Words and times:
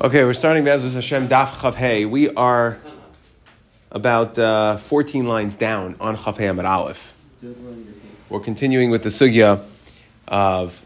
Okay, 0.00 0.22
we're 0.24 0.32
starting 0.32 0.64
Bezos 0.64 0.94
Hashem 0.94 1.26
Daf 1.26 1.48
Chav 1.48 1.74
Hey. 1.74 2.04
We 2.04 2.30
are 2.34 2.78
about 3.90 4.38
uh, 4.38 4.76
14 4.76 5.26
lines 5.26 5.56
down 5.56 5.96
on 5.98 6.16
Chav 6.16 6.36
Hey 6.36 6.46
Amid 6.46 6.64
Aleph. 6.64 7.14
We're 8.28 8.38
continuing 8.38 8.90
with 8.90 9.02
the 9.02 9.08
sugya 9.08 9.64
of 10.28 10.84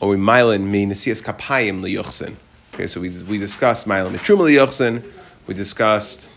Owi 0.00 0.16
Mylin 0.16 0.62
mi 0.62 0.84
Nesias 0.84 1.22
Kapayim 1.22 1.80
liyuchsin. 1.80 2.34
Okay, 2.74 2.88
so 2.88 3.00
we, 3.00 3.10
we 3.24 3.38
discussed 3.38 3.86
Mylin 3.86 4.16
Mishuma 4.16 4.50
liyuchsin. 4.50 5.04
We 5.46 5.54
discussed, 5.54 6.28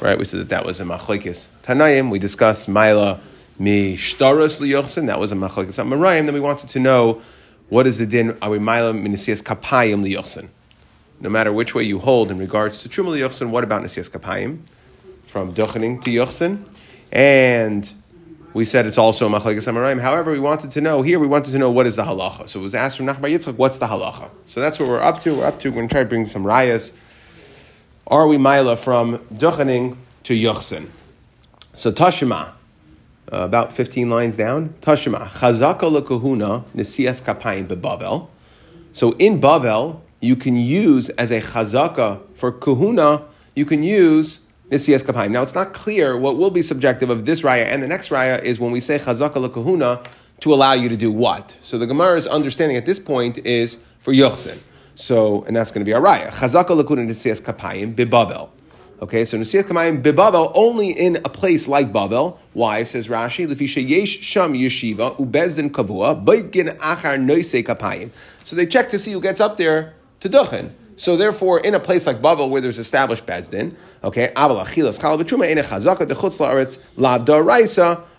right, 0.00 0.18
we 0.18 0.24
said 0.24 0.40
that 0.40 0.48
that 0.48 0.64
was 0.64 0.80
a 0.80 0.84
Machlekes 0.84 1.48
Tanayim. 1.62 2.10
We 2.10 2.18
discussed 2.18 2.70
Myla 2.70 3.20
mi 3.58 3.98
Shtaros 3.98 4.62
liyuchsin. 4.62 5.08
That 5.08 5.20
was 5.20 5.30
a 5.30 5.36
Machlekes 5.36 5.78
Amarayim. 5.78 6.24
Then 6.24 6.32
we 6.32 6.40
wanted 6.40 6.70
to 6.70 6.80
know 6.80 7.20
what 7.68 7.86
is 7.86 7.98
the 7.98 8.06
din 8.06 8.32
Owi 8.34 8.60
Mylin 8.60 9.02
mi 9.02 9.10
Nesias 9.10 9.42
Kapayim 9.42 10.06
liyuchsin 10.06 10.48
no 11.20 11.28
matter 11.28 11.52
which 11.52 11.74
way 11.74 11.82
you 11.82 11.98
hold 11.98 12.30
in 12.30 12.38
regards 12.38 12.82
to 12.82 12.88
Truma 12.88 13.18
Yochsin, 13.18 13.50
what 13.50 13.62
about 13.62 13.82
Nesias 13.82 14.10
Kapayim? 14.10 14.60
From 15.26 15.54
Duchening 15.54 16.02
to 16.02 16.10
Yochsin. 16.10 16.66
And 17.12 17.92
we 18.54 18.64
said 18.64 18.86
it's 18.86 18.98
also 18.98 19.28
Machlekes 19.28 19.68
Amarayim. 19.68 20.00
However, 20.00 20.32
we 20.32 20.40
wanted 20.40 20.70
to 20.72 20.80
know, 20.80 21.02
here 21.02 21.18
we 21.18 21.26
wanted 21.26 21.52
to 21.52 21.58
know 21.58 21.70
what 21.70 21.86
is 21.86 21.96
the 21.96 22.04
halacha. 22.04 22.48
So 22.48 22.60
it 22.60 22.62
was 22.62 22.74
asked 22.74 22.96
from 22.96 23.06
Nachbar 23.06 23.30
Yitzchak, 23.30 23.56
what's 23.56 23.78
the 23.78 23.86
halacha? 23.86 24.30
So 24.46 24.60
that's 24.60 24.80
what 24.80 24.88
we're 24.88 25.00
up 25.00 25.20
to. 25.22 25.36
We're 25.36 25.44
up 25.44 25.60
to, 25.60 25.68
we're 25.68 25.76
going 25.76 25.88
to 25.88 25.92
try 25.92 26.02
to 26.02 26.08
bring 26.08 26.26
some 26.26 26.44
rayas. 26.44 26.92
Are 28.06 28.26
we 28.26 28.38
Mila 28.38 28.76
from 28.76 29.18
Duchening 29.32 29.98
to 30.24 30.34
Yochsin? 30.34 30.88
So 31.74 31.92
Tashima, 31.92 32.52
uh, 33.30 33.42
about 33.42 33.72
15 33.72 34.08
lines 34.08 34.36
down. 34.36 34.70
Tashima, 34.80 35.28
Chazaka 35.28 36.00
lekahuna 36.00 36.64
Nesias 36.74 37.22
Kapayim 37.22 37.68
bebavel. 37.68 38.28
So 38.92 39.12
in 39.12 39.40
Bavel, 39.40 40.00
you 40.20 40.36
can 40.36 40.56
use 40.56 41.08
as 41.10 41.30
a 41.30 41.40
chazaka 41.40 42.20
for 42.34 42.52
kahuna, 42.52 43.24
you 43.54 43.64
can 43.64 43.82
use 43.82 44.40
nisiyas 44.70 45.02
kapayim. 45.02 45.30
Now, 45.30 45.42
it's 45.42 45.54
not 45.54 45.72
clear 45.72 46.16
what 46.16 46.36
will 46.36 46.50
be 46.50 46.62
subjective 46.62 47.10
of 47.10 47.24
this 47.24 47.42
raya 47.42 47.64
and 47.64 47.82
the 47.82 47.88
next 47.88 48.10
raya 48.10 48.42
is 48.42 48.60
when 48.60 48.70
we 48.70 48.80
say 48.80 48.98
chazaka 48.98 49.52
kahuna 49.52 50.02
to 50.40 50.54
allow 50.54 50.74
you 50.74 50.88
to 50.88 50.96
do 50.96 51.10
what. 51.10 51.56
So 51.60 51.78
the 51.78 51.86
Gemara's 51.86 52.26
understanding 52.26 52.76
at 52.76 52.86
this 52.86 52.98
point 52.98 53.38
is 53.38 53.78
for 53.98 54.12
yochsin. 54.12 54.58
So, 54.94 55.42
and 55.44 55.56
that's 55.56 55.70
going 55.70 55.84
to 55.84 55.88
be 55.88 55.94
our 55.94 56.02
raya. 56.02 56.30
Chazaka 56.30 56.68
lakuna 56.68 57.06
nisiyas 57.06 57.40
kapayim 57.40 57.94
bibavel. 57.94 58.50
Okay, 59.02 59.24
so 59.24 59.38
Nasiat 59.38 59.62
Kamayim 59.62 60.02
Bibavel 60.02 60.52
only 60.54 60.90
in 60.90 61.16
a 61.16 61.30
place 61.30 61.66
like 61.66 61.90
Bavel. 61.90 62.36
Why, 62.52 62.82
says 62.82 63.08
Rashi, 63.08 63.50
Lefisha 63.50 63.88
Yesh 63.88 64.18
Sham 64.18 64.52
Yeshiva, 64.52 65.16
Ubezdin 65.16 65.70
Kavua, 65.70 66.22
Baitgin 66.22 66.76
Achar 66.76 67.18
Noise 67.18 67.64
Kapayim. 67.64 68.10
So 68.44 68.56
they 68.56 68.66
check 68.66 68.90
to 68.90 68.98
see 68.98 69.12
who 69.12 69.22
gets 69.22 69.40
up 69.40 69.56
there 69.56 69.94
to 70.20 70.28
Duchen. 70.28 70.72
So 70.96 71.16
therefore, 71.16 71.60
in 71.60 71.74
a 71.74 71.80
place 71.80 72.06
like 72.06 72.20
Bavel 72.20 72.50
where 72.50 72.60
there's 72.60 72.78
established 72.78 73.24
Bezdin, 73.24 73.74
okay, 74.04 74.30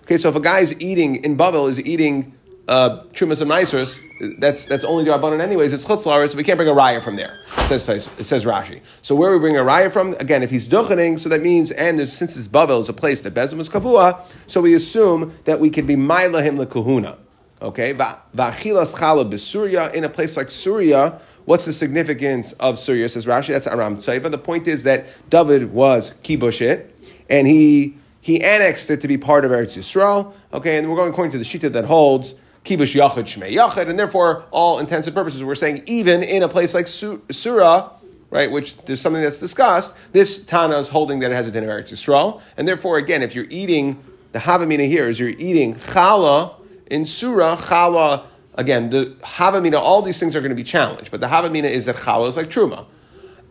Okay, 0.04 0.18
so 0.18 0.30
if 0.30 0.36
a 0.36 0.40
guy's 0.40 0.82
eating 0.82 1.24
in 1.24 1.38
Bavel 1.38 1.70
is 1.70 1.80
eating 1.80 2.34
uh, 2.68 3.04
Trumas 3.14 3.42
of 3.42 3.48
Nisers, 3.48 4.02
that's 4.40 4.66
that's 4.66 4.84
only 4.84 5.06
Darabanan 5.06 5.42
anyways. 5.42 5.74
It's 5.74 5.86
Chutzlar, 5.86 6.28
so 6.30 6.38
we 6.38 6.44
can't 6.44 6.58
bring 6.58 6.70
a 6.70 6.74
raya 6.74 7.04
from 7.04 7.18
there. 7.18 7.38
It 7.58 7.80
says 7.80 8.10
it 8.18 8.24
says 8.24 8.46
Rashi. 8.46 8.82
So 9.04 9.14
where 9.14 9.32
we 9.32 9.40
bring 9.40 9.58
a 9.58 9.62
raya 9.62 9.92
from? 9.92 10.14
Again, 10.20 10.42
if 10.42 10.50
he's 10.50 10.68
duchening, 10.68 11.20
so 11.20 11.30
that 11.30 11.42
means 11.42 11.70
and 11.72 12.08
since 12.08 12.36
it's 12.36 12.48
Bavel 12.48 12.82
is 12.82 12.90
a 12.90 12.94
place 12.94 13.22
that 13.22 13.34
Bezim 13.34 13.60
is 13.60 13.70
kavua, 13.70 14.26
so 14.48 14.62
we 14.62 14.74
assume 14.74 15.34
that 15.46 15.60
we 15.60 15.70
can 15.70 15.86
be 15.86 15.96
Maila 15.96 16.42
him 16.42 16.58
lekahuna. 16.58 17.18
Okay, 17.62 17.94
va'achilas 17.94 18.96
chala 18.96 19.30
b'Surya 19.30 19.94
in 19.94 20.04
a 20.04 20.10
place 20.10 20.36
like 20.36 20.50
Surya. 20.50 21.20
What's 21.46 21.66
the 21.66 21.74
significance 21.74 22.54
of 22.54 22.78
Surya? 22.78 23.10
Says 23.10 23.26
Rashi. 23.26 23.48
That's 23.48 23.68
Aram 23.68 23.98
Tzaiva. 23.98 24.30
The 24.32 24.38
point 24.38 24.68
is 24.68 24.84
that 24.84 25.08
David 25.30 25.74
was 25.74 26.14
kibushit, 26.24 26.88
and 27.30 27.48
he 27.48 27.98
he 28.22 28.42
annexed 28.44 28.90
it 28.90 29.02
to 29.02 29.08
be 29.08 29.18
part 29.18 29.46
of 29.46 29.52
Eretz 29.52 29.78
Yisrael. 29.78 30.34
Okay, 30.54 30.78
and 30.78 30.90
we're 30.90 30.96
going 30.96 31.10
according 31.10 31.32
to 31.32 31.38
the 31.38 31.44
shita 31.44 31.72
that 31.74 31.86
holds 31.86 32.36
kibush 32.64 32.96
yachid 32.96 33.24
shmei 33.24 33.54
yachid, 33.54 33.90
and 33.90 33.98
therefore, 33.98 34.46
all 34.52 34.80
intents 34.80 35.08
and 35.08 35.16
purposes, 35.16 35.44
we're 35.44 35.56
saying 35.56 35.84
even 35.88 36.22
in 36.22 36.44
a 36.44 36.48
place 36.48 36.74
like 36.74 36.88
Surah, 36.88 37.92
right, 38.30 38.52
which 38.52 38.78
there's 38.86 39.02
something 39.02 39.22
that's 39.22 39.40
discussed, 39.40 40.14
this 40.14 40.44
Tana 40.46 40.78
is 40.78 40.90
holding 40.90 41.20
that 41.20 41.32
it 41.32 41.36
has 41.36 41.48
a 41.48 41.52
din 41.52 41.64
of 41.64 41.70
Eretz 41.70 41.92
Yisrael, 41.92 42.42
and 42.58 42.68
therefore, 42.68 42.98
again, 42.98 43.24
if 43.24 43.34
you're 43.34 43.48
eating 43.50 44.02
the 44.32 44.40
Havamina 44.40 44.88
here 44.88 45.10
is 45.10 45.20
you're 45.20 45.30
eating 45.30 45.76
challah 45.76 46.54
in 46.90 47.06
Surah, 47.06 47.58
challah, 47.58 48.26
again, 48.56 48.90
the 48.90 49.16
Havamina, 49.22 49.80
all 49.80 50.02
these 50.02 50.20
things 50.20 50.36
are 50.36 50.42
going 50.42 50.50
to 50.50 50.56
be 50.56 50.64
challenged, 50.64 51.12
but 51.12 51.22
the 51.22 51.28
Havamina 51.28 51.70
is 51.70 51.86
that 51.86 51.96
challah 51.96 52.28
is 52.30 52.38
like 52.38 52.48
Truma. 52.48 52.86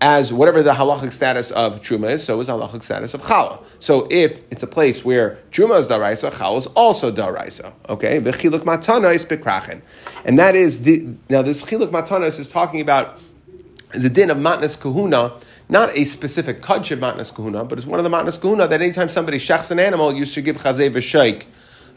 As 0.03 0.33
whatever 0.33 0.63
the 0.63 0.73
halachic 0.73 1.13
status 1.13 1.51
of 1.51 1.83
truma 1.83 2.13
is, 2.13 2.25
so 2.25 2.41
is 2.41 2.47
the 2.47 2.55
halachic 2.55 2.83
status 2.83 3.13
of 3.13 3.21
challah. 3.21 3.63
So 3.81 4.09
if 4.11 4.41
it's 4.51 4.63
a 4.63 4.67
place 4.67 5.05
where 5.05 5.39
truma 5.51 5.79
is 5.79 5.89
daraisa, 5.89 6.31
challah 6.31 6.57
is 6.57 6.67
also 6.69 7.13
daraisa. 7.13 7.75
Okay, 7.87 8.19
bechiluk 8.19 8.61
matana 8.61 9.15
is 9.15 9.27
bekrachen, 9.27 9.83
and 10.25 10.39
that 10.39 10.57
is 10.57 10.85
the 10.85 11.07
now 11.29 11.43
this 11.43 11.63
chiluk 11.63 11.91
matanas 11.91 12.41
is 12.41 12.49
talking 12.49 12.81
about 12.81 13.19
the 13.93 14.09
din 14.09 14.31
of 14.31 14.39
matnas 14.39 14.81
kahuna, 14.81 15.39
not 15.69 15.95
a 15.95 16.05
specific 16.05 16.63
kudsh 16.63 16.91
of 16.93 16.99
matnas 16.99 17.35
kahuna, 17.35 17.65
but 17.65 17.77
it's 17.77 17.87
one 17.87 17.99
of 17.99 18.05
the 18.05 18.11
matnas 18.11 18.41
kahuna 18.41 18.69
that 18.69 18.81
anytime 18.81 19.11
somebody 19.11 19.37
shechs 19.37 19.71
an 19.71 19.79
animal, 19.79 20.15
you 20.15 20.25
should 20.25 20.47
give 20.47 20.57
chazay 20.57 20.91
v'shaik. 20.91 21.45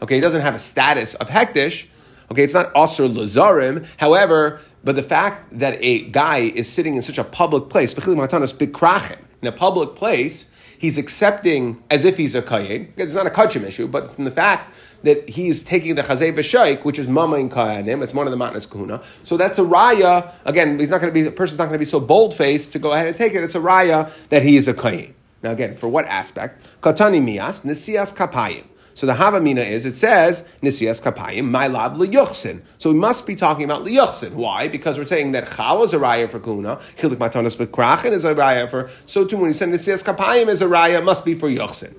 Okay, 0.02 0.18
it 0.18 0.20
doesn't 0.20 0.42
have 0.42 0.54
a 0.54 0.58
status 0.58 1.14
of 1.14 1.28
hektish. 1.28 1.86
Okay, 2.30 2.44
it's 2.44 2.54
not 2.54 2.72
asr 2.74 3.12
lazarim. 3.12 3.86
However, 3.98 4.60
but 4.82 4.96
the 4.96 5.02
fact 5.02 5.58
that 5.58 5.78
a 5.80 6.08
guy 6.10 6.38
is 6.38 6.70
sitting 6.70 6.94
in 6.94 7.02
such 7.02 7.18
a 7.18 7.24
public 7.24 7.70
place, 7.70 7.94
in 7.96 9.48
a 9.48 9.52
public 9.52 9.94
place, 9.94 10.46
he's 10.78 10.98
accepting 10.98 11.82
as 11.90 12.04
if 12.04 12.16
he's 12.16 12.34
a 12.34 12.42
kayin. 12.42 12.88
It's 12.96 13.14
not 13.14 13.26
a 13.26 13.30
kachim 13.30 13.64
issue, 13.64 13.86
but 13.88 14.14
from 14.14 14.24
the 14.24 14.30
fact 14.30 14.74
that 15.02 15.28
he's 15.28 15.62
taking 15.62 15.94
the 15.94 16.02
chazay 16.02 16.34
v'shaik, 16.34 16.84
which 16.84 16.98
is 16.98 17.08
mama 17.08 17.36
in 17.36 17.48
kayanim, 17.48 18.02
it's 18.02 18.14
one 18.14 18.26
of 18.26 18.30
the 18.30 18.36
matnas 18.36 18.68
kahuna. 18.68 19.02
So 19.22 19.36
that's 19.36 19.58
a 19.58 19.62
raya. 19.62 20.32
Again, 20.44 20.78
he's 20.78 20.90
not 20.90 21.00
going 21.00 21.10
to 21.10 21.14
be 21.14 21.22
the 21.22 21.30
person's 21.30 21.58
not 21.58 21.66
going 21.66 21.74
to 21.74 21.78
be 21.78 21.84
so 21.84 22.00
bold 22.00 22.34
faced 22.34 22.72
to 22.72 22.78
go 22.78 22.92
ahead 22.92 23.06
and 23.06 23.16
take 23.16 23.34
it. 23.34 23.42
It's 23.42 23.54
a 23.54 23.60
raya 23.60 24.28
that 24.28 24.42
he 24.42 24.56
is 24.56 24.68
a 24.68 24.74
kayin. 24.74 25.14
Now 25.42 25.52
again, 25.52 25.74
for 25.74 25.88
what 25.88 26.06
aspect? 26.06 26.62
Katani 26.82 27.22
mias 27.22 27.62
nisias 27.62 28.14
kapayim. 28.14 28.64
So 28.94 29.06
the 29.06 29.14
Havamina 29.14 29.66
is, 29.66 29.84
it 29.84 29.94
says, 29.94 30.48
Nisias 30.62 31.02
Kapayim, 31.02 31.50
my 31.50 31.66
lab 31.66 31.96
liyuchsin. 31.96 32.62
So 32.78 32.92
we 32.92 32.98
must 32.98 33.26
be 33.26 33.34
talking 33.34 33.64
about 33.64 33.84
liyuchsin. 33.84 34.32
Why? 34.32 34.68
Because 34.68 34.98
we're 34.98 35.04
saying 35.04 35.32
that 35.32 35.50
Chal 35.50 35.82
is 35.82 35.92
a 35.92 35.98
raya 35.98 36.30
for 36.30 36.38
Kuna, 36.38 36.76
Chilik 36.76 37.16
Matanos 37.16 37.56
Bekrachen 37.56 38.12
is 38.12 38.24
a 38.24 38.34
raya 38.34 38.70
for, 38.70 38.88
so 39.06 39.24
too 39.24 39.36
when 39.36 39.48
he 39.48 39.52
said 39.52 39.68
Nisiyas 39.68 40.04
Kapayim 40.04 40.48
is 40.48 40.62
a 40.62 40.66
raya, 40.66 41.04
must 41.04 41.24
be 41.24 41.34
for 41.34 41.48
yuchsin. 41.48 41.94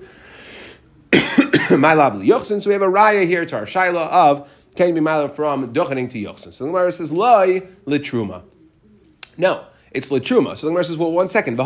my 1.78 1.94
lab 1.94 2.14
liyuchsin. 2.14 2.62
So 2.62 2.70
we 2.70 2.72
have 2.72 2.82
a 2.82 2.86
raya 2.86 3.26
here 3.26 3.44
to 3.44 3.56
our 3.56 3.66
Shaila 3.66 4.08
of, 4.08 4.50
can 4.74 4.94
be 4.94 5.00
mila 5.00 5.28
from 5.28 5.72
duchening 5.72 6.10
to 6.10 6.18
yuchsin. 6.18 6.52
So 6.52 6.64
the 6.64 6.70
Gemara 6.70 6.92
says, 6.92 7.12
Loi 7.12 7.60
litruma. 7.86 8.42
No, 9.36 9.66
it's 9.90 10.10
litruma. 10.10 10.56
So 10.56 10.66
the 10.66 10.70
Gemara 10.70 10.84
says, 10.84 10.96
well, 10.96 11.12
one 11.12 11.28
second. 11.28 11.58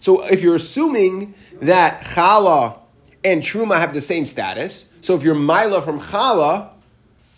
So 0.00 0.24
if 0.26 0.42
you're 0.42 0.56
assuming 0.56 1.34
that 1.60 2.02
challah 2.02 2.78
and 3.22 3.42
truma 3.42 3.78
have 3.78 3.94
the 3.94 4.00
same 4.00 4.26
status, 4.26 4.86
so 5.02 5.14
if 5.14 5.22
you're 5.22 5.34
mila 5.34 5.82
from 5.82 6.00
challah, 6.00 6.70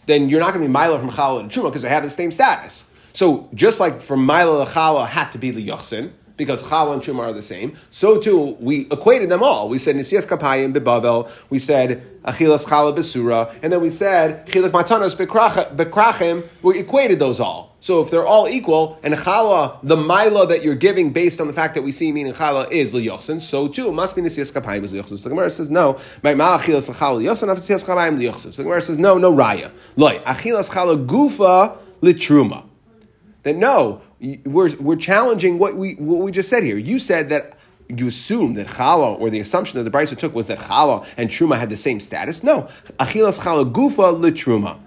then 0.06 0.28
you're 0.28 0.40
not 0.40 0.54
going 0.54 0.62
to 0.62 0.68
be 0.68 0.72
mila 0.72 0.98
from 0.98 1.10
challah 1.10 1.48
to 1.48 1.60
truma 1.60 1.64
because 1.64 1.82
they 1.82 1.88
have 1.88 2.04
the 2.04 2.10
same 2.10 2.32
status. 2.32 2.84
So 3.12 3.48
just 3.54 3.80
like 3.80 4.00
from 4.00 4.24
mila 4.24 4.64
to 4.64 4.70
challah 4.70 5.06
had 5.06 5.30
to 5.32 5.38
be 5.38 5.52
liyachsin, 5.52 6.12
because 6.42 6.62
challah 6.62 6.94
and 6.94 7.02
truma 7.02 7.20
are 7.20 7.32
the 7.32 7.42
same. 7.42 7.74
So 7.90 8.20
too, 8.20 8.56
we 8.60 8.86
equated 8.90 9.28
them 9.28 9.42
all. 9.42 9.68
We 9.68 9.78
said 9.78 9.96
nisias 9.96 10.26
kapayim 10.26 10.74
bebavel. 10.74 11.30
We 11.50 11.58
said 11.58 12.02
achilas 12.22 12.66
challah 12.66 12.96
besura, 12.96 13.54
and 13.62 13.72
then 13.72 13.80
we 13.80 13.90
said 13.90 14.46
chilak 14.48 14.70
matanos 14.70 15.14
bekrachim. 15.14 16.48
We 16.62 16.78
equated 16.78 17.18
those 17.18 17.40
all. 17.40 17.76
So 17.80 18.00
if 18.00 18.10
they're 18.10 18.26
all 18.26 18.48
equal, 18.48 18.98
and 19.02 19.14
challah, 19.14 19.78
the 19.82 19.96
mila 19.96 20.46
that 20.46 20.62
you're 20.62 20.76
giving 20.76 21.12
based 21.12 21.40
on 21.40 21.48
the 21.48 21.52
fact 21.52 21.74
that 21.74 21.82
we 21.82 21.90
see 21.90 22.12
meaning 22.12 22.32
challah 22.32 22.70
is 22.70 22.92
liyosin, 22.92 23.40
so 23.40 23.66
too 23.68 23.90
must 23.92 24.14
be 24.14 24.22
nisias 24.22 24.52
kapayim 24.52 24.84
is 24.84 24.92
liyosin. 24.92 25.18
So 25.18 25.28
the 25.28 25.30
Gemara 25.30 25.50
says 25.50 25.70
no. 25.70 25.98
My 26.22 26.34
ma 26.34 26.58
achilas 26.58 26.90
challah 26.90 27.22
liyosin, 27.22 27.54
nisias 27.56 27.84
kapayim 27.84 28.18
liyosin. 28.18 28.52
So 28.52 28.62
the 28.62 28.64
Gemara 28.64 28.82
says 28.82 28.98
no, 28.98 29.18
no 29.18 29.32
raya. 29.32 29.72
Loy 29.96 30.18
achilas 30.20 30.70
challah 30.70 31.06
gufa 31.06 31.76
litruma. 32.02 32.64
Then 33.42 33.58
no, 33.58 34.02
we're, 34.44 34.74
we're 34.76 34.96
challenging 34.96 35.58
what 35.58 35.76
we, 35.76 35.94
what 35.94 36.20
we 36.20 36.30
just 36.30 36.48
said 36.48 36.62
here. 36.62 36.76
You 36.76 36.98
said 36.98 37.28
that 37.30 37.58
you 37.88 38.06
assume 38.06 38.54
that 38.54 38.68
challah, 38.68 39.20
or 39.20 39.30
the 39.30 39.40
assumption 39.40 39.78
that 39.78 39.90
the 39.90 39.96
Brisa 39.96 40.16
took 40.16 40.34
was 40.34 40.46
that 40.46 40.58
challah 40.58 41.06
and 41.16 41.28
truma 41.28 41.58
had 41.58 41.70
the 41.70 41.76
same 41.76 42.00
status. 42.00 42.42
No, 42.42 42.68
achilas 42.98 43.40
challah 43.40 43.70
gufa 43.72 44.16
litruma. 44.18 44.78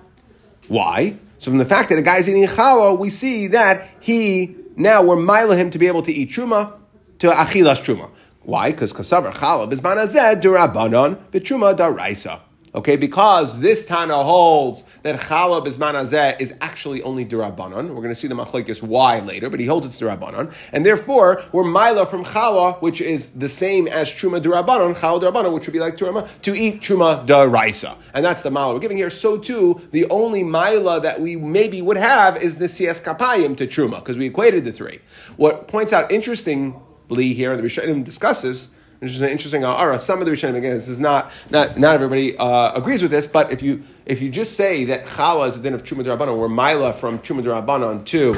Why? 0.68 1.18
So 1.38 1.52
from 1.52 1.57
the 1.57 1.66
fact 1.66 1.90
that 1.90 2.00
a 2.00 2.02
guy's 2.02 2.28
eating 2.28 2.48
challah, 2.48 2.98
we 2.98 3.10
see 3.10 3.48
that 3.48 3.88
he 4.00 4.56
now 4.75 5.04
we're 5.04 5.18
miling 5.18 5.57
him 5.57 5.69
to 5.72 5.80
be 5.80 5.88
able 5.88 6.02
to 6.04 6.12
eat 6.12 6.30
truma 6.30 6.74
to 7.19 7.30
achilas 7.30 7.84
truma. 7.84 8.10
Why? 8.42 8.72
Because 8.72 8.94
kasavar 8.94 9.34
challah 9.34 9.72
bisman 9.72 9.98
azed 9.98 10.42
durabanon 10.42 11.18
v'truma 11.31 11.75
daraisa. 11.75 12.40
Okay, 12.75 12.98
because 12.98 13.62
this 13.62 13.86
Tana 13.86 14.22
holds 14.22 14.83
that 15.04 15.18
Chala 15.18 15.66
Azeh 15.66 16.42
is 16.42 16.54
actually 16.60 17.01
only 17.04 17.25
Durabanan. 17.25 17.88
We're 17.88 18.01
going 18.01 18.10
to 18.10 18.16
see 18.16 18.27
the 18.27 18.36
Machlekes 18.36 18.83
why 18.83 19.19
later, 19.19 19.50
but 19.50 19.62
he 19.62 19.66
holds 19.66 19.86
it's 19.86 19.98
Durabanan. 19.98 20.54
And 20.74 20.86
therefore, 20.86 21.42
we're 21.54 21.63
Mila 21.63 22.06
from 22.06 22.25
Chala, 22.25 22.81
which 22.81 23.00
is 23.00 23.30
the 23.30 23.48
same 23.48 23.88
as 23.88 24.10
Truma 24.10 24.42
Durabanan, 24.42 24.94
Chala 24.94 25.22
Durabanan, 25.22 25.54
which 25.54 25.66
would 25.68 25.72
be 25.74 25.80
like 25.80 25.95
Truma, 25.95 26.30
to 26.42 26.54
eat 26.54 26.81
Truma 26.81 27.25
Daraisa. 27.25 27.95
And 28.13 28.25
that's 28.25 28.44
the 28.44 28.51
Mila 28.51 28.74
we're 28.74 28.81
giving 28.81 28.98
here. 28.98 29.10
So 29.10 29.38
too, 29.38 29.80
the 29.92 30.06
only 30.10 30.44
Mila 30.44 31.00
that 31.00 31.21
we 31.21 31.38
maybe 31.38 31.81
would 31.81 31.95
have 31.95 32.44
is 32.44 32.57
the 32.57 32.66
Sias 32.66 33.01
Kapayim 33.01 33.56
to 33.56 33.68
Truma, 33.68 34.00
because 34.00 34.18
we 34.18 34.25
equated 34.25 34.66
the 34.66 34.74
three. 34.74 35.00
What 35.38 35.69
points 35.69 35.94
out 35.94 36.12
interestingly 36.12 37.31
here, 37.31 37.54
and 37.54 37.63
the 37.63 37.66
Rishonim 37.66 38.04
discusses, 38.04 38.68
which 39.06 39.13
is 39.13 39.22
an 39.22 39.30
interesting 39.30 39.63
ara. 39.63 40.00
Some 40.00 40.19
of 40.19 40.25
the 40.25 40.31
Rishonim, 40.31 40.56
again, 40.56 40.74
this 40.74 40.88
is 40.88 41.00
not 41.00 41.31
not 41.52 41.78
not 41.78 41.94
everybody 41.94 42.36
uh, 42.38 42.72
agrees 42.74 43.04
with 43.04 43.12
this, 43.12 43.28
but 43.28 43.52
if 43.52 43.62
you 43.62 43.84
if 44.07 44.19
you 44.19 44.30
just 44.30 44.56
say 44.56 44.84
that 44.86 45.06
chala 45.06 45.48
is 45.48 45.56
the 45.57 45.62
din 45.62 45.75
of 45.75 45.84
truma 45.84 46.04
derabanan, 46.04 46.36
or 46.36 46.50
mila 46.50 46.92
from 46.92 47.19
truma 47.19 47.44
derabanan 47.44 48.04
to 48.06 48.34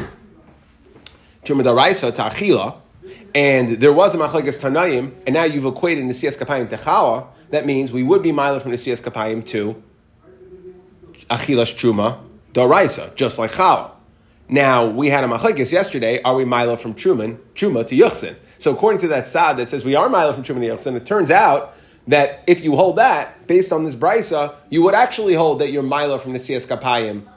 truma 1.45 1.63
deraisa 1.63 2.13
to 2.13 2.21
achila, 2.21 2.75
and 3.33 3.69
there 3.77 3.93
was 3.93 4.13
a 4.13 4.17
machlekes 4.17 4.61
tanayim, 4.61 5.13
and 5.25 5.33
now 5.33 5.45
you've 5.45 5.63
equated 5.63 6.03
nesias 6.03 6.37
kapayim 6.37 6.69
to 6.69 6.75
chala, 6.75 7.27
that 7.51 7.65
means 7.65 7.93
we 7.93 8.03
would 8.03 8.21
be 8.21 8.33
mila 8.33 8.59
from 8.59 8.73
nesias 8.73 9.01
kapayim 9.01 9.45
to 9.47 9.81
achilas 11.29 11.73
truma 11.73 12.19
deraisa, 12.51 13.15
just 13.15 13.39
like 13.39 13.51
chala. 13.51 13.91
Now 14.49 14.85
we 14.85 15.07
had 15.07 15.23
a 15.23 15.27
machlekes 15.27 15.71
yesterday. 15.71 16.21
Are 16.23 16.35
we 16.35 16.43
mila 16.43 16.75
from 16.75 16.93
truman 16.93 17.39
truma 17.55 17.87
to 17.87 17.95
yuchsin? 17.95 18.35
So 18.57 18.73
according 18.73 19.01
to 19.01 19.07
that 19.09 19.27
sad 19.27 19.57
that 19.57 19.69
says 19.69 19.85
we 19.85 19.95
are 19.95 20.09
mila 20.09 20.33
from 20.33 20.43
truman 20.43 20.63
yuchsin, 20.63 20.95
it 20.95 21.05
turns 21.05 21.31
out 21.31 21.75
that 22.07 22.43
if 22.47 22.63
you 22.63 22.75
hold 22.75 22.95
that 22.95 23.47
based 23.47 23.71
on 23.71 23.83
this 23.83 23.95
brisa, 23.95 24.55
you 24.69 24.81
would 24.83 24.95
actually 24.95 25.33
hold 25.33 25.59
that 25.59 25.71
you're 25.71 25.83
mila 25.83 26.19
from 26.19 26.33
nesias 26.33 26.65
kapayim 26.67 27.27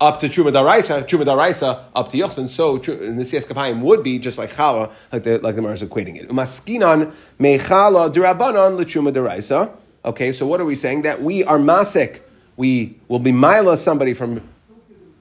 up 0.00 0.18
to 0.18 0.28
Truma 0.28 0.52
Daraisa, 0.52 1.02
Truma 1.02 1.24
Daraisa 1.24 1.84
up 1.94 2.10
to 2.10 2.16
Yochsin. 2.16 2.48
So 2.48 2.78
Nesias 2.78 3.46
Kapayim 3.46 3.80
would 3.80 4.02
be 4.02 4.18
just 4.18 4.38
like 4.38 4.52
Chala, 4.52 4.92
like 5.12 5.22
the 5.24 5.38
like 5.38 5.54
the 5.56 5.62
Mar 5.62 5.74
is 5.74 5.82
equating 5.82 6.16
it. 6.16 6.28
Umaskinan 6.28 7.14
mechala 7.38 8.12
durabanan 8.12 8.78
leTruma 8.78 9.12
Daraisa. 9.12 9.74
Okay, 10.04 10.32
so 10.32 10.46
what 10.46 10.60
are 10.60 10.64
we 10.64 10.74
saying? 10.74 11.02
That 11.02 11.22
we 11.22 11.44
are 11.44 11.58
masik. 11.58 12.20
We 12.56 12.96
will 13.08 13.18
be 13.18 13.32
mila 13.32 13.76
somebody 13.76 14.14
from 14.14 14.46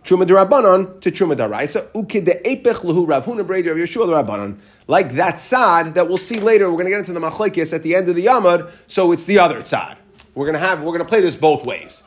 Truma 0.03 0.25
Durabanan 0.25 1.00
to 1.01 1.11
Truma 1.11 1.35
Daraisa. 1.35 1.89
Ukid 1.91 2.25
de 2.25 2.41
Epech 2.44 2.81
Lahu 2.83 3.07
Rav 3.07 3.25
Huna 3.25 3.39
of 3.39 3.47
Yeshua 3.47 4.07
Durabanan. 4.07 4.57
Like 4.88 5.13
that 5.13 5.39
sad 5.39 5.95
that 5.95 6.07
we'll 6.07 6.17
see 6.17 6.39
later. 6.39 6.69
We're 6.69 6.77
going 6.77 6.85
to 6.85 6.91
get 6.91 7.00
into 7.00 7.13
the 7.13 7.19
Machlekes 7.19 7.73
at 7.73 7.83
the 7.83 7.95
end 7.95 8.09
of 8.09 8.15
the 8.15 8.25
Yamad. 8.25 8.71
So 8.88 9.11
it's 9.11 9.25
the 9.25 9.39
other 9.39 9.63
sad. 9.63 9.97
We're 10.35 10.45
going 10.45 10.55
to 10.55 10.59
have. 10.59 10.79
We're 10.79 10.88
going 10.88 11.00
to 11.00 11.07
play 11.07 11.21
this 11.21 11.35
both 11.35 11.65
ways 11.65 12.03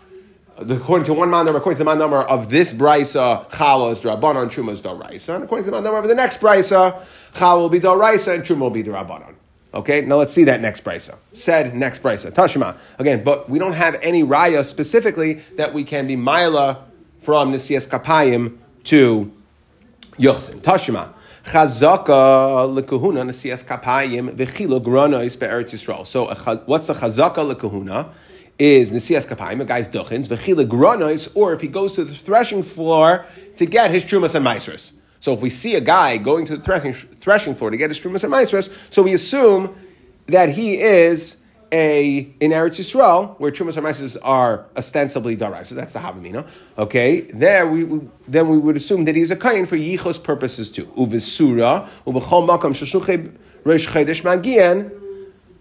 according 0.58 1.04
to 1.04 1.14
one 1.14 1.31
man 1.31 1.44
number, 1.44 1.58
according 1.58 1.76
to 1.76 1.84
the 1.84 1.90
man 1.90 1.98
number 1.98 2.19
of 2.19 2.48
this 2.50 2.72
brisa, 2.72 3.48
chala 3.50 3.93
is 3.93 4.00
drabanan, 4.00 4.46
truma 4.46 4.72
is 4.72 4.82
daraisa, 4.82 5.34
and 5.34 5.44
according 5.44 5.64
to 5.64 5.70
the 5.70 5.76
man 5.76 5.84
number 5.84 5.98
of 5.98 6.08
the 6.08 6.14
next 6.14 6.40
brisa, 6.40 6.93
chala 7.32 7.58
will 7.58 7.69
be 7.69 7.81
daraisa 7.81 8.34
and 8.34 8.44
truma 8.44 8.60
will 8.60 8.70
be 8.70 8.82
drabanan. 8.82 9.34
Okay, 9.75 10.00
now 10.00 10.16
let's 10.16 10.32
see 10.32 10.44
that 10.44 10.62
next 10.62 10.82
brisa. 10.84 11.16
Said 11.32 11.76
next 11.76 12.02
brisa, 12.02 12.32
tashima 12.32 12.78
again, 12.98 13.22
but 13.22 13.50
we 13.50 13.58
don't 13.58 13.75
have 13.75 13.98
any 14.00 14.22
raya 14.22 14.64
specifically 14.64 15.34
that 15.56 15.75
we 15.75 15.84
can 15.84 16.06
be 16.06 16.16
mila 16.16 16.85
from 17.18 17.52
nisias 17.52 17.86
kapayim 17.86 18.58
to 18.84 19.32
yochsin. 20.18 20.60
Tashima. 20.60 21.12
Chazaka 21.44 22.66
lekahuna 22.68 23.22
nesias 23.24 23.64
kapayim 23.64 24.34
v'chilo 24.36 24.82
granois 24.82 25.38
be'eretz 25.38 25.72
Yisrael. 25.72 26.06
So, 26.06 26.26
what's 26.66 26.86
the 26.86 26.94
chazaka 26.94 27.54
lekahuna? 27.54 28.12
is 28.58 28.92
Nesias 28.92 29.26
Kapayim, 29.26 29.60
a 29.60 29.64
guy's 29.64 29.88
duchins, 29.88 30.28
Vechila 30.28 30.66
Gronois, 30.66 31.30
or 31.34 31.52
if 31.52 31.60
he 31.60 31.68
goes 31.68 31.92
to 31.92 32.04
the 32.04 32.14
threshing 32.14 32.62
floor 32.62 33.26
to 33.56 33.66
get 33.66 33.90
his 33.90 34.04
Trumas 34.04 34.34
and 34.34 34.46
Maisras. 34.46 34.92
So 35.20 35.34
if 35.34 35.42
we 35.42 35.50
see 35.50 35.74
a 35.74 35.80
guy 35.80 36.16
going 36.19 36.46
to 36.46 36.56
the 36.56 36.62
threshing, 36.62 36.92
threshing 36.92 37.54
floor 37.54 37.70
to 37.70 37.76
get 37.76 37.90
his 37.90 38.00
Trumas 38.00 38.24
and 38.24 38.32
Maisras, 38.32 38.72
so 38.92 39.02
we 39.02 39.12
assume 39.12 39.74
that 40.26 40.50
he 40.50 40.74
is 40.78 41.36
a 41.72 42.32
in 42.40 42.52
Eretz 42.52 42.78
Yisrael, 42.78 43.38
where 43.38 43.50
Trumas 43.50 43.76
and 43.76 44.22
are 44.22 44.66
ostensibly 44.76 45.36
Darai. 45.36 45.66
So 45.66 45.74
that's 45.74 45.92
the 45.92 45.98
Havamina. 45.98 46.48
Okay, 46.78 47.22
there 47.22 47.66
we, 47.66 47.84
we, 47.84 48.08
then 48.28 48.48
we 48.48 48.58
would 48.58 48.76
assume 48.76 49.04
that 49.04 49.16
he's 49.16 49.30
a 49.30 49.36
kain 49.36 49.66
for 49.66 49.76
Yichos 49.76 50.22
purposes 50.22 50.70
too. 50.70 50.86
Uvisura, 50.86 51.88
Uvachol 52.06 52.48
Makam 52.48 52.72
Shashuche 52.72 53.36
Resh 53.64 53.88
Chedesh 53.88 54.22
Magian, 54.22 54.92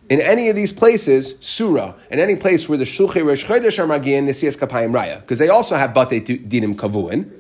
in 0.10 0.22
any 0.22 0.50
of 0.50 0.56
these 0.56 0.72
places, 0.72 1.36
surah, 1.40 1.96
in 2.12 2.19
any 2.19 2.36
place 2.36 2.69
where 2.69 2.78
the 2.78 2.86
shulchay 2.86 3.25
resh 3.25 3.44
chodesh 3.46 3.80
are 3.80 3.88
magian 3.88 4.28
nesias 4.28 4.58
kapayim 4.58 4.92
raya, 4.92 5.22
because 5.22 5.40
they 5.40 5.50
also 5.50 5.75
have 5.75 5.94
bate 5.94 6.25
dinim 6.48 6.75
kavuin. 6.75 7.31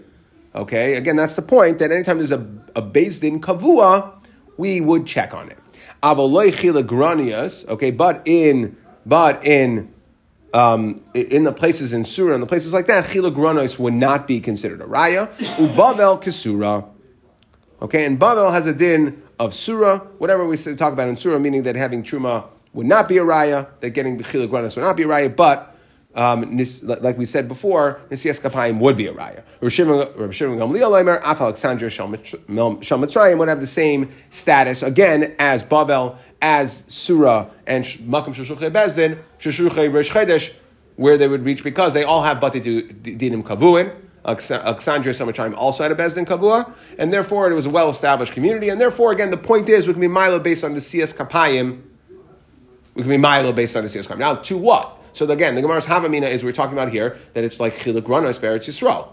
Okay, 0.55 0.95
again, 0.95 1.15
that's 1.15 1.35
the 1.35 1.41
point 1.41 1.79
that 1.79 1.91
anytime 1.91 2.17
there's 2.17 2.31
a, 2.31 2.47
a 2.75 2.81
base 2.81 3.19
din 3.19 3.39
kavua, 3.39 4.13
we 4.57 4.81
would 4.81 5.05
check 5.05 5.33
on 5.33 5.49
it. 5.51 5.57
Avoloi 6.05 6.51
chila 6.51 6.85
granias, 6.85 7.67
okay, 7.67 7.89
but 7.89 8.21
in 8.25 8.77
but 9.07 9.43
in 9.43 9.91
um, 10.53 11.01
in 11.15 11.43
the 11.43 11.51
places 11.51 11.93
in 11.93 12.05
surah 12.05 12.35
and 12.35 12.43
the 12.43 12.47
places 12.47 12.71
like 12.71 12.85
that, 12.85 13.05
chila 13.05 13.33
granos 13.33 13.79
would 13.79 13.95
not 13.95 14.27
be 14.27 14.39
considered 14.39 14.81
a 14.81 14.85
raya. 14.85 15.33
Ubavel 15.57 16.21
kisura. 16.21 16.87
Okay, 17.81 18.05
and 18.05 18.19
Bavel 18.19 18.51
has 18.51 18.67
a 18.67 18.73
din 18.73 19.21
of 19.39 19.53
surah, 19.53 19.97
whatever 20.19 20.45
we 20.45 20.55
talk 20.57 20.93
about 20.93 21.07
in 21.07 21.17
surah, 21.17 21.39
meaning 21.39 21.63
that 21.63 21.75
having 21.75 22.03
truma 22.03 22.45
would 22.73 22.85
not 22.85 23.09
be 23.09 23.17
a 23.17 23.23
raya, 23.23 23.67
that 23.79 23.89
getting 23.89 24.17
bechila 24.17 24.47
granis 24.47 24.75
would 24.75 24.83
not 24.83 24.95
be 24.95 25.03
a 25.03 25.07
raya, 25.07 25.35
but 25.35 25.74
um, 26.15 26.57
like 26.83 27.17
we 27.17 27.25
said 27.25 27.47
before, 27.47 28.01
Nisias 28.09 28.39
Kapayim 28.39 28.79
would 28.79 28.95
be 28.95 29.07
a 29.07 29.13
raya. 29.13 29.43
Rav 29.61 29.71
Shimon 29.71 30.57
Gamliel 30.57 30.89
Leimer, 30.89 31.19
Af 31.23 31.41
Alexandria 31.41 31.89
Shalmitzrayim 31.89 33.37
would 33.37 33.49
have 33.49 33.59
the 33.59 33.67
same 33.67 34.09
status, 34.29 34.81
again, 34.81 35.35
as 35.39 35.61
Babel, 35.63 36.17
as 36.41 36.83
Surah, 36.87 37.49
and 37.67 37.83
Makam 37.83 38.33
Shushuche 38.33 38.71
Bezdin, 38.71 39.19
Shushuche 39.39 39.93
Rish 39.93 40.11
Chedesh, 40.11 40.53
where 40.95 41.17
they 41.17 41.27
would 41.27 41.43
reach 41.43 41.63
because 41.63 41.93
they 41.93 42.03
all 42.03 42.23
have 42.23 42.39
Bati 42.39 42.61
Dinim 42.61 43.43
Kavuin. 43.43 43.93
Alexandria 44.23 45.13
Shalmitzrayim 45.13 45.53
also 45.55 45.83
had 45.83 45.91
a 45.91 45.95
Bezdin 45.95 46.25
Kavua, 46.25 46.73
and 46.97 47.11
therefore 47.11 47.51
it 47.51 47.53
was 47.53 47.65
a 47.65 47.69
well 47.69 47.89
established 47.89 48.33
community, 48.33 48.69
and 48.69 48.81
therefore, 48.81 49.11
again, 49.11 49.29
the 49.29 49.37
point 49.37 49.69
is 49.69 49.85
we 49.85 49.93
can 49.93 50.01
be 50.01 50.07
Milo 50.07 50.39
based 50.39 50.63
on 50.63 50.73
the 50.73 50.81
CS 50.81 51.13
Kapayim 51.13 51.83
we 52.95 53.01
can 53.01 53.09
be 53.09 53.17
Milo 53.17 53.51
based 53.51 53.75
on 53.75 53.83
the 53.83 53.89
Siyas 53.89 54.17
Now, 54.17 54.35
to 54.35 54.57
what? 54.57 55.01
So 55.15 55.25
again, 55.31 55.55
the 55.55 55.61
Gemara's 55.61 55.85
Havamina 55.85 56.29
is 56.29 56.43
we're 56.43 56.51
talking 56.51 56.73
about 56.73 56.91
here 56.91 57.17
that 57.33 57.45
it's 57.45 57.57
like 57.57 57.73
Chiluk 57.75 58.01
Ranos 58.01 58.37
Beretz 58.37 58.67
Yisrael. 58.67 59.07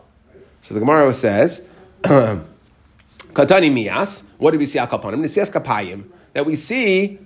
So 0.60 0.74
the 0.74 0.80
Gemara 0.80 1.14
says, 1.14 1.64
Katani 2.02 3.72
Mias, 3.72 4.24
what 4.38 4.50
do 4.50 4.58
we 4.58 4.66
see 4.66 4.80
al 4.80 4.88
Kapanim? 4.88 5.20
Nisiyas 5.20 5.52
Kapayim. 5.52 6.06
That 6.32 6.44
we 6.44 6.56
see 6.56 7.20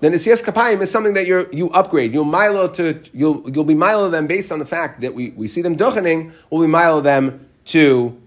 the 0.00 0.08
Nisiyas 0.08 0.42
Kapayim 0.42 0.80
is 0.80 0.90
something 0.90 1.12
that 1.12 1.26
you 1.26 1.46
you 1.52 1.68
upgrade. 1.70 2.14
You'll 2.14 2.24
milo 2.24 2.68
to 2.68 3.02
you'll 3.12 3.50
you'll 3.50 3.64
be 3.64 3.74
milo 3.74 4.08
them 4.08 4.26
based 4.26 4.50
on 4.50 4.60
the 4.60 4.66
fact 4.66 5.02
that 5.02 5.12
we, 5.12 5.30
we 5.32 5.46
see 5.46 5.60
them 5.60 5.76
duchening, 5.76 6.32
we'll 6.48 6.62
be 6.62 6.68
milo 6.68 7.02
them 7.02 7.46
to 7.66 8.18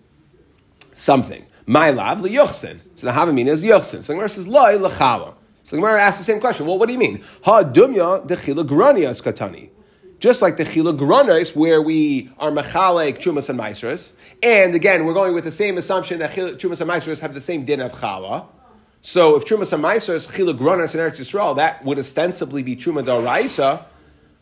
something. 0.94 1.44
Mylav 1.68 2.22
liyochsin. 2.22 2.80
So 2.94 3.08
the 3.08 3.14
Havamina 3.14 3.48
is 3.48 3.64
yochsin. 3.64 4.04
So 4.04 4.14
the 4.14 4.14
Gemara 4.14 4.30
says 4.30 4.48
loy 4.48 4.78
lachala. 4.78 5.34
So 5.64 5.76
the 5.76 5.78
Gemara 5.78 6.00
asks 6.00 6.20
the 6.20 6.26
same 6.26 6.40
question. 6.40 6.68
Well, 6.68 6.78
what 6.78 6.86
do 6.86 6.94
you 6.94 7.00
mean? 7.00 7.24
Ha 7.42 7.64
dumya 7.64 8.28
de 8.28 8.36
chilagranias 8.36 9.24
katani. 9.24 9.72
Just 10.20 10.42
like 10.42 10.58
the 10.58 10.64
chilagranis, 10.64 11.56
where 11.56 11.82
we 11.82 12.32
are 12.40 12.52
mechalek 12.52 13.18
chumas 13.18 13.50
and 13.50 13.58
maestras, 13.58 14.14
and 14.42 14.74
again, 14.74 15.06
we're 15.06 15.14
going 15.14 15.34
with 15.34 15.44
the 15.44 15.52
same 15.52 15.78
assumption 15.78 16.20
that 16.20 16.32
chumas 16.32 16.82
and 16.82 16.88
maestras 16.88 17.20
have 17.20 17.34
the 17.34 17.42
same 17.42 17.66
din 17.66 17.82
of 17.82 17.92
chala. 17.92 18.48
So 19.02 19.36
if 19.36 19.46
chumas 19.46 19.74
and 19.74 19.82
maestras 19.82 20.28
chilagranis 20.28 20.96
in 20.96 21.02
Eretz 21.02 21.20
Yisrael, 21.20 21.56
that 21.58 21.84
would 21.86 22.00
ostensibly 22.00 22.64
be 22.64 22.76
truma 22.76 23.06
daraisa. 23.06 23.84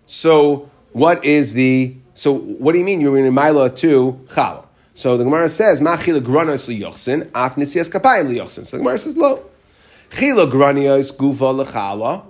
So 0.05 0.69
what 0.91 1.25
is 1.25 1.53
the 1.53 1.95
so 2.13 2.33
what 2.33 2.73
do 2.73 2.77
you 2.77 2.85
mean 2.85 3.01
you're 3.01 3.17
in 3.17 3.33
Mila 3.33 3.69
to 3.77 4.21
chala? 4.27 4.65
So 4.93 5.17
the 5.17 5.23
Gemara 5.23 5.49
says, 5.49 5.81
Ma 5.81 5.97
chilagranis 5.97 6.69
liyochsin, 6.69 7.31
af 7.33 7.55
nisias 7.55 7.89
kapayim 7.89 8.29
liyochsin. 8.29 8.65
So 8.65 8.77
the 8.77 8.83
Gemara 8.83 8.97
says, 8.99 9.17
lo. 9.17 9.43
Chila 10.11 10.49
granios 10.51 11.15
gufa 11.15 11.65
lechala. 11.65 12.25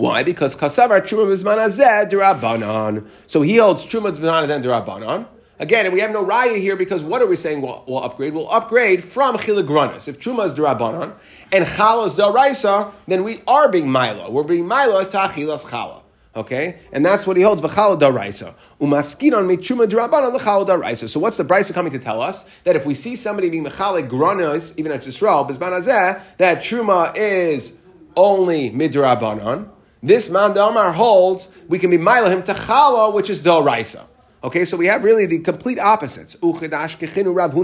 Why? 0.00 0.22
Because 0.22 0.56
kasavar 0.56 1.02
truma 1.02 1.26
bizman 1.26 1.58
azeh 1.58 2.10
derabanan. 2.10 3.06
So 3.26 3.42
he 3.42 3.58
holds 3.58 3.84
truma 3.84 4.12
bizman 4.12 4.48
azeh 4.48 4.64
derabanan. 4.64 5.26
Again, 5.58 5.84
and 5.84 5.92
we 5.92 6.00
have 6.00 6.10
no 6.10 6.24
raya 6.24 6.56
here 6.56 6.74
because 6.74 7.04
what 7.04 7.20
are 7.20 7.26
we 7.26 7.36
saying 7.36 7.60
we'll, 7.60 7.84
we'll 7.86 8.02
upgrade? 8.02 8.32
We'll 8.32 8.50
upgrade 8.50 9.04
from 9.04 9.36
chilagranis. 9.36 10.08
If 10.08 10.18
truma 10.18 10.46
is 10.46 10.54
derabanan 10.54 11.12
and 11.52 11.66
chala 11.66 12.06
is 12.06 12.16
deraisa, 12.16 12.92
then 13.08 13.24
we 13.24 13.42
are 13.46 13.70
being 13.70 13.90
milo. 13.90 14.30
We're 14.30 14.42
being 14.42 14.66
milo 14.66 15.04
to 15.04 15.16
achilas 15.18 15.66
chala. 15.66 16.00
Okay, 16.34 16.78
and 16.92 17.04
that's 17.04 17.26
what 17.26 17.36
he 17.36 17.42
holds 17.42 17.60
v'chala 17.60 18.00
daraisa. 18.00 18.54
Umaskinon 18.80 19.54
mitzuma 19.54 19.86
drabanan 19.86 20.32
l'chala 20.32 20.66
daraisa. 20.66 21.10
So 21.10 21.20
what's 21.20 21.36
the 21.36 21.44
brisa 21.44 21.74
coming 21.74 21.92
to 21.92 21.98
tell 21.98 22.22
us? 22.22 22.44
That 22.60 22.74
if 22.74 22.86
we 22.86 22.94
see 22.94 23.16
somebody 23.16 23.50
being 23.50 23.64
mechalik 23.66 24.08
granos, 24.08 24.78
even 24.78 24.92
at 24.92 25.02
Yisrael, 25.02 25.46
bizman 25.46 26.36
that 26.38 26.62
truma 26.62 27.14
is 27.14 27.74
only 28.16 28.70
midrabanan. 28.70 29.68
This 30.02 30.30
man 30.30 30.54
Damar 30.54 30.92
holds 30.92 31.48
we 31.68 31.78
can 31.78 31.90
be 31.90 31.98
him 31.98 32.42
to 32.44 32.54
chala, 32.54 33.12
which 33.12 33.28
is 33.28 33.44
Raisa. 33.46 34.06
Okay, 34.42 34.64
so 34.64 34.74
we 34.78 34.86
have 34.86 35.04
really 35.04 35.26
the 35.26 35.38
complete 35.40 35.78
opposites. 35.78 36.34
Like 36.42 36.62
Rabbi 36.62 36.70
Huna 36.70 37.60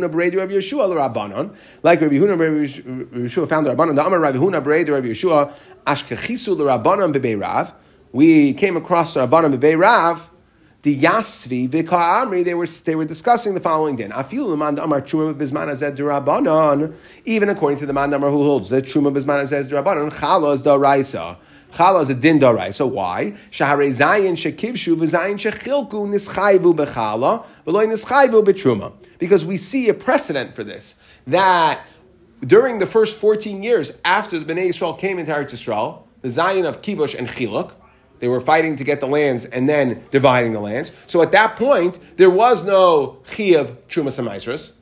Yeshua 3.14 3.48
found 3.48 3.64
the 3.64 3.74
Rabbanon. 3.74 3.94
The 3.94 4.04
Amar 4.04 4.20
Rabbi 4.20 4.36
Huna 4.36 4.62
Berei 4.62 4.86
Rabbi 4.86 5.06
Yeshua 5.06 5.58
Ashkechisu 5.86 6.54
l'Rabbanon 6.54 7.14
bebei 7.14 7.40
Rav. 7.40 7.72
We 8.12 8.52
came 8.52 8.76
across 8.76 9.14
the 9.14 9.26
Rabbanon 9.26 9.56
bebei 9.56 9.78
Rav. 9.78 10.28
The 10.82 11.00
Yasvi 11.00 11.70
Amri. 11.70 12.44
They 12.44 12.52
were 12.52 12.66
they 12.66 12.94
were 12.94 13.06
discussing 13.06 13.54
the 13.54 13.60
following 13.60 13.96
din. 13.96 14.12
Amar 14.12 15.00
Rabbanon. 15.00 16.94
Even 17.24 17.48
according 17.48 17.78
to 17.78 17.86
the 17.86 17.94
man 17.94 18.12
Amar 18.12 18.30
who 18.30 18.42
holds 18.42 18.68
that 18.68 18.84
Truma 18.84 19.16
b'zman 19.16 19.40
azed 19.42 19.70
Rabbanon 19.70 20.12
Chalos 20.12 20.62
da 20.62 20.74
Raisa. 20.74 21.38
Chala 21.72 22.02
is 22.02 22.08
a 22.08 22.14
din 22.14 22.38
darai. 22.38 22.72
So 22.72 22.86
why? 22.86 23.34
Shahare 23.50 23.88
zayin 23.88 24.32
shekivshu 24.32 24.96
v'zayin 24.96 25.34
shechilku 25.34 25.90
nischayvu 25.90 26.74
bechala 26.74 27.44
v'loy 27.66 27.86
nischayvu 27.86 28.44
betruma. 28.44 28.92
Because 29.18 29.44
we 29.44 29.56
see 29.56 29.88
a 29.88 29.94
precedent 29.94 30.54
for 30.54 30.64
this 30.64 30.94
that 31.26 31.80
during 32.40 32.78
the 32.78 32.86
first 32.86 33.18
14 33.18 33.62
years 33.62 33.98
after 34.04 34.38
the 34.38 34.44
Bnei 34.44 34.68
Israel 34.68 34.94
came 34.94 35.18
into 35.18 35.32
Eretz 35.32 35.52
Yisrael, 35.52 36.02
the 36.22 36.28
zayin 36.28 36.66
of 36.66 36.82
kibush 36.82 37.14
and 37.18 37.28
chiluk, 37.28 37.72
they 38.18 38.28
were 38.28 38.40
fighting 38.40 38.76
to 38.76 38.84
get 38.84 39.00
the 39.00 39.06
lands 39.06 39.44
and 39.44 39.68
then 39.68 40.02
dividing 40.10 40.52
the 40.52 40.60
lands. 40.60 40.90
So 41.06 41.22
at 41.22 41.32
that 41.32 41.56
point, 41.56 41.98
there 42.16 42.30
was 42.30 42.64
no 42.64 43.18
chi 43.30 43.54
of 43.54 43.86
truma 43.88 44.72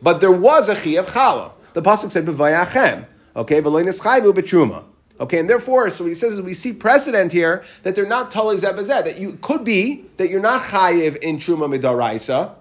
but 0.00 0.20
there 0.20 0.32
was 0.32 0.68
a 0.68 0.74
chi 0.74 0.90
of 0.90 1.06
chala. 1.08 1.52
The 1.72 1.82
pasuk 1.82 2.10
said 2.10 2.26
b'vayachem. 2.26 3.06
Okay, 3.36 3.60
v'loy 3.60 3.84
nischayvu 3.84 4.32
betruma. 4.32 4.84
Okay, 5.20 5.38
and 5.40 5.50
therefore, 5.50 5.90
so 5.90 6.04
what 6.04 6.10
he 6.10 6.14
says 6.14 6.34
is 6.34 6.42
we 6.42 6.54
see 6.54 6.72
precedent 6.72 7.32
here 7.32 7.64
that 7.82 7.94
they're 7.96 8.06
not 8.06 8.30
tali 8.30 8.56
zebazet, 8.56 9.04
that 9.04 9.18
you 9.18 9.36
could 9.42 9.64
be 9.64 10.04
that 10.16 10.30
you're 10.30 10.40
not 10.40 10.60
chayiv 10.62 11.16
in 11.16 11.38
truma 11.38 11.68
midaraisa, 11.68 12.54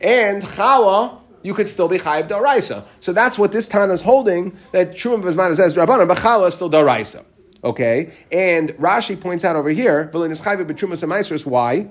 and 0.00 0.42
chala 0.42 1.20
you 1.42 1.52
could 1.52 1.66
still 1.68 1.88
be 1.88 1.98
chayiv 1.98 2.28
daraisa. 2.28 2.84
So 3.00 3.12
that's 3.12 3.38
what 3.38 3.50
this 3.50 3.66
Tana 3.66 3.92
is 3.92 4.02
holding 4.02 4.56
that 4.72 4.92
truma 4.92 5.22
bezman 5.22 5.54
says 5.56 5.74
drabanan, 5.74 6.06
but 6.06 6.18
chala 6.18 6.48
is 6.48 6.54
still 6.54 6.70
daraisa. 6.70 7.24
Okay, 7.64 8.12
and 8.30 8.70
Rashi 8.74 9.20
points 9.20 9.44
out 9.44 9.56
over 9.56 9.70
here, 9.70 10.10
why? 10.12 11.88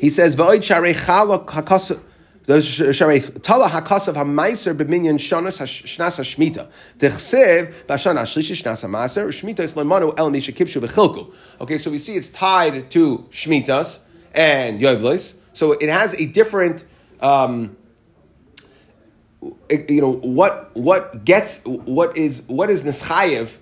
He 0.00 0.10
says, 0.10 0.36
"V'oid 0.36 0.60
sharei 0.60 0.94
chala 0.94 1.44
Okay, 2.48 2.62
so 11.76 11.90
we 11.90 11.98
see 11.98 12.16
it's 12.16 12.30
tied 12.30 12.90
to 12.90 13.18
shmitas 13.30 13.98
and 14.34 14.80
yovlis. 14.80 15.34
So 15.52 15.72
it 15.72 15.90
has 15.90 16.14
a 16.14 16.24
different. 16.24 16.86
Um, 17.20 17.76
you 19.68 20.00
know 20.00 20.12
what? 20.12 20.74
What 20.74 21.26
gets 21.26 21.62
what 21.64 22.16
is 22.16 22.40
what 22.46 22.70
is 22.70 22.82
nischayev 22.82 23.58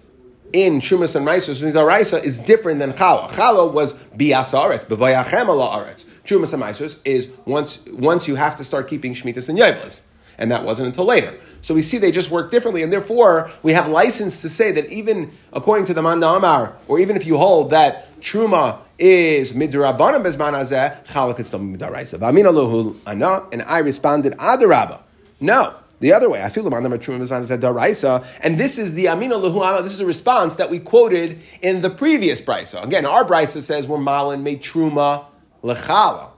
in 0.52 0.80
Shumas 0.80 1.16
and 1.16 1.26
Raisus 1.26 1.86
Raisa 1.86 2.22
is 2.22 2.40
different 2.40 2.78
than 2.78 2.92
Chala. 2.92 3.28
Chala 3.30 3.72
was 3.72 3.92
bias 3.92 4.52
aretz, 4.52 4.84
b'vayachem 4.84 5.48
ala 5.48 5.84
aretz. 5.84 6.04
And 6.34 6.62
Raisus 6.62 7.00
is 7.04 7.28
once 7.44 7.78
once 7.86 8.28
you 8.28 8.34
have 8.34 8.56
to 8.56 8.64
start 8.64 8.88
keeping 8.88 9.14
Shemitas 9.14 9.48
and 9.48 9.58
Yevlis. 9.58 10.02
And 10.38 10.50
that 10.50 10.64
wasn't 10.64 10.88
until 10.88 11.06
later. 11.06 11.34
So 11.62 11.74
we 11.74 11.80
see 11.80 11.96
they 11.96 12.12
just 12.12 12.30
work 12.30 12.50
differently, 12.50 12.82
and 12.82 12.92
therefore 12.92 13.50
we 13.62 13.72
have 13.72 13.88
license 13.88 14.42
to 14.42 14.50
say 14.50 14.70
that 14.72 14.90
even 14.92 15.30
according 15.52 15.86
to 15.86 15.94
the 15.94 16.02
Manda 16.02 16.28
Amar, 16.28 16.76
or 16.88 16.98
even 16.98 17.16
if 17.16 17.24
you 17.26 17.38
hold 17.38 17.70
that 17.70 18.20
Truma 18.20 18.80
is 18.98 19.52
midrabanan 19.52 20.22
bezman 20.22 20.52
hazeh, 20.52 21.04
chala 21.06 21.34
could 21.34 21.46
still 21.46 21.60
midaraisa. 21.60 22.18
V'amin 22.18 22.44
aluhu 22.44 22.96
ana, 23.06 23.46
and 23.50 23.62
I 23.62 23.78
responded 23.78 24.34
adarabba. 24.34 25.02
No, 25.40 25.74
the 26.00 26.12
other 26.12 26.28
way. 26.28 26.42
I 26.42 26.48
feel 26.48 26.64
the 26.64 26.70
said 26.70 27.60
daraisa, 27.60 28.26
and 28.42 28.58
this 28.58 28.78
is 28.78 28.94
the 28.94 29.08
amina 29.08 29.36
lehu. 29.36 29.82
This 29.82 29.94
is 29.94 30.00
a 30.00 30.06
response 30.06 30.56
that 30.56 30.70
we 30.70 30.78
quoted 30.78 31.40
in 31.62 31.80
the 31.80 31.90
previous 31.90 32.40
brisa. 32.40 32.82
Again, 32.82 33.06
our 33.06 33.24
brisa 33.24 33.62
says 33.62 33.86
we're 33.88 33.98
malin 33.98 34.42
made 34.42 34.62
truma 34.62 35.26
lechala 35.62 36.30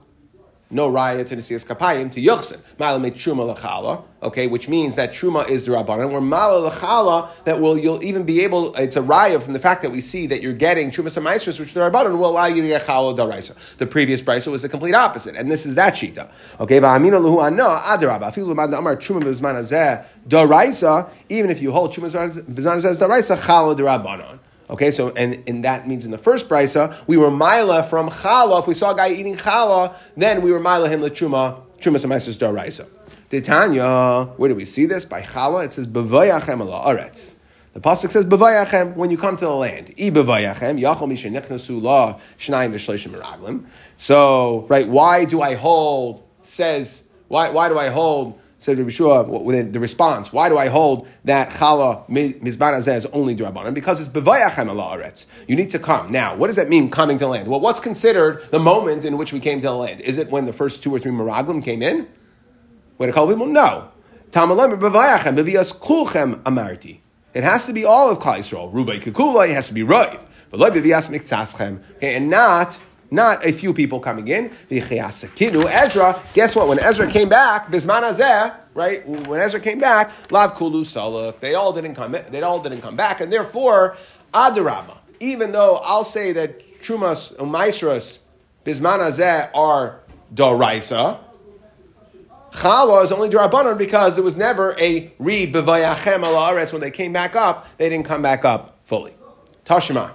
no 0.71 0.91
raya 0.91 1.25
to 1.25 1.35
Nesias 1.35 1.65
Kapayim 1.65 2.11
to 2.11 2.21
Yuchsin. 2.21 2.59
Mala 2.77 2.99
made 2.99 3.15
Truma 3.15 3.55
Lachala, 3.55 4.03
okay, 4.21 4.45
which 4.45 4.67
means 4.69 4.95
that 4.97 5.11
Truma 5.11 5.49
is 5.49 5.65
the 5.65 5.71
Rabbanan. 5.71 6.11
Where 6.11 6.21
Mala 6.21 6.69
Lachala, 6.69 7.29
that 7.45 7.59
will 7.59 7.77
you'll 7.77 8.03
even 8.03 8.23
be 8.23 8.41
able, 8.41 8.75
it's 8.75 8.95
a 8.95 9.01
raya 9.01 9.41
from 9.41 9.53
the 9.53 9.59
fact 9.59 9.81
that 9.81 9.91
we 9.91 10.01
see 10.01 10.27
that 10.27 10.41
you're 10.41 10.53
getting 10.53 10.91
Truma 10.91 11.07
Samaistris, 11.07 11.59
which 11.59 11.73
the 11.73 11.79
Rabbanan 11.79 12.17
will 12.17 12.29
allow 12.29 12.45
you 12.45 12.61
to 12.61 12.67
get 12.67 12.83
Chala 12.83 13.17
Daraisa. 13.17 13.55
The 13.77 13.87
previous 13.87 14.21
Brisa 14.21 14.51
was 14.51 14.61
the 14.61 14.69
complete 14.69 14.93
opposite, 14.93 15.35
and 15.35 15.49
this 15.49 15.65
is 15.65 15.75
that 15.75 15.95
Shita. 15.95 16.29
Okay, 16.59 16.79
Va'amina 16.79 17.19
Luhu 17.19 17.43
Anna, 17.43 17.63
Adarabba, 17.63 18.31
Afilu 18.31 18.51
Amar 18.51 18.95
Truma 18.97 19.23
Bizman 19.23 19.55
Azeh, 19.55 20.05
Daraisa, 20.27 21.09
even 21.29 21.49
if 21.49 21.61
you 21.61 21.71
hold 21.71 21.93
Truma 21.93 22.11
Bizman 22.11 22.77
Azeh 22.77 22.95
Daraisa, 22.95 23.37
Chala 23.37 23.75
Darabanan. 23.75 24.39
Okay, 24.69 24.91
so 24.91 25.09
and, 25.15 25.43
and 25.47 25.65
that 25.65 25.87
means 25.87 26.05
in 26.05 26.11
the 26.11 26.17
first 26.17 26.47
brisa 26.47 26.95
we 27.07 27.17
were 27.17 27.31
mila 27.31 27.83
from 27.83 28.09
chala. 28.09 28.59
If 28.59 28.67
we 28.67 28.75
saw 28.75 28.91
a 28.93 28.95
guy 28.95 29.11
eating 29.11 29.35
chala, 29.35 29.95
then 30.15 30.41
we 30.41 30.51
were 30.51 30.59
mila 30.59 30.87
him 30.89 31.01
lechuma 31.01 31.61
truma 31.79 31.97
semaisus 31.97 32.37
daraisa. 32.37 32.87
Titania, 33.29 34.25
where 34.37 34.49
do 34.49 34.55
we 34.55 34.65
see 34.65 34.85
this? 34.85 35.05
By 35.05 35.21
chala, 35.21 35.65
it 35.65 35.73
says 35.73 35.87
bevayachem 35.87 36.61
ala 36.61 36.83
aretz. 36.85 37.35
The 37.73 37.79
pasuk 37.79 38.11
says 38.11 38.25
bevayachem 38.25 38.95
when 38.95 39.09
you 39.09 39.17
come 39.17 39.37
to 39.37 39.45
the 39.45 39.53
land. 39.53 39.93
I 39.97 40.09
bevayachem 40.11 40.79
yachol 40.79 41.07
mishenichnasu 41.07 41.81
la 41.81 42.19
shnayim 42.37 42.73
v'shleishim 42.73 43.11
meraglim. 43.11 43.67
So 43.97 44.67
right, 44.69 44.87
why 44.87 45.25
do 45.25 45.41
I 45.41 45.55
hold? 45.55 46.23
Says 46.41 47.03
why? 47.27 47.49
Why 47.49 47.69
do 47.69 47.77
I 47.79 47.89
hold? 47.89 48.39
Said 48.59 48.77
Rabbi 48.77 48.89
Shua 48.89 49.23
within 49.23 49.71
the 49.71 49.79
response, 49.79 50.33
why 50.33 50.49
do 50.49 50.57
I 50.57 50.67
hold 50.67 51.07
that 51.23 51.49
chala 51.49 52.07
mizban 52.09 52.73
azeh 52.73 52.97
is 52.97 53.05
only 53.07 53.33
durabanan? 53.33 53.73
Because 53.73 54.01
it's 54.01 54.09
bevayachem 54.09 54.67
aretz. 54.67 55.25
You 55.47 55.55
need 55.55 55.69
to 55.69 55.79
come. 55.79 56.11
Now, 56.11 56.35
what 56.35 56.47
does 56.47 56.57
that 56.57 56.67
mean, 56.67 56.91
coming 56.91 57.17
to 57.19 57.27
land? 57.27 57.47
Well, 57.47 57.61
what's 57.61 57.79
considered 57.79 58.43
the 58.51 58.59
moment 58.59 59.05
in 59.05 59.17
which 59.17 59.31
we 59.31 59.39
came 59.39 59.61
to 59.61 59.67
the 59.67 59.73
land? 59.73 60.01
Is 60.01 60.17
it 60.17 60.29
when 60.29 60.45
the 60.45 60.51
first 60.51 60.83
two 60.83 60.93
or 60.93 60.99
three 60.99 61.11
miraglim 61.11 61.63
came 61.63 61.81
in? 61.81 62.09
When 62.97 63.09
a 63.09 63.13
couple 63.13 63.29
people? 63.29 63.45
No. 63.45 63.91
Tamalam 64.31 64.77
bevayachem 64.77 65.37
bevias 65.37 65.73
kulchem 65.73 66.43
amarti. 66.43 66.99
It 67.33 67.45
has 67.45 67.65
to 67.67 67.73
be 67.73 67.85
all 67.85 68.11
of 68.11 68.19
Klal 68.19 68.39
Yisrael. 68.39 68.73
Rubai 68.73 69.01
kikula, 69.01 69.47
it 69.47 69.53
has 69.53 69.67
to 69.67 69.73
be 69.73 69.83
right. 69.83 70.19
But 70.49 70.59
like 70.59 70.73
bevias 70.73 71.09
miktaschem. 71.09 71.81
Okay, 71.95 72.15
and 72.15 72.29
not 72.29 72.77
not 73.11 73.45
a 73.45 73.51
few 73.51 73.73
people 73.73 73.99
coming 73.99 74.27
in. 74.27 74.51
Ezra, 74.69 76.21
guess 76.33 76.55
what? 76.55 76.67
When 76.67 76.79
Ezra 76.79 77.09
came 77.09 77.29
back, 77.29 77.67
Bisman 77.67 78.55
right? 78.73 79.07
When 79.07 79.39
Ezra 79.39 79.59
came 79.59 79.79
back, 79.79 80.31
Lav 80.31 80.55
Kulu 80.55 80.83
Saluk, 80.83 81.39
they 81.39 81.55
all 81.55 81.73
didn't 81.73 81.95
come. 81.95 82.15
They 82.29 82.41
all 82.41 82.59
didn't 82.59 82.81
come 82.81 82.95
back, 82.95 83.21
and 83.21 83.31
therefore 83.31 83.97
Adarama. 84.33 84.97
Even 85.19 85.51
though 85.51 85.79
I'll 85.83 86.03
say 86.03 86.31
that 86.33 86.81
Trumas 86.81 87.35
Umaisras 87.35 88.19
Bisman 88.65 88.99
Azeh 88.99 89.49
are 89.53 90.01
Doraisa. 90.33 91.19
Chala 92.51 93.03
is 93.03 93.11
only 93.11 93.29
Darabanan 93.29 93.77
because 93.77 94.15
there 94.15 94.23
was 94.23 94.35
never 94.35 94.75
a 94.79 95.11
re 95.19 95.51
bevayachem 95.51 96.23
al 96.23 96.71
when 96.71 96.81
they 96.81 96.91
came 96.91 97.13
back 97.13 97.35
up, 97.35 97.67
they 97.77 97.89
didn't 97.89 98.05
come 98.05 98.21
back 98.21 98.43
up 98.43 98.77
fully. 98.81 99.13
Tashma. 99.65 100.13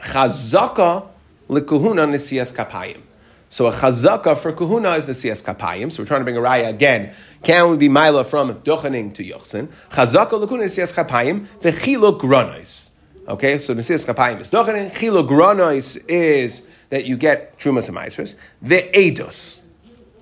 Chazaka 0.00 1.08
likuhuna 1.52 2.08
nisias 2.08 2.52
kapayim. 2.52 3.00
So 3.48 3.66
a 3.66 3.72
chazaka 3.72 4.36
for 4.36 4.52
kuhuna 4.52 4.96
is 4.96 5.08
nisias 5.08 5.42
kapayim. 5.42 5.92
So 5.92 6.02
we're 6.02 6.06
trying 6.06 6.20
to 6.20 6.24
bring 6.24 6.36
a 6.36 6.40
raya 6.40 6.68
again. 6.68 7.14
Can 7.42 7.70
we 7.70 7.76
be 7.76 7.88
mila 7.88 8.24
from 8.24 8.54
duchening 8.54 9.14
to 9.14 9.22
yochsin? 9.22 9.68
Chazaka 9.90 10.44
likuna 10.44 10.64
nisias 10.64 10.92
kapayim 10.92 11.46
v'chiluk 11.60 12.20
granais. 12.20 12.90
Okay, 13.28 13.58
so 13.58 13.74
nisias 13.74 14.06
kapayim 14.06 14.40
is 14.40 14.50
duchening. 14.50 14.90
Chiluk 14.92 15.28
granais 15.28 16.02
is 16.08 16.66
that 16.88 17.04
you 17.04 17.16
get 17.16 17.58
trumas 17.58 17.88
and 17.88 17.96
maestros. 17.96 18.34
The 18.62 18.88
edos. 18.94 19.60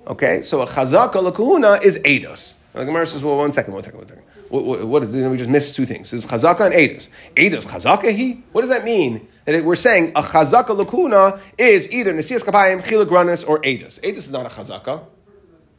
Okay, 0.05 0.41
so 0.41 0.61
a 0.61 0.65
chazaka 0.65 1.13
lekuhuna 1.13 1.81
is 1.83 1.97
edos. 1.99 2.55
The 2.73 2.85
Gemara 2.85 3.05
says, 3.05 3.21
well, 3.21 3.37
one 3.37 3.51
second, 3.51 3.73
one 3.73 3.83
second, 3.83 3.99
one 3.99 4.07
second. 4.07 4.23
What, 4.51 4.65
what, 4.65 4.85
what 4.85 5.03
is, 5.03 5.15
we 5.15 5.37
just 5.37 5.49
missed 5.49 5.77
two 5.77 5.85
things. 5.85 6.11
This 6.11 6.25
is 6.25 6.29
chazaka 6.29 6.65
and 6.65 6.75
edus. 6.75 7.07
Edus, 7.37 7.65
chazaka 7.65 8.11
he? 8.11 8.43
What 8.51 8.61
does 8.61 8.69
that 8.69 8.83
mean? 8.83 9.25
That 9.45 9.63
we're 9.63 9.77
saying 9.77 10.09
a 10.09 10.21
chazaka 10.21 10.77
lakuna 10.77 11.41
is 11.57 11.89
either 11.89 12.13
nesias 12.13 12.43
kapayim, 12.43 12.83
chilagranis, 12.83 13.47
or 13.47 13.61
edus. 13.61 14.01
Edus 14.01 14.17
is 14.17 14.31
not 14.33 14.45
a 14.45 14.49
chazaka. 14.49 15.05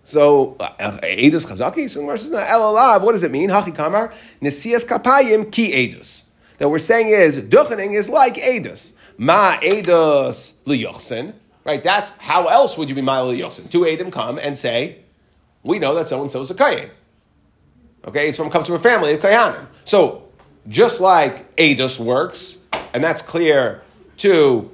So, 0.04 0.56
uh, 0.58 0.98
edus 1.02 1.44
chazaki? 1.44 1.90
So 1.90 1.98
the 1.98 2.06
Gemara 2.06 2.18
says, 2.18 2.30
no, 2.30 2.38
el 2.38 3.00
what 3.00 3.12
does 3.12 3.22
it 3.24 3.30
mean? 3.30 3.50
Hachi 3.50 3.74
kamar, 3.74 4.08
nesias 4.40 4.86
kapayim 4.86 5.52
ki 5.52 5.70
edus. 5.72 6.24
That 6.56 6.70
we're 6.70 6.78
saying 6.78 7.08
is, 7.08 7.36
duchening 7.36 7.94
is 7.94 8.08
like 8.08 8.36
edus. 8.36 8.94
Ma 9.18 9.58
edus 9.58 10.54
liyochsen. 10.64 11.34
Right, 11.64 11.84
that's 11.84 12.08
how 12.18 12.46
else 12.46 12.78
would 12.78 12.88
you 12.88 12.94
be 12.94 13.02
ma'al 13.02 13.36
liyochsen? 13.36 13.70
Two 13.70 13.80
edim 13.80 14.10
come 14.10 14.38
and 14.38 14.56
say, 14.56 15.00
we 15.62 15.78
know 15.78 15.94
that 15.94 16.08
so 16.08 16.22
and 16.22 16.30
so 16.30 16.40
is 16.40 16.50
a 16.50 16.54
kayin. 16.54 16.88
Okay, 18.06 18.28
it's 18.28 18.36
from 18.36 18.50
comes 18.50 18.66
from 18.66 18.76
a 18.76 18.80
family 18.80 19.14
of 19.14 19.20
kayanim. 19.20 19.66
So 19.84 20.28
just 20.68 21.00
like 21.00 21.54
Eidos 21.56 21.98
works, 21.98 22.58
and 22.92 23.02
that's 23.02 23.22
clear 23.22 23.82
to 24.18 24.70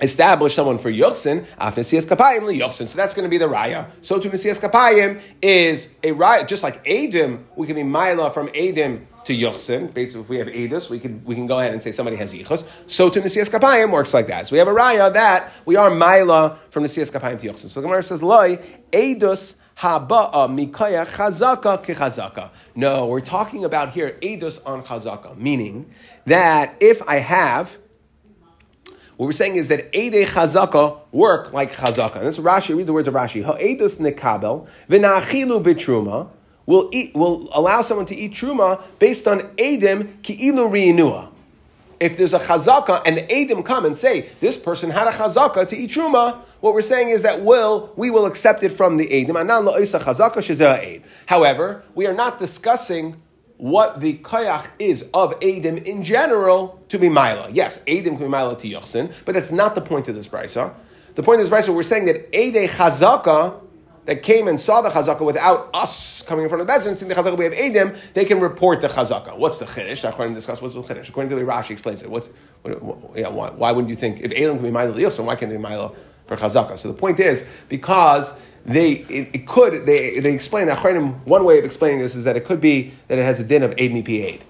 establish 0.00 0.54
someone 0.54 0.78
for 0.78 0.90
Yochsin, 0.90 1.46
af 1.58 1.76
Nesias 1.76 2.06
Kapayim 2.06 2.42
Yochsin. 2.58 2.88
So 2.88 2.96
that's 2.96 3.14
going 3.14 3.24
to 3.24 3.28
be 3.28 3.38
the 3.38 3.48
Raya. 3.48 3.90
So 4.02 4.18
to 4.18 4.30
Nesias 4.30 4.60
Kapayim 4.60 5.20
is 5.42 5.90
a 6.02 6.12
Raya, 6.12 6.46
just 6.46 6.62
like 6.62 6.84
Adim, 6.84 7.44
we 7.56 7.66
can 7.66 7.76
be 7.76 7.82
Mila 7.82 8.30
from 8.30 8.48
Adim 8.48 9.06
to 9.24 9.34
Yochsin. 9.36 9.92
Basically, 9.92 10.22
if 10.22 10.28
we 10.28 10.38
have 10.38 10.48
Edus, 10.48 10.88
we 10.88 10.98
can, 10.98 11.22
we 11.24 11.34
can 11.34 11.46
go 11.46 11.58
ahead 11.60 11.72
and 11.72 11.82
say 11.82 11.92
somebody 11.92 12.16
has 12.16 12.32
Yichus. 12.32 12.66
So 12.90 13.10
to 13.10 13.20
Nesias 13.20 13.50
Kapayim 13.50 13.92
works 13.92 14.14
like 14.14 14.26
that. 14.28 14.48
So 14.48 14.54
we 14.54 14.58
have 14.58 14.68
a 14.68 14.72
Raya 14.72 15.12
that 15.12 15.52
we 15.66 15.76
are 15.76 15.90
Mila 15.90 16.58
from 16.70 16.84
Nesias 16.84 17.12
Kapayim 17.12 17.38
to 17.40 17.48
Yochsin. 17.48 17.68
So 17.68 17.80
the 17.80 17.86
Gemara 17.86 18.02
says, 18.02 18.22
Loi, 18.22 18.56
Edus 18.92 19.54
Haba'a 19.80 20.30
uh, 20.34 20.48
mikaya 20.48 21.06
chazaka 21.06 21.82
kechazaka. 21.82 22.50
No, 22.74 23.06
we're 23.06 23.20
talking 23.20 23.64
about 23.64 23.92
here 23.92 24.18
edus 24.20 24.60
on 24.66 24.82
chazaka, 24.82 25.36
meaning 25.38 25.90
that 26.26 26.76
if 26.80 27.00
I 27.08 27.16
have 27.16 27.78
what 29.16 29.26
we're 29.26 29.32
saying 29.32 29.56
is 29.56 29.68
that 29.68 29.94
Ede 29.94 30.26
Chazaka 30.26 30.98
work 31.12 31.52
like 31.52 31.74
Chazaka. 31.74 32.16
And 32.16 32.26
this 32.26 32.38
is 32.38 32.42
Rashi, 32.44 32.74
read 32.74 32.86
the 32.86 32.94
words 32.94 33.06
of 33.06 33.12
Rashi. 33.12 33.44
Ha'edus 33.44 33.98
nekabel 33.98 34.66
v'na'achilu 34.88 35.62
bitruma 35.62 36.30
will 36.64 36.88
eat 36.90 37.14
will 37.14 37.50
allow 37.52 37.82
someone 37.82 38.06
to 38.06 38.16
eat 38.16 38.32
truma 38.32 38.82
based 38.98 39.28
on 39.28 39.40
Edim 39.58 40.22
ki'ilu 40.22 40.70
ri'inua. 40.70 41.29
If 42.00 42.16
there's 42.16 42.32
a 42.32 42.38
chazaka 42.38 43.02
and 43.04 43.18
the 43.18 43.22
Edim 43.22 43.64
come 43.64 43.84
and 43.84 43.96
say 43.96 44.22
this 44.40 44.56
person 44.56 44.90
had 44.90 45.06
a 45.06 45.10
chazaka 45.10 45.68
to 45.68 45.76
eat 45.76 45.90
truma, 45.90 46.38
what 46.60 46.72
we're 46.72 46.80
saying 46.80 47.10
is 47.10 47.22
that 47.22 47.42
will 47.42 47.92
we 47.94 48.10
will 48.10 48.24
accept 48.24 48.62
it 48.62 48.70
from 48.70 48.96
the 48.96 49.06
Edim. 49.06 49.36
However, 51.26 51.82
we 51.94 52.06
are 52.06 52.14
not 52.14 52.38
discussing 52.38 53.22
what 53.58 54.00
the 54.00 54.16
koyach 54.18 54.68
is 54.78 55.02
of 55.12 55.38
Adim 55.40 55.84
in 55.84 56.02
general 56.02 56.82
to 56.88 56.98
be 56.98 57.10
Mila. 57.10 57.50
Yes, 57.52 57.84
Adim 57.84 58.16
can 58.16 58.18
be 58.18 58.28
Mila 58.28 58.58
to 58.58 58.68
Yochsin, 58.68 59.12
but 59.26 59.34
that's 59.34 59.52
not 59.52 59.74
the 59.74 59.82
point 59.82 60.08
of 60.08 60.14
this 60.14 60.26
brisa. 60.26 60.72
The 61.14 61.22
point 61.22 61.42
of 61.42 61.50
this 61.50 61.68
brisa, 61.68 61.74
we're 61.74 61.82
saying 61.82 62.06
that 62.06 62.28
Ade 62.32 62.70
Chazaka 62.70 63.60
that 64.10 64.24
came 64.24 64.48
and 64.48 64.58
saw 64.58 64.82
the 64.82 64.88
chazaka 64.88 65.20
without 65.20 65.70
us 65.72 66.22
coming 66.22 66.42
in 66.42 66.48
front 66.48 66.60
of 66.60 66.66
the 66.66 66.72
Bezin, 66.72 66.96
seeing 66.96 67.08
the 67.08 67.14
chazaka 67.14 67.38
we 67.38 67.44
have 67.44 67.52
Adim, 67.52 68.12
they 68.12 68.24
can 68.24 68.40
report 68.40 68.80
the 68.80 68.88
chazaka. 68.88 69.38
What's 69.38 69.60
the 69.60 69.66
chiddush? 69.66 70.06
According 70.06 70.34
to 70.34 70.38
discuss 70.38 70.60
what's 70.60 70.74
the 70.74 70.82
chiddush. 70.82 71.08
According 71.08 71.30
to 71.30 71.36
the 71.36 71.46
way 71.46 71.52
Rashi 71.52 71.70
explains 71.70 72.02
it, 72.02 72.10
what's, 72.10 72.28
what, 72.62 72.82
what, 72.82 73.16
yeah, 73.16 73.28
why, 73.28 73.50
why, 73.50 73.70
wouldn't 73.70 73.88
you 73.88 73.94
think 73.94 74.20
if 74.20 74.32
Adim 74.32 74.54
can 74.54 74.62
be 74.62 74.70
Mila 74.72 74.92
Yochsin, 74.94 75.24
why 75.24 75.36
can't 75.36 75.48
they 75.48 75.58
be 75.58 75.62
Mila 75.62 75.92
for 76.26 76.36
chazaka? 76.36 76.76
So 76.76 76.88
the 76.88 76.98
point 76.98 77.20
is 77.20 77.46
because 77.68 78.36
they 78.66 78.90
it, 78.90 79.28
it, 79.32 79.46
could 79.46 79.86
they 79.86 80.18
they 80.18 80.34
explain 80.34 80.66
that 80.66 80.78
one 81.24 81.44
way 81.44 81.60
of 81.60 81.64
explaining 81.64 82.00
this 82.00 82.16
is 82.16 82.24
that 82.24 82.36
it 82.36 82.44
could 82.44 82.60
be 82.60 82.92
that 83.06 83.16
it 83.16 83.24
has 83.24 83.38
a 83.38 83.44
din 83.44 83.62
of 83.62 83.74
aid 83.78 83.94
me 83.94 84.02
p 84.02 84.22
aid. 84.22 84.44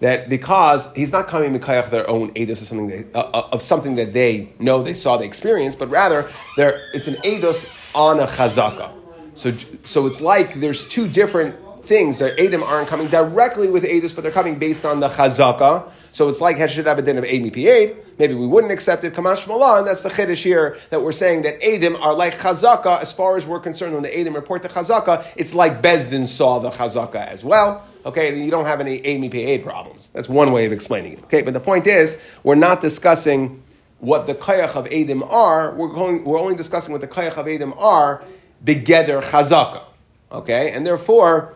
That 0.00 0.28
because 0.28 0.92
he's 0.92 1.10
not 1.10 1.26
coming 1.28 1.58
mikayach 1.58 1.90
their 1.90 2.08
own 2.08 2.30
edus 2.34 2.60
of 2.60 2.68
something 2.68 2.88
they, 2.88 3.06
uh, 3.14 3.30
uh, 3.32 3.48
of 3.52 3.62
something 3.62 3.94
that 3.94 4.12
they 4.12 4.52
know, 4.58 4.82
they 4.82 4.92
saw, 4.92 5.16
they 5.16 5.24
experienced, 5.24 5.78
but 5.78 5.88
rather 5.88 6.28
it's 6.58 7.08
an 7.08 7.14
edus 7.24 7.66
on 7.96 8.20
a 8.20 8.26
chazaka. 8.26 8.92
So 9.34 9.52
so 9.84 10.06
it's 10.06 10.20
like 10.20 10.54
there's 10.54 10.86
two 10.86 11.08
different 11.08 11.56
things. 11.84 12.18
Their 12.18 12.36
edim 12.36 12.62
aren't 12.62 12.88
coming 12.88 13.08
directly 13.08 13.68
with 13.68 13.84
edus, 13.84 14.14
but 14.14 14.22
they're 14.22 14.32
coming 14.32 14.58
based 14.58 14.84
on 14.84 15.00
the 15.00 15.08
chazaka. 15.08 15.90
So 16.12 16.30
it's 16.30 16.40
like 16.40 16.56
Heshed 16.56 16.78
Abedin 16.78 17.18
of 17.18 17.24
Eid 17.24 17.42
Mipi 17.42 17.94
Maybe 18.18 18.32
we 18.32 18.46
wouldn't 18.46 18.72
accept 18.72 19.04
it, 19.04 19.12
Kamash 19.12 19.42
Shmalah, 19.42 19.80
and 19.80 19.86
that's 19.86 20.00
the 20.00 20.08
Chiddush 20.08 20.42
here 20.42 20.78
that 20.88 21.02
we're 21.02 21.12
saying 21.12 21.42
that 21.42 21.60
Edim 21.60 22.00
are 22.00 22.14
like 22.14 22.38
Chazaka 22.38 23.02
as 23.02 23.12
far 23.12 23.36
as 23.36 23.44
we're 23.44 23.60
concerned. 23.60 23.92
When 23.92 24.02
the 24.02 24.08
Edim 24.08 24.34
report 24.34 24.62
the 24.62 24.70
Chazaka, 24.70 25.26
it's 25.36 25.52
like 25.52 25.82
Bezdin 25.82 26.26
saw 26.26 26.58
the 26.58 26.70
Chazaka 26.70 27.16
as 27.16 27.44
well. 27.44 27.84
Okay, 28.06 28.30
and 28.30 28.42
you 28.42 28.50
don't 28.50 28.64
have 28.64 28.80
any 28.80 28.98
Eid 29.00 29.20
Mipi 29.20 29.62
problems. 29.62 30.08
That's 30.14 30.28
one 30.28 30.52
way 30.52 30.64
of 30.64 30.72
explaining 30.72 31.12
it. 31.12 31.24
Okay, 31.24 31.42
but 31.42 31.52
the 31.52 31.60
point 31.60 31.86
is, 31.86 32.18
we're 32.42 32.54
not 32.54 32.80
discussing 32.80 33.62
what 33.98 34.26
the 34.26 34.34
Kayach 34.34 34.74
of 34.74 34.86
Edim 34.86 35.28
are. 35.30 35.74
We're, 35.74 35.88
going, 35.88 36.24
we're 36.24 36.38
only 36.38 36.54
discussing 36.54 36.92
what 36.92 37.00
the 37.00 37.08
Kayach 37.08 37.36
of 37.36 37.46
Edim 37.46 37.74
are, 37.80 38.22
Begeder 38.64 39.22
Chazaka. 39.22 39.84
Okay, 40.30 40.72
and 40.72 40.84
therefore, 40.84 41.54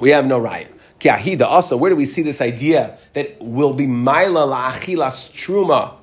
we 0.00 0.10
have 0.10 0.26
no 0.26 0.38
right. 0.38 0.70
Kiahida 1.00 1.42
also, 1.42 1.76
where 1.76 1.90
do 1.90 1.96
we 1.96 2.06
see 2.06 2.22
this 2.22 2.40
idea 2.40 2.98
that 3.12 3.40
will 3.40 3.74
be 3.74 3.86
Maila 3.86 4.48
la'achilas 4.48 5.30
truma 5.32 5.94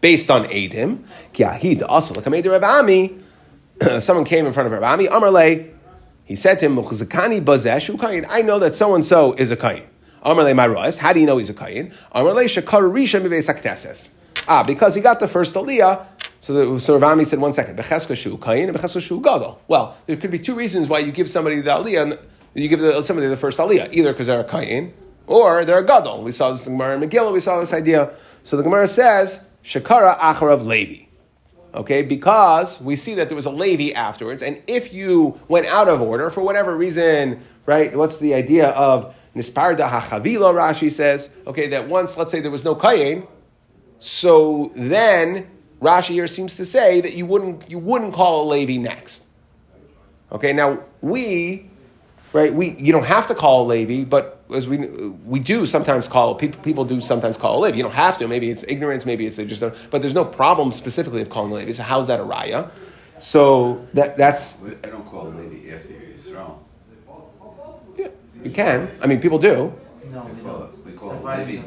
based 0.00 0.30
on 0.30 0.46
Adim? 0.46 1.04
Kiahida 1.32 1.86
also, 1.88 2.14
like 2.14 2.26
Rav 2.26 2.64
Ami, 2.64 3.18
someone 4.00 4.24
came 4.24 4.46
in 4.46 4.52
front 4.52 4.66
of 4.66 4.72
Rav 4.72 4.82
Ami, 4.82 5.06
Amarle, 5.06 5.70
he 6.24 6.36
said 6.36 6.58
to 6.60 6.66
him, 6.66 6.76
bazesh 6.76 8.26
I 8.28 8.42
know 8.42 8.58
that 8.58 8.74
so 8.74 8.94
and 8.94 9.04
so 9.04 9.32
is 9.34 9.50
a 9.50 9.56
kayin. 9.56 9.86
Amarle 10.22 10.54
Marois, 10.54 10.98
how 10.98 11.12
do 11.12 11.20
you 11.20 11.26
know 11.26 11.38
he's 11.38 11.50
a 11.50 11.54
kayin? 11.54 11.94
Amarle 12.14 12.44
Shakar 12.44 12.82
Risha 12.90 13.22
Mivesak 13.22 13.62
Ah, 14.48 14.62
because 14.62 14.94
he 14.94 15.02
got 15.02 15.20
the 15.20 15.28
first 15.28 15.54
aliyah, 15.54 16.06
so, 16.40 16.52
the, 16.54 16.80
so 16.80 16.98
said, 17.24 17.40
one 17.40 17.52
second, 17.52 17.78
Becheska 17.78 18.16
Shu 18.16 18.32
and 18.32 18.74
Becheska 18.74 19.02
Shu 19.02 19.20
Gadol. 19.20 19.60
Well, 19.68 19.96
there 20.06 20.16
could 20.16 20.30
be 20.30 20.38
two 20.38 20.54
reasons 20.54 20.88
why 20.88 21.00
you 21.00 21.12
give 21.12 21.28
somebody 21.28 21.60
the 21.60 21.70
aliyah 21.70 22.02
and 22.12 22.18
you 22.54 22.68
give 22.68 22.80
the, 22.80 23.02
somebody 23.02 23.28
the 23.28 23.36
first 23.36 23.58
aliyah, 23.58 23.92
either 23.92 24.12
because 24.12 24.28
they're 24.28 24.40
a 24.40 24.44
kayin 24.44 24.92
or 25.26 25.64
they're 25.64 25.80
a 25.80 25.86
gadol. 25.86 26.22
We 26.22 26.32
saw 26.32 26.50
this 26.50 26.66
in 26.66 26.74
Gemara 26.74 26.98
and 26.98 27.10
Megillah. 27.10 27.32
We 27.32 27.40
saw 27.40 27.60
this 27.60 27.74
idea. 27.74 28.14
So 28.42 28.56
the 28.56 28.62
Gemara 28.62 28.88
says 28.88 29.46
shakara 29.62 30.16
acharav 30.18 30.64
levi. 30.64 31.04
Okay, 31.74 32.00
because 32.00 32.80
we 32.80 32.96
see 32.96 33.14
that 33.16 33.28
there 33.28 33.36
was 33.36 33.44
a 33.44 33.50
Levi 33.50 33.92
afterwards, 33.92 34.42
and 34.42 34.60
if 34.66 34.90
you 34.90 35.38
went 35.48 35.66
out 35.66 35.86
of 35.86 36.00
order 36.00 36.30
for 36.30 36.40
whatever 36.40 36.74
reason, 36.74 37.42
right? 37.66 37.94
What's 37.94 38.18
the 38.18 38.32
idea 38.32 38.70
of 38.70 39.14
nisparda 39.36 39.86
hachavila? 39.86 40.54
Rashi 40.54 40.90
says, 40.90 41.30
okay, 41.46 41.68
that 41.68 41.86
once, 41.86 42.16
let's 42.16 42.32
say 42.32 42.40
there 42.40 42.50
was 42.50 42.64
no 42.64 42.74
kayin, 42.74 43.28
so 43.98 44.72
then 44.74 45.48
Rashi 45.80 46.10
here 46.10 46.26
seems 46.26 46.56
to 46.56 46.66
say 46.66 47.00
that 47.00 47.14
you 47.14 47.26
wouldn't 47.26 47.70
you 47.70 47.78
wouldn't 47.78 48.14
call 48.14 48.42
a 48.42 48.46
Levi 48.52 48.76
next. 48.76 49.24
Okay, 50.32 50.52
now 50.52 50.80
we 51.00 51.70
right? 52.32 52.52
We 52.52 52.70
you 52.70 52.92
don't 52.92 53.06
have 53.06 53.26
to 53.28 53.34
call 53.34 53.64
a 53.64 53.66
Levi, 53.66 54.04
but 54.04 54.42
as 54.54 54.66
we 54.66 54.78
we 55.24 55.40
do 55.40 55.66
sometimes 55.66 56.08
call 56.08 56.34
people 56.34 56.60
people 56.62 56.84
do 56.84 57.00
sometimes 57.00 57.36
call 57.36 57.58
a 57.58 57.60
Levi. 57.64 57.76
You 57.76 57.82
don't 57.82 57.92
have 57.92 58.18
to. 58.18 58.28
Maybe 58.28 58.50
it's 58.50 58.64
ignorance. 58.64 59.06
Maybe 59.06 59.26
it's 59.26 59.36
just. 59.36 59.62
A, 59.62 59.74
but 59.90 60.02
there's 60.02 60.14
no 60.14 60.24
problem 60.24 60.72
specifically 60.72 61.22
of 61.22 61.30
calling 61.30 61.52
a 61.52 61.54
Levi. 61.56 61.72
So 61.72 61.82
how's 61.82 62.06
that 62.08 62.20
a 62.20 62.24
raya? 62.24 62.70
So 63.20 63.86
that 63.94 64.16
that's. 64.16 64.58
I 64.84 64.88
don't 64.88 65.04
call 65.04 65.28
a 65.28 65.30
Levi 65.30 65.74
after 65.74 65.92
you're 65.92 66.02
Yisrael. 66.02 66.58
Yeah, 67.96 68.08
you 68.44 68.50
can. 68.50 68.90
I 69.00 69.06
mean, 69.06 69.20
people 69.20 69.38
do. 69.38 69.72
No, 70.10 70.22
we 70.22 70.42
don't. 70.42 70.86
We 70.86 70.92
call 70.92 71.10
so 71.10 71.24
Levi. 71.24 71.62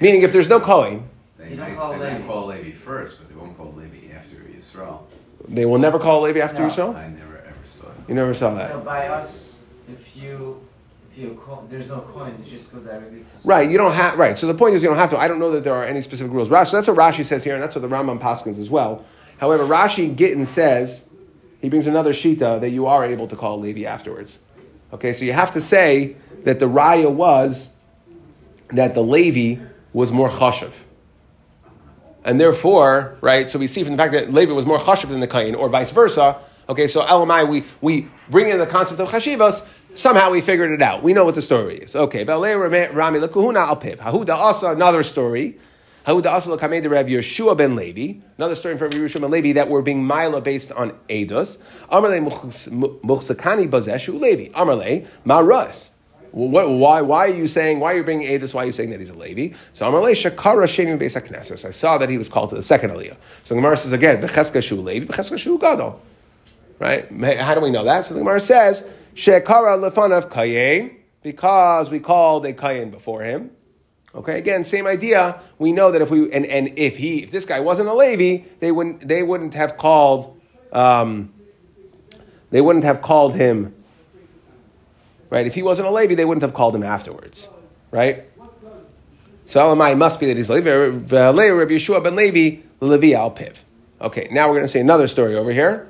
Meaning, 0.00 0.22
if 0.22 0.32
there's 0.32 0.48
no 0.48 0.60
Kohen. 0.60 1.08
They, 1.48 1.56
might, 1.56 1.76
call, 1.76 1.98
they 1.98 1.98
might 1.98 2.26
call 2.26 2.46
Levi 2.46 2.70
first, 2.70 3.18
but 3.18 3.28
they 3.28 3.34
won't 3.34 3.56
call 3.56 3.72
Levi 3.72 4.14
after 4.14 4.36
Yisrael. 4.36 5.00
They 5.48 5.66
will 5.66 5.78
never 5.78 5.98
call 5.98 6.22
Levi 6.22 6.40
after 6.40 6.62
no. 6.62 6.68
Yisrael? 6.68 6.94
I 6.94 7.08
never 7.08 7.38
ever 7.38 7.56
saw 7.64 7.88
it. 7.88 7.94
You 8.08 8.14
never 8.14 8.34
saw 8.34 8.54
that? 8.54 8.70
No, 8.70 8.80
by 8.80 9.08
us, 9.08 9.64
if 9.88 10.16
you 10.16 10.66
if 11.10 11.18
you 11.18 11.40
co- 11.44 11.66
there's 11.70 11.88
no 11.88 12.00
coin, 12.00 12.34
you 12.42 12.50
just 12.50 12.72
go 12.72 12.80
directly 12.80 13.20
to. 13.20 13.48
Right, 13.48 13.70
you 13.70 13.78
don't 13.78 13.92
have 13.92 14.18
right. 14.18 14.36
So 14.36 14.46
the 14.46 14.54
point 14.54 14.74
is, 14.74 14.82
you 14.82 14.88
don't 14.88 14.98
have 14.98 15.10
to. 15.10 15.18
I 15.18 15.28
don't 15.28 15.38
know 15.38 15.52
that 15.52 15.64
there 15.64 15.74
are 15.74 15.84
any 15.84 16.02
specific 16.02 16.32
rules. 16.32 16.48
Rashi, 16.48 16.72
that's 16.72 16.88
what 16.88 16.96
Rashi 16.96 17.24
says 17.24 17.44
here, 17.44 17.54
and 17.54 17.62
that's 17.62 17.74
what 17.74 17.82
the 17.82 17.88
Rambam 17.88 18.20
paskins 18.20 18.58
as 18.58 18.70
well. 18.70 19.04
However, 19.38 19.64
Rashi 19.64 20.14
Gittin 20.16 20.46
says 20.46 21.08
he 21.60 21.68
brings 21.68 21.86
another 21.86 22.12
shita 22.12 22.60
that 22.60 22.70
you 22.70 22.86
are 22.86 23.04
able 23.04 23.28
to 23.28 23.36
call 23.36 23.60
Levi 23.60 23.84
afterwards. 23.84 24.38
Okay, 24.92 25.12
so 25.12 25.24
you 25.24 25.32
have 25.32 25.52
to 25.54 25.60
say 25.60 26.16
that 26.44 26.60
the 26.60 26.68
raya 26.68 27.10
was 27.10 27.70
that 28.68 28.94
the 28.94 29.02
Levi 29.02 29.62
was 29.92 30.12
more 30.12 30.30
chashav. 30.30 30.72
And 32.24 32.40
therefore, 32.40 33.16
right, 33.20 33.48
so 33.48 33.58
we 33.58 33.66
see 33.66 33.84
from 33.84 33.92
the 33.92 33.98
fact 33.98 34.12
that 34.12 34.32
Levi 34.32 34.52
was 34.52 34.64
more 34.66 34.78
chashav 34.78 35.08
than 35.08 35.20
the 35.20 35.28
Kain, 35.28 35.54
or 35.54 35.68
vice 35.68 35.92
versa, 35.92 36.38
Okay, 36.68 36.88
so 36.88 37.02
LMI, 37.02 37.46
we, 37.46 37.64
we 37.82 38.08
bring 38.30 38.48
in 38.48 38.58
the 38.58 38.66
concept 38.66 38.98
of 38.98 39.08
chashivas, 39.08 39.68
somehow 39.92 40.30
we 40.30 40.40
figured 40.40 40.70
it 40.70 40.80
out. 40.80 41.02
We 41.02 41.12
know 41.12 41.24
what 41.24 41.34
the 41.34 41.42
story 41.42 41.76
is. 41.76 41.94
Okay, 41.94 42.24
Rami 42.24 43.18
Hahuda 43.18 44.30
also 44.30 44.72
another 44.72 45.02
story. 45.02 45.58
Hahuda 46.06 46.26
also 46.26 46.56
Lakameh 46.56 46.90
Rav 46.90 47.06
Yeshua 47.06 47.56
ben 47.56 47.76
Levi, 47.76 48.20
another 48.38 48.54
story 48.54 48.78
from 48.78 48.90
Yeshua 48.90 49.22
ben 49.22 49.30
Levi 49.30 49.52
that 49.52 49.68
were 49.68 49.82
being 49.82 50.06
mila 50.06 50.40
based 50.40 50.72
on 50.72 50.92
Eidos. 51.08 51.58
Amarle 51.90 52.20
Muchsakani 53.02 53.68
Bazeshu 53.68 54.18
Levi. 54.18 54.50
Amarle 54.54 55.06
Maras. 55.24 55.93
What, 56.34 56.68
why, 56.68 57.00
why 57.00 57.28
are 57.28 57.34
you 57.34 57.46
saying, 57.46 57.78
why 57.78 57.92
are 57.92 57.98
you 57.98 58.02
bringing 58.02 58.26
Adis? 58.26 58.52
Why 58.52 58.64
are 58.64 58.66
you 58.66 58.72
saying 58.72 58.90
that 58.90 58.98
he's 58.98 59.10
a 59.10 59.14
Levi? 59.14 59.54
So 59.72 59.86
Amalei 59.86 60.14
Shakara 60.14 60.64
Sheni 60.64 60.98
Beis 60.98 61.14
HaKnesses. 61.20 61.64
I 61.64 61.70
saw 61.70 61.96
that 61.98 62.08
he 62.08 62.18
was 62.18 62.28
called 62.28 62.48
to 62.48 62.56
the 62.56 62.62
second 62.62 62.90
Aliyah. 62.90 63.16
So 63.44 63.54
Gemara 63.54 63.76
says 63.76 63.92
again, 63.92 64.20
Becheska 64.20 64.60
Shu 64.60 64.80
Levi, 64.80 65.06
Becheska 65.06 65.38
Shu 65.38 65.58
Gadol. 65.60 66.02
Right? 66.80 67.08
How 67.38 67.54
do 67.54 67.60
we 67.60 67.70
know 67.70 67.84
that? 67.84 68.04
So 68.04 68.14
the 68.14 68.20
Gemara 68.20 68.40
says, 68.40 68.84
Shekara 69.14 69.78
lefanav 69.78 70.28
kayin, 70.28 70.96
because 71.22 71.88
we 71.88 72.00
called 72.00 72.44
a 72.46 72.52
kayin 72.52 72.90
before 72.90 73.22
him. 73.22 73.52
Okay, 74.12 74.36
again, 74.36 74.64
same 74.64 74.88
idea. 74.88 75.40
We 75.58 75.70
know 75.70 75.92
that 75.92 76.02
if 76.02 76.10
we 76.10 76.32
and, 76.32 76.46
and 76.46 76.76
if 76.76 76.96
he 76.96 77.22
if 77.22 77.30
this 77.30 77.44
guy 77.44 77.60
wasn't 77.60 77.88
a 77.88 77.94
Levi, 77.94 78.44
they 78.58 78.72
wouldn't 78.72 79.06
they 79.06 79.22
wouldn't 79.22 79.54
have 79.54 79.76
called 79.76 80.40
um, 80.72 81.32
they 82.50 82.60
wouldn't 82.60 82.84
have 82.84 83.02
called 83.02 83.36
him 83.36 83.72
right. 85.34 85.46
If 85.46 85.54
he 85.54 85.62
wasn't 85.62 85.88
a 85.88 85.90
Levi, 85.90 86.14
they 86.14 86.24
wouldn't 86.24 86.42
have 86.42 86.54
called 86.54 86.74
him 86.74 86.82
afterwards, 86.82 87.48
right? 87.90 88.24
So 89.46 89.60
Elamai 89.60 89.96
must 89.96 90.20
be 90.20 90.26
that 90.26 90.36
he's 90.36 90.48
Levi. 90.48 90.70
Uh, 90.70 90.90
Rabbi 90.90 91.74
Yeshua 91.74 92.02
ben 92.02 92.16
Levi 92.16 92.62
Levi 92.80 93.12
al 93.12 93.30
Piv. 93.30 93.54
Okay, 94.00 94.28
now 94.30 94.48
we're 94.48 94.54
going 94.54 94.64
to 94.64 94.68
see 94.68 94.80
another 94.80 95.08
story 95.08 95.34
over 95.34 95.52
here 95.52 95.88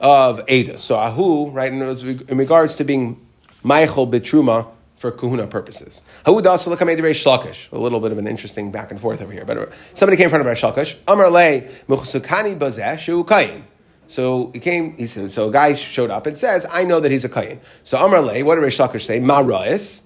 of 0.00 0.42
Ada. 0.48 0.78
So 0.78 0.96
Ahu, 0.96 1.50
right, 1.50 1.72
in, 1.72 2.36
regards 2.36 2.74
to 2.76 2.84
being 2.84 3.20
Michael 3.62 4.06
Bitruma 4.06 4.68
for 4.96 5.10
kahuna 5.10 5.46
purposes. 5.46 6.02
Ahu 6.26 6.40
das 6.40 6.66
l'kamei 6.66 6.96
Reish 6.98 7.24
Lakish. 7.24 7.70
A 7.72 7.78
little 7.78 8.00
bit 8.00 8.12
of 8.12 8.18
an 8.18 8.26
interesting 8.26 8.70
back 8.70 8.90
and 8.90 9.00
forth 9.00 9.20
over 9.20 9.32
here. 9.32 9.44
But 9.44 9.58
uh, 9.58 9.66
somebody 9.94 10.16
came 10.16 10.24
in 10.24 10.30
front 10.30 10.46
of 10.46 10.52
Reish 10.52 10.72
Lakish. 10.72 10.96
Amar 11.06 11.30
le 11.30 11.62
muchsukani 11.88 12.58
bazeh 12.58 12.98
shu 12.98 13.24
kayin. 13.24 13.62
So 14.08 14.50
he 14.52 14.60
came. 14.60 14.96
He 14.96 15.06
said, 15.06 15.32
so 15.32 15.48
a 15.48 15.52
guy 15.52 15.74
showed 15.74 16.10
up 16.10 16.26
and 16.26 16.36
says, 16.36 16.66
"I 16.70 16.84
know 16.84 17.00
that 17.00 17.10
he's 17.10 17.24
a 17.24 17.28
kayin." 17.28 17.58
So 17.82 17.98
Amar 17.98 18.20
le, 18.20 18.44
what 18.44 18.54
did 18.54 18.64
Reish 18.64 18.78
Lakish 18.78 19.02
say? 19.02 19.20
Ma 19.20 19.42
ra'is. 19.42 20.02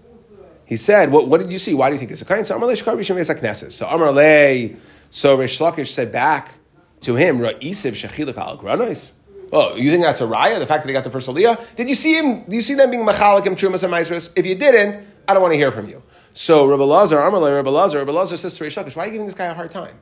He 0.70 0.76
said, 0.76 1.10
what, 1.10 1.26
what, 1.26 1.40
did 1.40 1.50
you 1.50 1.58
see? 1.58 1.74
Why 1.74 1.88
do 1.88 1.94
you 1.94 1.98
think 1.98 2.12
it's 2.12 2.22
a 2.22 2.24
kain? 2.24 2.44
So 2.44 2.54
Amar 2.54 2.68
Shkar. 2.68 3.72
So 3.72 3.88
Amar 3.88 4.12
Le, 4.12 4.70
so 5.10 5.36
Rish 5.36 5.58
Lakish 5.58 5.88
said 5.88 6.12
back 6.12 6.52
to 7.00 7.16
him, 7.16 7.40
Ra'isiv 7.40 7.92
Shechilik 7.92 8.36
al 8.36 8.56
Granos. 8.56 9.10
Oh, 9.52 9.74
you 9.74 9.90
think 9.90 10.04
that's 10.04 10.20
a 10.20 10.28
raya? 10.28 10.60
The 10.60 10.66
fact 10.66 10.84
that 10.84 10.88
he 10.88 10.92
got 10.92 11.02
the 11.02 11.10
first 11.10 11.28
aliyah? 11.28 11.74
Did 11.74 11.88
you 11.88 11.96
see 11.96 12.14
him? 12.14 12.44
Do 12.44 12.54
you 12.54 12.62
see 12.62 12.74
them 12.74 12.88
being 12.92 13.04
machalik 13.04 13.44
him 13.44 13.56
trumas 13.56 13.82
and 13.82 13.92
maestros? 13.92 14.30
If 14.36 14.46
you 14.46 14.54
didn't, 14.54 15.04
I 15.26 15.34
don't 15.34 15.42
want 15.42 15.54
to 15.54 15.58
hear 15.58 15.72
from 15.72 15.88
you. 15.88 16.04
So 16.34 16.68
Rabbi 16.68 16.84
Lazar, 16.84 17.18
Amar 17.18 17.40
Le, 17.40 17.52
Rabbi 17.52 17.68
Lazar, 17.68 17.98
Rabbi 17.98 18.12
Lazar 18.12 18.36
says 18.36 18.54
to 18.54 18.62
Rish 18.62 18.76
Lakish, 18.76 18.94
why 18.94 19.02
are 19.02 19.06
you 19.06 19.12
giving 19.12 19.26
this 19.26 19.34
guy 19.34 19.46
a 19.46 19.54
hard 19.54 19.72
time? 19.72 19.98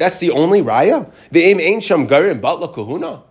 That's 0.00 0.18
the 0.18 0.30
only 0.32 0.62
raya. 0.62 1.12
The 1.30 1.42
aim 1.42 1.60
ain't 1.60 1.84
sham 1.84 2.08
garim 2.08 2.40
batla 2.40 2.72
kahuna. 2.72 3.22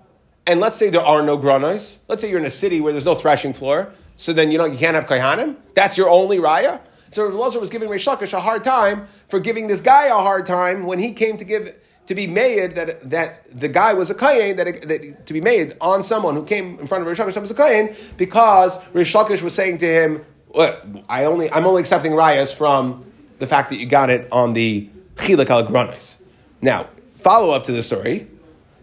And 0.47 0.59
let's 0.59 0.77
say 0.77 0.89
there 0.89 1.01
are 1.01 1.23
no 1.23 1.37
granos. 1.37 1.97
Let's 2.07 2.21
say 2.21 2.29
you're 2.29 2.39
in 2.39 2.45
a 2.45 2.51
city 2.51 2.79
where 2.79 2.93
there's 2.93 3.05
no 3.05 3.15
threshing 3.15 3.53
floor 3.53 3.91
so 4.19 4.33
then 4.33 4.51
you 4.51 4.57
know 4.57 4.65
you 4.65 4.77
can't 4.77 4.95
have 4.95 5.05
kaihanim. 5.05 5.55
That's 5.75 5.97
your 5.97 6.09
only 6.09 6.39
raya. 6.39 6.81
So 7.09 7.23
Rabbi 7.23 7.37
Lazar 7.37 7.59
was 7.61 7.69
giving 7.69 7.87
Reish 7.87 8.05
Lakish 8.05 8.33
a 8.33 8.41
hard 8.41 8.65
time 8.65 9.07
for 9.29 9.39
giving 9.39 9.67
this 9.67 9.79
guy 9.79 10.07
a 10.07 10.13
hard 10.13 10.45
time 10.45 10.83
when 10.85 10.99
he 10.99 11.13
came 11.13 11.37
to 11.37 11.45
give 11.45 11.73
to 12.07 12.15
be 12.15 12.27
made 12.27 12.75
that 12.75 13.09
that 13.09 13.49
the 13.57 13.69
guy 13.69 13.93
was 13.93 14.09
a 14.09 14.15
kayin 14.15 14.57
that, 14.57 14.81
that, 14.89 15.25
to 15.25 15.33
be 15.33 15.39
made 15.39 15.77
on 15.79 16.03
someone 16.03 16.35
who 16.35 16.43
came 16.43 16.77
in 16.79 16.85
front 16.85 17.07
of 17.07 17.07
Reish 17.07 17.25
Lakish 17.25 17.39
was 17.39 17.49
a 17.49 17.55
kayin 17.55 17.95
because 18.17 18.75
Reish 18.93 19.15
Lakish 19.15 19.41
was 19.41 19.55
saying 19.55 19.77
to 19.77 19.87
him, 19.87 20.25
uh, 20.53 20.73
"I 21.07 21.23
only 21.23 21.49
I'm 21.49 21.65
only 21.65 21.79
accepting 21.79 22.11
rayas 22.11 22.53
from 22.53 23.09
the 23.37 23.47
fact 23.47 23.69
that 23.69 23.77
you 23.77 23.85
got 23.85 24.09
it 24.09 24.27
on 24.33 24.51
the 24.51 24.89
chilak 25.15 25.49
al 25.49 25.65
granis." 25.65 26.18
Now 26.61 26.87
follow 27.17 27.51
up 27.51 27.65
to 27.65 27.71
the 27.71 27.83
story. 27.83 28.27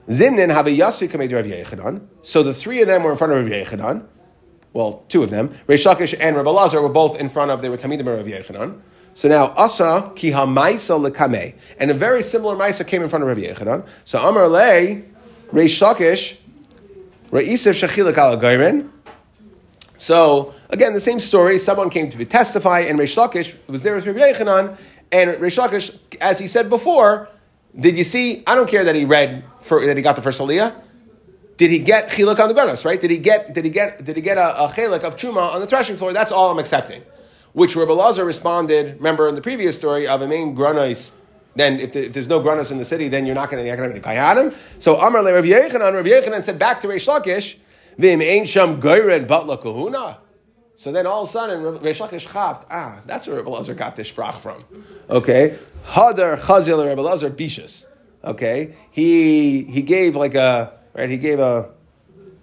Zimnin 0.09 0.51
have 0.51 0.67
a 0.67 0.71
yasvi 0.71 1.83
Rav. 1.83 2.01
So 2.23 2.43
the 2.43 2.55
three 2.55 2.81
of 2.81 2.87
them 2.87 3.03
were 3.03 3.13
in 3.13 3.19
front 3.19 3.33
of 3.33 3.45
Rav 3.45 3.53
Yechanan 3.53 4.07
well, 4.77 5.05
two 5.09 5.23
of 5.23 5.31
them, 5.31 5.49
Reish 5.67 5.91
Lakish 5.91 6.15
and 6.21 6.37
Rabbi 6.37 6.51
Lazar 6.51 6.83
were 6.83 6.91
both 6.91 7.19
in 7.19 7.31
front 7.31 7.51
of, 7.51 7.63
they 7.63 7.71
were 7.71 7.79
Tamidim 7.79 8.07
Rav 8.07 8.27
Yechanan. 8.27 8.79
So 9.15 9.27
now, 9.27 9.55
Asa 9.57 10.13
ki 10.15 10.31
ha-maisa 10.33 11.11
lekame. 11.11 11.55
And 11.79 11.91
a 11.91 11.95
very 11.95 12.23
similar 12.23 12.55
maisa 12.55 12.87
came 12.87 13.03
in 13.03 13.09
front 13.09 13.23
of 13.23 13.29
Rabbi 13.29 13.41
Yechanan. 13.41 13.89
So 14.05 14.19
Amar 14.21 14.47
le, 14.49 15.01
Reish 15.51 15.81
Lakish, 15.81 16.37
Re'isev 17.31 17.73
shechilak 17.73 18.19
ala. 18.19 18.91
So, 19.97 20.55
again, 20.69 20.93
the 20.93 21.01
same 21.01 21.21
story. 21.21 21.57
Someone 21.57 21.89
came 21.89 22.11
to 22.11 22.25
testify, 22.27 22.81
and 22.81 22.99
Reish 22.99 23.17
Lakish 23.17 23.57
was 23.69 23.83
there 23.83 23.95
with 23.95 24.07
Rabbi 24.07 24.21
Yechanan. 24.21 24.79
And 25.11 25.31
Reish 25.39 25.57
Lakish, 25.57 25.99
as 26.21 26.39
he 26.39 26.47
said 26.47 26.69
before, 26.69 27.31
did 27.79 27.97
you 27.97 28.05
see? 28.05 28.43
I 28.47 28.55
don't 28.55 28.69
care 28.69 28.85
that 28.85 28.95
he 28.95 29.05
read, 29.05 29.45
for, 29.61 29.85
that 29.85 29.97
he 29.97 30.03
got 30.03 30.17
the 30.17 30.23
first 30.23 30.41
aliyah 30.41 30.75
did 31.57 31.71
he 31.71 31.79
get 31.79 32.11
chiluk 32.11 32.39
on 32.39 32.49
the 32.49 32.55
granos, 32.55 32.85
right? 32.85 33.01
Did 33.01 33.11
he 33.11 33.19
get 33.19 33.55
did 33.55 33.65
he 33.65 33.71
get 33.71 34.05
did 34.05 34.17
he 34.17 34.23
get 34.23 34.39
a, 34.39 34.65
a 34.65 34.69
chiluk 34.69 35.03
of 35.05 35.17
truma 35.17 35.55
on 35.55 35.61
the 35.61 35.67
threshing 35.67 35.97
floor? 35.97 36.13
That's 36.13 36.33
all 36.33 36.51
I'm 36.51 36.59
accepting. 36.59 37.03
Which 37.53 37.75
Rabbi 37.75 37.93
Lazar 37.93 38.25
responded. 38.25 38.97
Remember 38.97 39.29
in 39.29 39.35
the 39.35 39.41
previous 39.41 39.77
story 39.77 40.07
of 40.07 40.21
a 40.21 40.29
main 40.29 40.55
granos. 40.55 41.13
Then 41.55 41.81
if, 41.81 41.93
the, 41.93 42.07
if, 42.07 42.13
there's 42.13 42.29
no 42.29 42.41
granos 42.41 42.71
in 42.71 42.77
the 42.77 42.85
city, 42.85 43.09
then 43.09 43.25
you're 43.25 43.35
not 43.35 43.51
going 43.51 43.65
to 43.65 43.77
going 43.77 43.95
to 43.95 44.01
kayanim. 44.01 44.55
So 44.79 45.01
Amar 45.01 45.23
le 45.23 45.33
Rav 45.33 45.45
Yechanan, 45.45 45.95
Rav 45.95 46.05
Yechanan 46.05 46.43
said 46.43 46.59
back 46.59 46.83
to 46.83 46.89
Reish 46.89 47.09
Lakish, 47.09 47.57
Vim 47.97 48.21
ein 48.21 48.45
sham 48.45 48.79
goyren 48.79 49.27
batla 49.27 49.61
kahuna. 49.61 50.19
So 50.77 50.93
then 50.93 51.07
all 51.07 51.23
of 51.23 51.29
a 51.29 51.33
sudden, 51.33 51.63
Reish 51.79 52.07
Lakish 52.07 52.31
chapped, 52.31 52.67
ah, 52.71 53.01
that's 53.07 53.27
where 53.27 53.37
Rabbi 53.37 53.51
Lazar 53.51 53.73
got 53.73 53.97
this 53.97 54.13
sprach 54.13 54.35
from. 54.35 54.63
Okay, 55.09 55.59
Hadar 55.87 56.39
chazil 56.39 56.85
Rabbi 56.87 57.01
Lazar 57.01 57.31
bishus. 57.31 57.87
Okay, 58.23 58.75
he 58.91 59.65
he 59.65 59.81
gave 59.81 60.17
like 60.17 60.35
a 60.35 60.75
right? 60.93 61.09
He 61.09 61.17
gave 61.17 61.39
a 61.41 61.71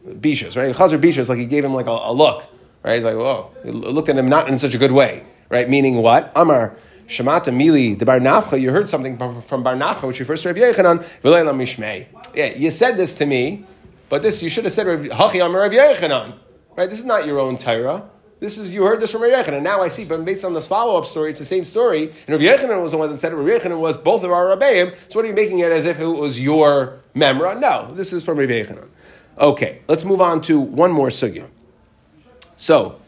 bishas, 0.07 0.57
right? 0.57 0.75
Chazer 0.75 0.99
bishas, 0.99 1.29
like 1.29 1.37
he 1.37 1.45
gave 1.45 1.63
him 1.63 1.73
like 1.73 1.87
a, 1.87 1.91
a, 1.91 2.13
look, 2.13 2.45
right? 2.83 2.95
He's 2.95 3.03
like, 3.03 3.15
whoa, 3.15 3.51
he 3.63 3.71
looked 3.71 4.09
at 4.09 4.17
him 4.17 4.27
not 4.27 4.47
in 4.49 4.57
such 4.59 4.73
a 4.73 4.77
good 4.77 4.91
way, 4.91 5.23
right? 5.49 5.69
Meaning 5.69 5.97
what? 5.97 6.31
Amar. 6.35 6.75
Shemata 7.07 7.53
Mili, 7.53 7.99
the 7.99 8.05
Bar 8.05 8.19
Nafcha, 8.19 8.59
you 8.59 8.71
heard 8.71 8.87
something 8.87 9.17
from, 9.17 9.41
from 9.41 9.61
Bar 9.61 9.75
Nafcha, 9.75 10.07
which 10.07 10.19
refers 10.19 10.41
to 10.41 10.47
Rabbi 10.47 10.61
Yechanan, 10.61 10.99
Mishmei. 11.21 12.07
Yeah, 12.33 12.55
you 12.55 12.71
said 12.71 12.95
this 12.95 13.15
to 13.15 13.25
me, 13.25 13.65
but 14.07 14.23
this, 14.23 14.41
you 14.41 14.49
should 14.49 14.63
have 14.63 14.73
said, 14.73 14.87
Hachi 14.87 15.45
Amar 15.45 15.61
Rabbi 15.61 15.75
Yechanan. 15.75 16.39
Right? 16.75 16.89
This 16.89 16.99
is 16.99 17.05
not 17.05 17.27
your 17.27 17.39
own 17.39 17.57
Torah. 17.57 18.09
This 18.43 18.57
is 18.57 18.73
you 18.73 18.83
heard 18.83 18.99
this 18.99 19.09
from 19.09 19.21
Rabbi 19.21 19.41
Yechanan. 19.41 19.61
Now 19.61 19.79
I 19.79 19.87
see, 19.87 20.03
but 20.03 20.25
based 20.25 20.43
on 20.43 20.53
this 20.53 20.67
follow 20.67 20.97
up 20.97 21.05
story, 21.05 21.29
it's 21.29 21.39
the 21.39 21.45
same 21.45 21.63
story. 21.63 22.11
And 22.27 22.29
Rabbi 22.37 22.43
Yechanan 22.43 22.83
was 22.83 22.91
the 22.91 22.97
one 22.97 23.09
that 23.09 23.17
said 23.17 23.31
it. 23.31 23.37
Rabbi 23.37 23.57
Yechanan 23.57 23.79
was 23.79 23.95
both 23.95 24.25
of 24.25 24.31
our 24.31 24.47
Rabbeim. 24.47 24.93
So 25.09 25.17
what 25.17 25.23
are 25.23 25.29
you 25.29 25.33
making 25.33 25.59
it 25.59 25.71
as 25.71 25.85
if 25.85 25.97
it 25.97 26.07
was 26.07 26.41
your 26.41 26.99
memra? 27.15 27.57
No, 27.57 27.89
this 27.93 28.11
is 28.11 28.21
from 28.21 28.37
Rabbi 28.37 28.61
Yechanan. 28.61 28.89
Okay, 29.39 29.79
let's 29.87 30.03
move 30.03 30.19
on 30.19 30.41
to 30.41 30.59
one 30.59 30.91
more 30.91 31.07
sugya. 31.07 31.47
So 32.57 32.99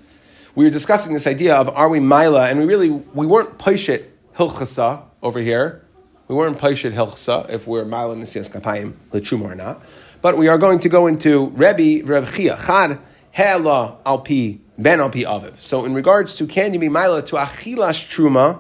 we 0.56 0.64
were 0.64 0.72
discussing 0.72 1.12
this 1.12 1.28
idea 1.28 1.54
of 1.54 1.68
are 1.68 1.90
we 1.90 2.00
Mila, 2.00 2.48
and 2.48 2.58
we 2.58 2.66
really 2.66 2.92
we 2.92 3.26
weren't 3.28 3.58
Paishet 3.58 4.06
Hilchasa 4.38 5.04
over 5.22 5.40
here. 5.40 5.84
We 6.30 6.36
weren't 6.36 6.58
Paishet 6.60 6.94
Hilchasa 6.94 7.50
if 7.50 7.68
we're 7.68 7.84
Mila 7.84 8.16
Nisias 8.16 8.50
Kapayim 8.50 8.94
Lechum 9.12 9.42
or 9.42 9.54
not. 9.54 9.84
But 10.22 10.38
we 10.38 10.48
are 10.48 10.58
going 10.58 10.80
to 10.80 10.88
go 10.88 11.08
into 11.08 11.48
Rebbe 11.48 12.06
Reb 12.06 12.26
Chia 12.34 12.56
Chad 12.56 13.00
Hela 13.32 13.98
Alpi 14.06 14.60
Ben 14.78 15.00
al 15.00 15.10
pi 15.10 15.20
aviv. 15.20 15.60
So 15.60 15.86
in 15.86 15.94
regards 15.94 16.36
to 16.36 16.46
can 16.46 16.74
you 16.74 16.80
be 16.80 16.90
mila 16.90 17.22
to 17.28 17.38
achilas 17.38 18.08
truma, 18.10 18.60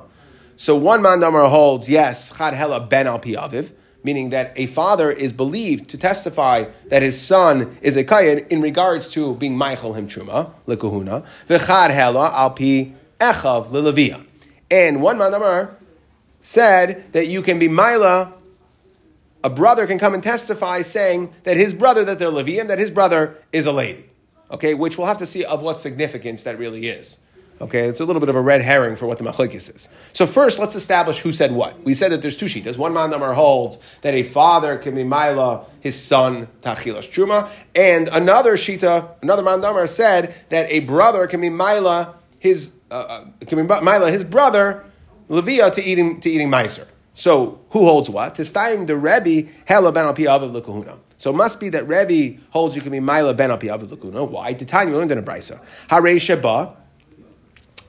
so 0.55 0.75
one 0.75 1.01
mandamar 1.01 1.49
holds 1.49 1.89
yes 1.89 2.37
chad 2.37 2.53
hela 2.53 2.79
ben 2.79 3.05
al 3.05 3.19
pi 3.19 3.31
aviv, 3.31 3.73
meaning 4.01 4.29
that 4.29 4.53
a 4.55 4.67
father 4.67 5.11
is 5.11 5.33
believed 5.33 5.89
to 5.89 5.97
testify 5.97 6.65
that 6.87 7.01
his 7.01 7.21
son 7.21 7.77
is 7.81 7.97
a 7.97 8.03
kayan 8.05 8.39
in 8.49 8.61
regards 8.61 9.09
to 9.09 9.35
being 9.35 9.57
michael 9.57 9.93
him 9.93 10.07
truma 10.07 10.51
lekuhuna 10.67 11.25
v'chad 11.49 11.89
hela 11.91 12.31
al 12.33 12.51
pi 12.51 12.93
echav 13.19 13.67
lelevia, 13.71 14.25
and 14.71 15.01
one 15.01 15.17
mandamar 15.17 15.75
said 16.39 17.11
that 17.11 17.27
you 17.27 17.41
can 17.41 17.59
be 17.59 17.67
mila. 17.67 18.31
A 19.43 19.49
brother 19.49 19.85
can 19.85 19.99
come 19.99 20.15
and 20.15 20.23
testify 20.23 20.81
saying 20.81 21.31
that 21.43 21.55
his 21.55 21.71
brother, 21.75 22.03
that 22.05 22.17
they're 22.17 22.31
Levium, 22.31 22.67
that 22.67 22.79
his 22.79 22.89
brother 22.89 23.37
is 23.51 23.67
a 23.67 23.71
lady 23.71 24.09
okay, 24.51 24.73
which 24.73 24.97
we'll 24.97 25.07
have 25.07 25.17
to 25.19 25.27
see 25.27 25.43
of 25.43 25.61
what 25.61 25.79
significance 25.79 26.43
that 26.43 26.57
really 26.57 26.87
is. 26.87 27.17
Okay, 27.61 27.87
it's 27.87 28.01
a 28.01 28.05
little 28.05 28.19
bit 28.19 28.27
of 28.27 28.35
a 28.35 28.41
red 28.41 28.61
herring 28.61 28.97
for 28.97 29.05
what 29.05 29.17
the 29.17 29.23
machlekes 29.23 29.73
is. 29.73 29.87
So 30.11 30.27
first, 30.27 30.59
let's 30.59 30.75
establish 30.75 31.19
who 31.19 31.31
said 31.31 31.53
what. 31.53 31.81
We 31.83 31.93
said 31.93 32.11
that 32.11 32.21
there's 32.21 32.35
two 32.35 32.47
shitas. 32.47 32.77
One 32.77 32.91
mandamar 32.91 33.33
holds 33.33 33.77
that 34.01 34.13
a 34.13 34.23
father 34.23 34.77
can 34.77 34.93
be 34.93 35.05
mila 35.05 35.65
his 35.79 36.01
son 36.01 36.49
tachilas 36.61 37.09
truma, 37.09 37.49
and 37.73 38.09
another 38.09 38.57
shita, 38.57 39.09
another 39.21 39.41
mandamar 39.41 39.87
said 39.87 40.35
that 40.49 40.69
a 40.69 40.81
brother 40.81 41.27
can 41.27 41.39
be 41.39 41.49
mila 41.49 42.15
his 42.39 42.73
uh, 42.91 42.93
uh 42.93 43.45
can 43.45 43.57
be 43.57 43.63
mila 43.63 44.11
his 44.11 44.25
brother 44.25 44.83
levia 45.29 45.73
to 45.73 45.81
eating 45.81 46.19
to 46.19 46.29
eating 46.29 46.49
meiser. 46.49 46.87
So 47.15 47.59
who 47.71 47.79
holds 47.85 48.09
what? 48.09 48.35
time 48.35 48.85
the 48.85 48.95
Rebbe 48.95 49.49
hella 49.65 49.91
ben 49.91 50.05
so 51.17 51.31
it 51.31 51.35
must 51.35 51.59
be 51.59 51.69
that 51.69 51.87
Rebbe 51.87 52.41
holds 52.49 52.75
you 52.75 52.81
can 52.81 52.91
be 52.91 52.99
Mila 52.99 53.33
ben 53.33 53.51
al 53.51 53.57
Lakuna. 53.57 54.29
Why? 54.29 54.53
The 54.53 54.65
time 54.65 54.89
you 54.89 54.97
learned 54.97 55.11
in 55.11 55.17
a 55.17 55.23
brisa. 55.23 55.59
Hare 55.89 56.19
Sheba. 56.19 56.75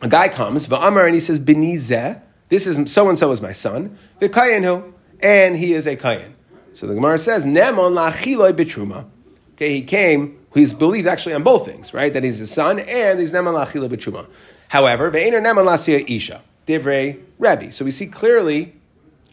A 0.03 0.09
guy 0.09 0.29
comes, 0.29 0.69
Va'amar, 0.69 1.07
and 1.07 1.15
he 1.15 1.21
says, 1.21 1.41
Benizeh, 1.41 2.21
this 2.51 2.67
is 2.67 2.93
so 2.93 3.09
and 3.09 3.19
so 3.19 3.33
is 3.33 3.41
my 3.41 3.55
son, 3.55 3.97
V'kayanhu, 4.21 4.93
and 5.21 5.57
he 5.57 5.73
is 5.73 5.87
a 5.87 5.97
kayan. 5.97 6.35
So 6.75 6.87
the 6.87 6.95
Gemara 6.95 7.19
says, 7.19 7.47
Nemon 7.47 7.95
la'chiloi 7.95 8.53
bitruma. 8.53 9.07
Okay, 9.55 9.73
he 9.73 9.83
came, 9.83 10.39
he's 10.53 10.75
believed 10.75 11.07
actually 11.07 11.35
on 11.35 11.43
both 11.43 11.65
things, 11.65 11.95
right? 11.95 12.13
That 12.13 12.23
he's 12.23 12.37
his 12.37 12.53
son, 12.53 12.79
and 12.79 13.19
he's 13.19 13.33
Nemon 13.33 13.55
la'chiloi 13.55 13.89
bitruma. 13.89 14.27
However, 14.69 15.11
Ve'ener 15.11 15.43
Nemon 15.43 15.65
la'sia 15.65 16.05
isha, 16.07 16.43
divrei 16.67 17.19
Rebbe. 17.39 17.73
So 17.73 17.87
we 17.87 17.91
see 17.91 18.07
clearly 18.07 18.76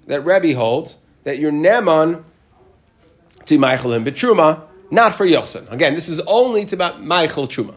that 0.07 0.21
Rebbe 0.21 0.55
holds 0.55 0.97
that 1.23 1.39
your 1.39 1.51
Nemon 1.51 2.23
to 3.45 3.57
Michael 3.57 3.93
and 3.93 4.05
Betruma, 4.05 4.61
not 4.91 5.15
for 5.15 5.25
Yochsan. 5.25 5.71
Again, 5.71 5.95
this 5.95 6.09
is 6.09 6.19
only 6.21 6.65
to 6.65 6.75
about 6.75 7.03
Michael 7.03 7.47
Truma. 7.47 7.75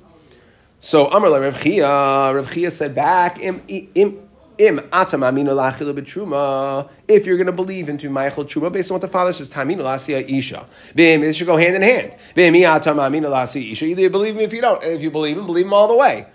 So 0.79 1.07
Amar 1.07 1.41
Rav 1.41 1.63
Chia, 1.63 1.87
Rav 1.87 2.53
Chia 2.53 2.71
said 2.71 2.95
back, 2.95 3.41
im, 3.41 3.63
im, 3.69 4.29
im 4.59 4.79
betruma. 4.79 6.89
If 7.09 7.27
you're 7.27 7.37
going 7.37 7.47
to 7.47 7.53
believe 7.53 7.89
into 7.89 8.11
Michael 8.11 8.45
Truma, 8.45 8.73
based 8.73 8.91
on 8.91 8.97
what 8.97 9.01
the 9.01 9.09
father 9.09 9.33
says, 9.33 9.49
taminu 9.49 9.79
lasia 9.79 10.29
isha. 10.29 10.67
Bim, 10.95 11.23
it 11.23 11.35
should 11.35 11.47
go 11.47 11.57
hand 11.57 11.77
in 11.77 11.83
hand. 11.83 12.15
Bim 12.35 12.55
atam 12.55 12.99
isha. 12.99 13.87
Either 13.87 14.03
you 14.03 14.11
believe 14.11 14.37
me 14.37 14.45
if 14.45 14.53
you 14.53 14.61
don't, 14.61 14.85
and 14.85 14.93
if 14.93 15.01
you 15.03 15.11
believe 15.11 15.39
him, 15.39 15.47
believe 15.47 15.67
him 15.67 15.73
all 15.73 15.89
the 15.89 15.97
way. 15.97 16.27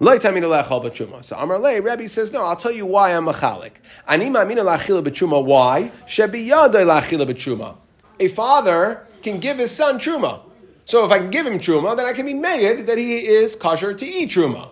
So 0.00 1.36
Amar 1.36 1.58
Le, 1.58 1.80
Rebbe 1.80 2.08
says, 2.08 2.32
no, 2.32 2.44
I'll 2.44 2.54
tell 2.54 2.70
you 2.70 2.86
why 2.86 3.16
I'm 3.16 3.24
machalik. 3.24 3.72
Ani 4.06 4.26
ma'amina 4.26 4.64
lachila 4.64 5.02
b'truma. 5.02 5.44
Why? 5.44 5.90
Shebi 6.06 6.46
lachila. 6.48 7.76
A 8.20 8.28
father 8.28 9.06
can 9.22 9.40
give 9.40 9.58
his 9.58 9.72
son 9.72 9.98
truma. 9.98 10.42
So 10.84 11.04
if 11.04 11.10
I 11.10 11.18
can 11.18 11.30
give 11.30 11.46
him 11.46 11.58
truma, 11.58 11.96
then 11.96 12.06
I 12.06 12.12
can 12.12 12.26
be 12.26 12.34
made 12.34 12.86
that 12.86 12.96
he 12.96 13.16
is 13.16 13.56
kosher 13.56 13.92
to 13.92 14.06
eat 14.06 14.30
truma. 14.30 14.68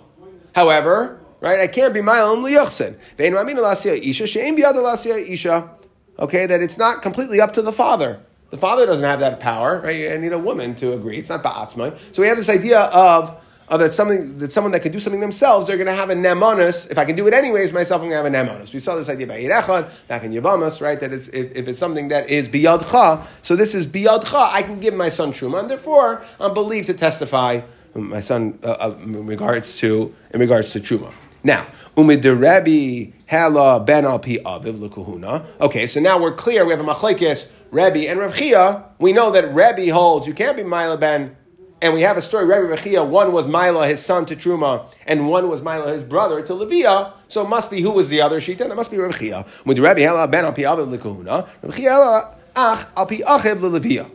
However, 0.55 1.21
right, 1.41 1.59
I 1.59 1.67
can't 1.67 1.93
be 1.93 2.03
my 2.03 2.21
own 2.21 2.45
liyachsin. 2.45 2.97
Vein 3.19 3.33
ma'amina 3.33 3.59
lasiya 3.59 3.99
isha 4.01 4.29
she'im 4.29 4.57
biyada 4.57 4.75
lasiya 4.75 5.29
isha. 5.29 5.71
Okay, 6.21 6.47
that 6.47 6.63
it's 6.63 6.79
not 6.79 7.03
completely 7.03 7.41
up 7.41 7.53
to 7.55 7.63
the 7.63 7.73
father. 7.73 8.21
The 8.51 8.59
father 8.59 8.87
doesn't 8.87 9.05
have 9.05 9.19
that 9.21 9.41
power, 9.41 9.81
right? 9.81 10.13
I 10.13 10.17
need 10.19 10.33
a 10.33 10.39
woman 10.39 10.77
to 10.77 10.93
agree. 10.93 11.19
It's 11.19 11.31
not 11.31 11.43
ba'atzma. 11.43 12.15
So 12.15 12.23
we 12.23 12.29
have 12.29 12.37
this 12.37 12.49
idea 12.49 12.83
of 12.83 13.43
of 13.69 13.81
that 13.81 13.93
something 13.93 14.39
that 14.39 14.53
someone 14.53 14.73
that 14.73 14.81
can 14.81 14.93
do 14.93 15.01
something 15.01 15.21
themselves, 15.21 15.67
they're 15.67 15.77
going 15.77 15.89
to 15.89 15.93
have 15.93 16.11
a 16.11 16.15
nemonis. 16.15 16.91
If 16.91 16.99
I 16.99 17.05
can 17.05 17.17
do 17.17 17.27
it 17.27 17.35
anyways 17.35 17.73
myself, 17.73 18.03
I'm 18.03 18.09
going 18.09 18.23
to 18.23 18.39
have 18.39 18.49
a 18.49 18.51
nemonis. 18.51 18.73
We 18.73 18.81
saw 18.81 18.95
this 18.95 19.09
idea 19.09 19.27
by 19.27 19.41
Yirechad 19.41 20.07
back 20.07 20.23
in 20.23 20.33
Yavamas, 20.33 20.81
right? 20.81 20.99
That 21.01 21.13
it's, 21.13 21.29
if, 21.29 21.57
if, 21.57 21.69
it's 21.69 21.79
something 21.79 22.09
that 22.09 22.29
is 22.29 22.49
biyadcha, 22.49 23.27
so 23.43 23.57
this 23.57 23.75
is 23.75 23.87
biyadcha, 23.87 24.53
I 24.53 24.63
can 24.63 24.79
give 24.79 24.95
my 24.95 25.09
son 25.09 25.33
truma, 25.33 25.61
and 25.61 25.71
therefore 25.71 26.25
I'm 26.39 26.55
believed 26.55 26.87
to 26.87 26.95
testify 26.95 27.63
my 27.95 28.21
son 28.21 28.59
uh, 28.63 28.73
uh, 28.73 28.95
in 29.03 29.27
regards 29.27 29.79
to 29.79 30.15
in 30.31 30.41
regards 30.41 30.71
to 30.73 30.81
truma. 30.81 31.13
Now, 31.43 31.67
umid 31.97 32.23
the 32.23 32.37
Rabbi 32.37 33.13
hala 33.29 33.81
ben 33.81 34.05
al 34.05 34.19
pi 34.19 34.39
aviv 34.45 34.79
lukuhuna. 34.79 35.47
Okay, 35.61 35.87
so 35.87 36.01
now 36.01 36.21
we're 36.21 36.35
clear. 36.35 36.65
We 36.65 36.73
have 36.73 36.81
a 36.81 36.85
machlekes 36.85 37.51
Rabbi 37.71 38.01
and 38.01 38.21
Rav 38.21 38.37
Chia. 38.37 38.85
We 38.99 39.13
know 39.13 39.31
that 39.31 39.53
Rabbi 39.53 39.89
holds 39.89 40.27
you 40.27 40.35
can't 40.35 40.57
be 40.57 40.63
Mila 40.63 40.99
ben 40.99 41.37
and 41.83 41.93
we 41.93 42.03
have 42.03 42.17
a 42.17 42.23
story, 42.23 42.47
Rabbi 42.47 42.75
Rechia, 42.75 43.07
one 43.07 43.33
was 43.33 43.47
Mila, 43.47 43.87
his 43.87 44.05
son, 44.05 44.25
to 44.27 44.37
Truma, 44.37 44.87
and 45.07 45.29
one 45.29 45.49
was 45.49 45.63
Mila, 45.63 45.93
his 45.93 46.05
brother, 46.05 46.41
to 46.43 46.53
Levia. 46.55 47.13
So 47.29 47.45
it 47.45 47.49
must 47.49 47.71
be 47.71 47.83
who 47.83 47.91
was 47.91 48.09
the 48.09 48.23
other 48.23 48.41
Shita? 48.41 48.67
That 48.69 48.77
must 48.77 48.91
be 48.91 48.97
Rabbi 48.97 49.15
Rechia. 49.15 49.67
With 49.67 49.79
Rabbi 49.79 50.01
Hela 50.01 50.27
ben 50.27 50.45
al 50.45 50.53
pi 50.53 50.63
aviv 50.63 50.97
lekahuna, 50.97 51.47
Rabbi 51.63 52.31
ach 52.57 52.87
al 52.97 53.07
pi 53.07 53.17
achiv. 53.19 54.11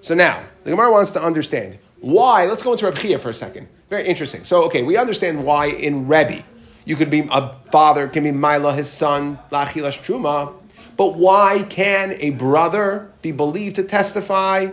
So 0.00 0.14
now, 0.14 0.42
the 0.64 0.70
Gemara 0.70 0.90
wants 0.90 1.12
to 1.12 1.22
understand 1.22 1.78
why. 2.00 2.46
Let's 2.46 2.62
go 2.62 2.72
into 2.72 2.84
Rabbi 2.86 2.98
Chia 2.98 3.18
for 3.18 3.30
a 3.30 3.34
second. 3.34 3.68
Very 3.90 4.06
interesting. 4.06 4.44
So, 4.44 4.64
okay, 4.64 4.82
we 4.82 4.96
understand 4.96 5.44
why 5.44 5.66
in 5.66 6.08
Rebbe, 6.08 6.44
you 6.84 6.96
could 6.96 7.10
be 7.10 7.28
a 7.30 7.54
father, 7.70 8.08
can 8.08 8.24
be 8.24 8.32
Mila, 8.32 8.74
his 8.74 8.90
son, 8.90 9.38
lachilash 9.50 10.00
Truma, 10.02 10.52
but 10.96 11.14
why 11.14 11.64
can 11.68 12.16
a 12.18 12.30
brother 12.30 13.12
be 13.22 13.30
believed 13.30 13.76
to 13.76 13.84
testify 13.84 14.70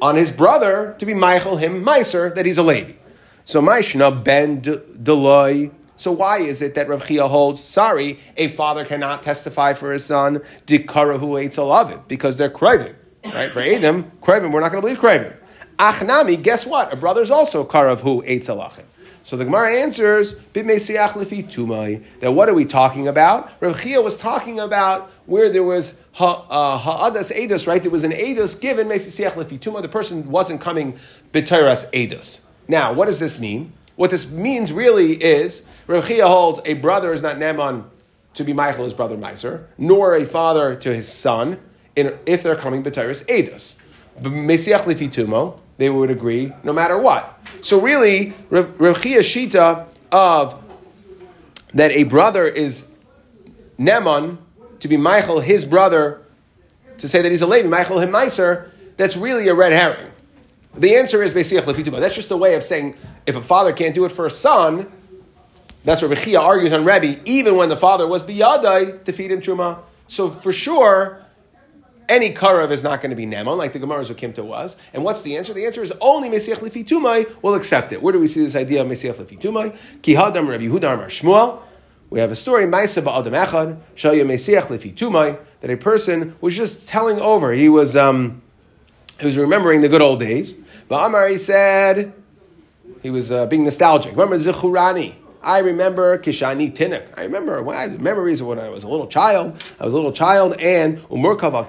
on 0.00 0.16
his 0.16 0.32
brother 0.32 0.94
to 0.98 1.06
be 1.06 1.14
Michael 1.14 1.56
him 1.56 1.84
Meiser 1.84 2.34
that 2.34 2.46
he's 2.46 2.58
a 2.58 2.62
lady. 2.62 2.98
So 3.44 3.60
Maishna 3.62 4.24
ben 4.24 4.60
Deloy. 4.62 5.72
So 5.96 6.12
why 6.12 6.38
is 6.38 6.60
it 6.60 6.74
that 6.74 6.88
Rav 6.88 7.06
Chia 7.06 7.26
holds, 7.26 7.62
sorry, 7.62 8.18
a 8.36 8.48
father 8.48 8.84
cannot 8.84 9.22
testify 9.22 9.72
for 9.72 9.92
his 9.92 10.04
son, 10.04 10.40
Dikara 10.66 11.18
who 11.18 11.36
hates 11.36 11.56
it 11.58 12.08
because 12.08 12.36
they're 12.36 12.50
craving. 12.50 12.94
Right? 13.24 13.50
For 13.50 13.60
Adam, 13.60 14.12
craving, 14.20 14.52
we're 14.52 14.60
not 14.60 14.72
going 14.72 14.82
to 14.82 14.86
believe 14.86 14.98
craving. 14.98 15.32
Achnami, 15.78 16.42
guess 16.42 16.66
what? 16.66 16.92
A 16.92 16.96
brother's 16.96 17.30
also 17.30 17.64
Karav 17.64 18.00
who 18.00 18.20
hates 18.20 18.48
alachim. 18.48 18.84
So 19.26 19.36
the 19.36 19.44
Gemara 19.44 19.74
answers, 19.74 20.36
that 20.52 22.30
what 22.32 22.48
are 22.48 22.54
we 22.54 22.64
talking 22.64 23.08
about? 23.08 23.50
Rav 23.60 23.82
Chia 23.82 24.00
was 24.00 24.16
talking 24.16 24.60
about 24.60 25.10
where 25.26 25.50
there 25.50 25.64
was 25.64 26.00
ha'adas 26.12 27.32
uh, 27.32 27.34
edus, 27.34 27.66
right? 27.66 27.82
There 27.82 27.90
was 27.90 28.04
an 28.04 28.12
edus 28.12 28.60
given, 28.60 28.86
the 28.86 29.88
person 29.90 30.30
wasn't 30.30 30.60
coming 30.60 30.92
b'teiras 31.32 31.90
edus. 31.90 32.42
Now, 32.68 32.92
what 32.92 33.06
does 33.06 33.18
this 33.18 33.40
mean? 33.40 33.72
What 33.96 34.12
this 34.12 34.30
means 34.30 34.72
really 34.72 35.14
is, 35.14 35.66
Rav 35.88 36.06
Chia 36.06 36.28
holds 36.28 36.60
a 36.64 36.74
brother 36.74 37.12
is 37.12 37.20
not 37.20 37.34
Neman 37.34 37.82
to 38.34 38.44
be 38.44 38.52
Michael, 38.52 38.84
his 38.84 38.94
brother 38.94 39.16
Miser, 39.16 39.68
nor 39.76 40.14
a 40.14 40.24
father 40.24 40.76
to 40.76 40.94
his 40.94 41.12
son, 41.12 41.58
in, 41.96 42.16
if 42.28 42.44
they're 42.44 42.54
coming 42.54 42.84
b'teiras 42.84 43.26
edus. 43.26 43.74
They 45.78 45.90
would 45.90 46.10
agree 46.10 46.52
no 46.64 46.72
matter 46.72 46.98
what. 46.98 47.38
So 47.60 47.80
really, 47.80 48.32
Rav 48.50 48.76
Shita 48.78 49.86
of 50.12 50.62
that 51.74 51.90
a 51.92 52.04
brother 52.04 52.46
is 52.46 52.86
Neman 53.78 54.38
to 54.80 54.88
be 54.88 54.96
Michael, 54.96 55.40
his 55.40 55.64
brother, 55.64 56.22
to 56.98 57.08
say 57.08 57.22
that 57.22 57.30
he's 57.30 57.42
a 57.42 57.46
Levi, 57.46 57.68
Michael 57.68 58.00
him 58.00 58.10
Meiser, 58.10 58.70
that's 58.96 59.16
really 59.16 59.48
a 59.48 59.54
red 59.54 59.72
herring. 59.72 60.10
The 60.74 60.96
answer 60.96 61.22
is 61.22 61.32
Lefituba. 61.32 62.00
That's 62.00 62.14
just 62.14 62.30
a 62.30 62.36
way 62.36 62.54
of 62.54 62.62
saying 62.62 62.96
if 63.26 63.36
a 63.36 63.42
father 63.42 63.72
can't 63.72 63.94
do 63.94 64.04
it 64.04 64.12
for 64.12 64.26
a 64.26 64.30
son, 64.30 64.90
that's 65.84 66.02
what 66.02 66.10
Rechia 66.10 66.40
argues 66.40 66.72
on 66.72 66.84
Rebbe, 66.84 67.20
even 67.24 67.56
when 67.56 67.68
the 67.68 67.76
father 67.76 68.06
was 68.06 68.22
biyadai 68.22 69.04
to 69.04 69.12
feed 69.12 69.30
him 69.30 69.40
truma. 69.40 69.78
So 70.08 70.28
for 70.28 70.52
sure, 70.52 71.22
any 72.08 72.32
karav 72.32 72.70
is 72.70 72.82
not 72.82 73.00
going 73.00 73.10
to 73.10 73.16
be 73.16 73.26
nemon, 73.26 73.56
like 73.56 73.72
the 73.72 73.78
Gemara's 73.78 74.10
Ukimta 74.10 74.44
was. 74.44 74.76
And 74.92 75.04
what's 75.04 75.22
the 75.22 75.36
answer? 75.36 75.52
The 75.52 75.66
answer 75.66 75.82
is 75.82 75.92
only 76.00 76.28
Mesiach 76.28 76.58
Lefitumai 76.58 77.42
will 77.42 77.54
accept 77.54 77.92
it. 77.92 78.02
Where 78.02 78.12
do 78.12 78.20
we 78.20 78.28
see 78.28 78.42
this 78.44 78.56
idea 78.56 78.82
of 78.82 78.88
Mesiach 78.88 79.14
Lefitumai? 79.14 79.76
Ki 80.02 80.14
hadam 80.14 80.48
Rabbi 80.48 80.64
Yehuda 80.64 80.94
Amar 80.94 81.08
Shmuel. 81.08 81.60
We 82.08 82.20
have 82.20 82.30
a 82.30 82.36
story, 82.36 82.64
Maisa 82.64 83.02
Ba'adam 83.02 83.32
Echad, 83.32 83.78
Shaya 83.96 84.24
Mesiach 84.24 84.68
Lefitumai, 84.68 85.38
that 85.60 85.70
a 85.70 85.76
person 85.76 86.36
was 86.40 86.54
just 86.54 86.86
telling 86.86 87.20
over. 87.20 87.52
He 87.52 87.68
was, 87.68 87.96
um, 87.96 88.42
he 89.18 89.26
was 89.26 89.36
remembering 89.36 89.80
the 89.80 89.88
good 89.88 90.02
old 90.02 90.20
days. 90.20 90.54
But 90.88 91.04
Amar, 91.04 91.26
he 91.28 91.38
said, 91.38 92.12
he 93.02 93.10
was 93.10 93.32
uh, 93.32 93.46
being 93.46 93.64
nostalgic. 93.64 94.12
Remember 94.12 94.38
Zichurani. 94.38 95.16
I 95.42 95.58
remember 95.58 96.18
Kishani 96.18 96.74
Tinnik. 96.74 97.06
I 97.16 97.22
remember 97.22 97.62
when 97.62 97.76
I 97.76 97.86
memories 97.88 98.40
of 98.40 98.48
when 98.48 98.58
I 98.58 98.68
was 98.68 98.82
a 98.82 98.88
little 98.88 99.06
child. 99.06 99.62
I 99.78 99.84
was 99.84 99.92
a 99.92 99.96
little 99.96 100.12
child, 100.12 100.56
and 100.60 100.98
Umurkav 101.04 101.68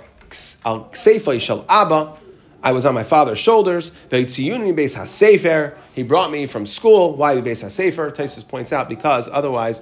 al 0.65 0.85
Seifai 0.91 1.39
Shal 1.39 1.65
Abba. 1.69 2.17
I 2.63 2.71
was 2.71 2.85
on 2.85 2.93
my 2.93 3.03
father's 3.03 3.39
shoulders. 3.39 3.91
He 4.09 6.03
brought 6.03 6.31
me 6.31 6.47
from 6.47 6.65
school. 6.65 7.15
Why 7.15 7.35
Beis 7.35 7.63
HaSefer? 7.63 8.13
Tosfos 8.13 8.47
points 8.47 8.73
out 8.73 8.89
because 8.89 9.29
otherwise, 9.29 9.81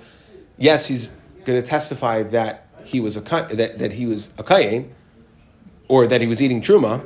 yes, 0.58 0.86
he's 0.86 1.08
going 1.46 1.62
to 1.62 1.68
testify 1.68 2.24
that 2.24 2.68
he 2.84 3.00
was 3.00 3.18
a 3.18 3.22
that, 3.22 3.80
that 3.80 3.94
he 3.94 4.06
was 4.06 4.30
a 4.38 4.44
kayin, 4.44 4.90
or 5.88 6.06
that 6.08 6.22
he 6.22 6.28
was 6.28 6.42
eating 6.42 6.62
truma, 6.62 7.04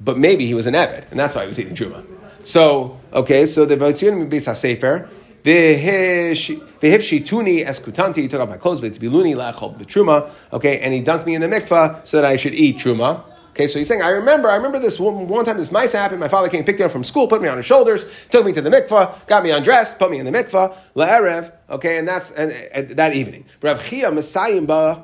but 0.00 0.16
maybe 0.18 0.46
he 0.46 0.54
was 0.54 0.66
an 0.66 0.74
eved, 0.74 1.10
and 1.10 1.18
that's 1.18 1.34
why 1.34 1.42
he 1.42 1.48
was 1.48 1.58
eating 1.58 1.74
truma. 1.74 2.04
So 2.44 3.00
okay, 3.12 3.46
so 3.46 3.64
the 3.64 3.76
Beis 3.76 3.98
HaSefer. 4.00 5.08
Vihifshituni 5.44 7.66
eskutanti, 7.66 8.16
he 8.16 8.28
took 8.28 8.40
off 8.40 8.48
my 8.48 8.56
clothes, 8.56 8.80
v'tzbiluni 8.80 9.34
la'achol 9.34 9.76
b'truma, 9.76 10.30
okay, 10.52 10.78
and 10.78 10.94
he 10.94 11.02
dunked 11.02 11.26
me 11.26 11.34
in 11.34 11.40
the 11.40 11.48
mikvah 11.48 12.06
so 12.06 12.20
that 12.20 12.24
I 12.24 12.36
should 12.36 12.54
eat 12.54 12.78
truma. 12.78 13.24
Okay, 13.50 13.66
so 13.66 13.78
he's 13.78 13.88
saying, 13.88 14.00
I 14.00 14.08
remember, 14.08 14.48
I 14.48 14.56
remember 14.56 14.78
this 14.78 14.98
one, 14.98 15.28
one 15.28 15.44
time 15.44 15.58
this 15.58 15.70
mice 15.70 15.92
happened. 15.92 16.20
My 16.20 16.28
father 16.28 16.48
came, 16.48 16.64
picked 16.64 16.78
me 16.78 16.86
up 16.86 16.90
from 16.90 17.04
school, 17.04 17.28
put 17.28 17.42
me 17.42 17.48
on 17.48 17.58
his 17.58 17.66
shoulders, 17.66 18.26
took 18.30 18.46
me 18.46 18.52
to 18.52 18.62
the 18.62 18.70
mikvah, 18.70 19.26
got 19.26 19.44
me 19.44 19.50
undressed, 19.50 19.98
put 19.98 20.10
me 20.10 20.18
in 20.18 20.24
the 20.24 20.30
mikvah, 20.30 20.74
la'erev, 20.96 21.52
okay, 21.68 21.98
and 21.98 22.08
that's 22.08 22.30
and, 22.30 22.50
and 22.52 22.88
that 22.90 23.14
evening. 23.14 23.44
Rav 23.60 23.84
Chia, 23.84 24.10
Messiah, 24.10 25.02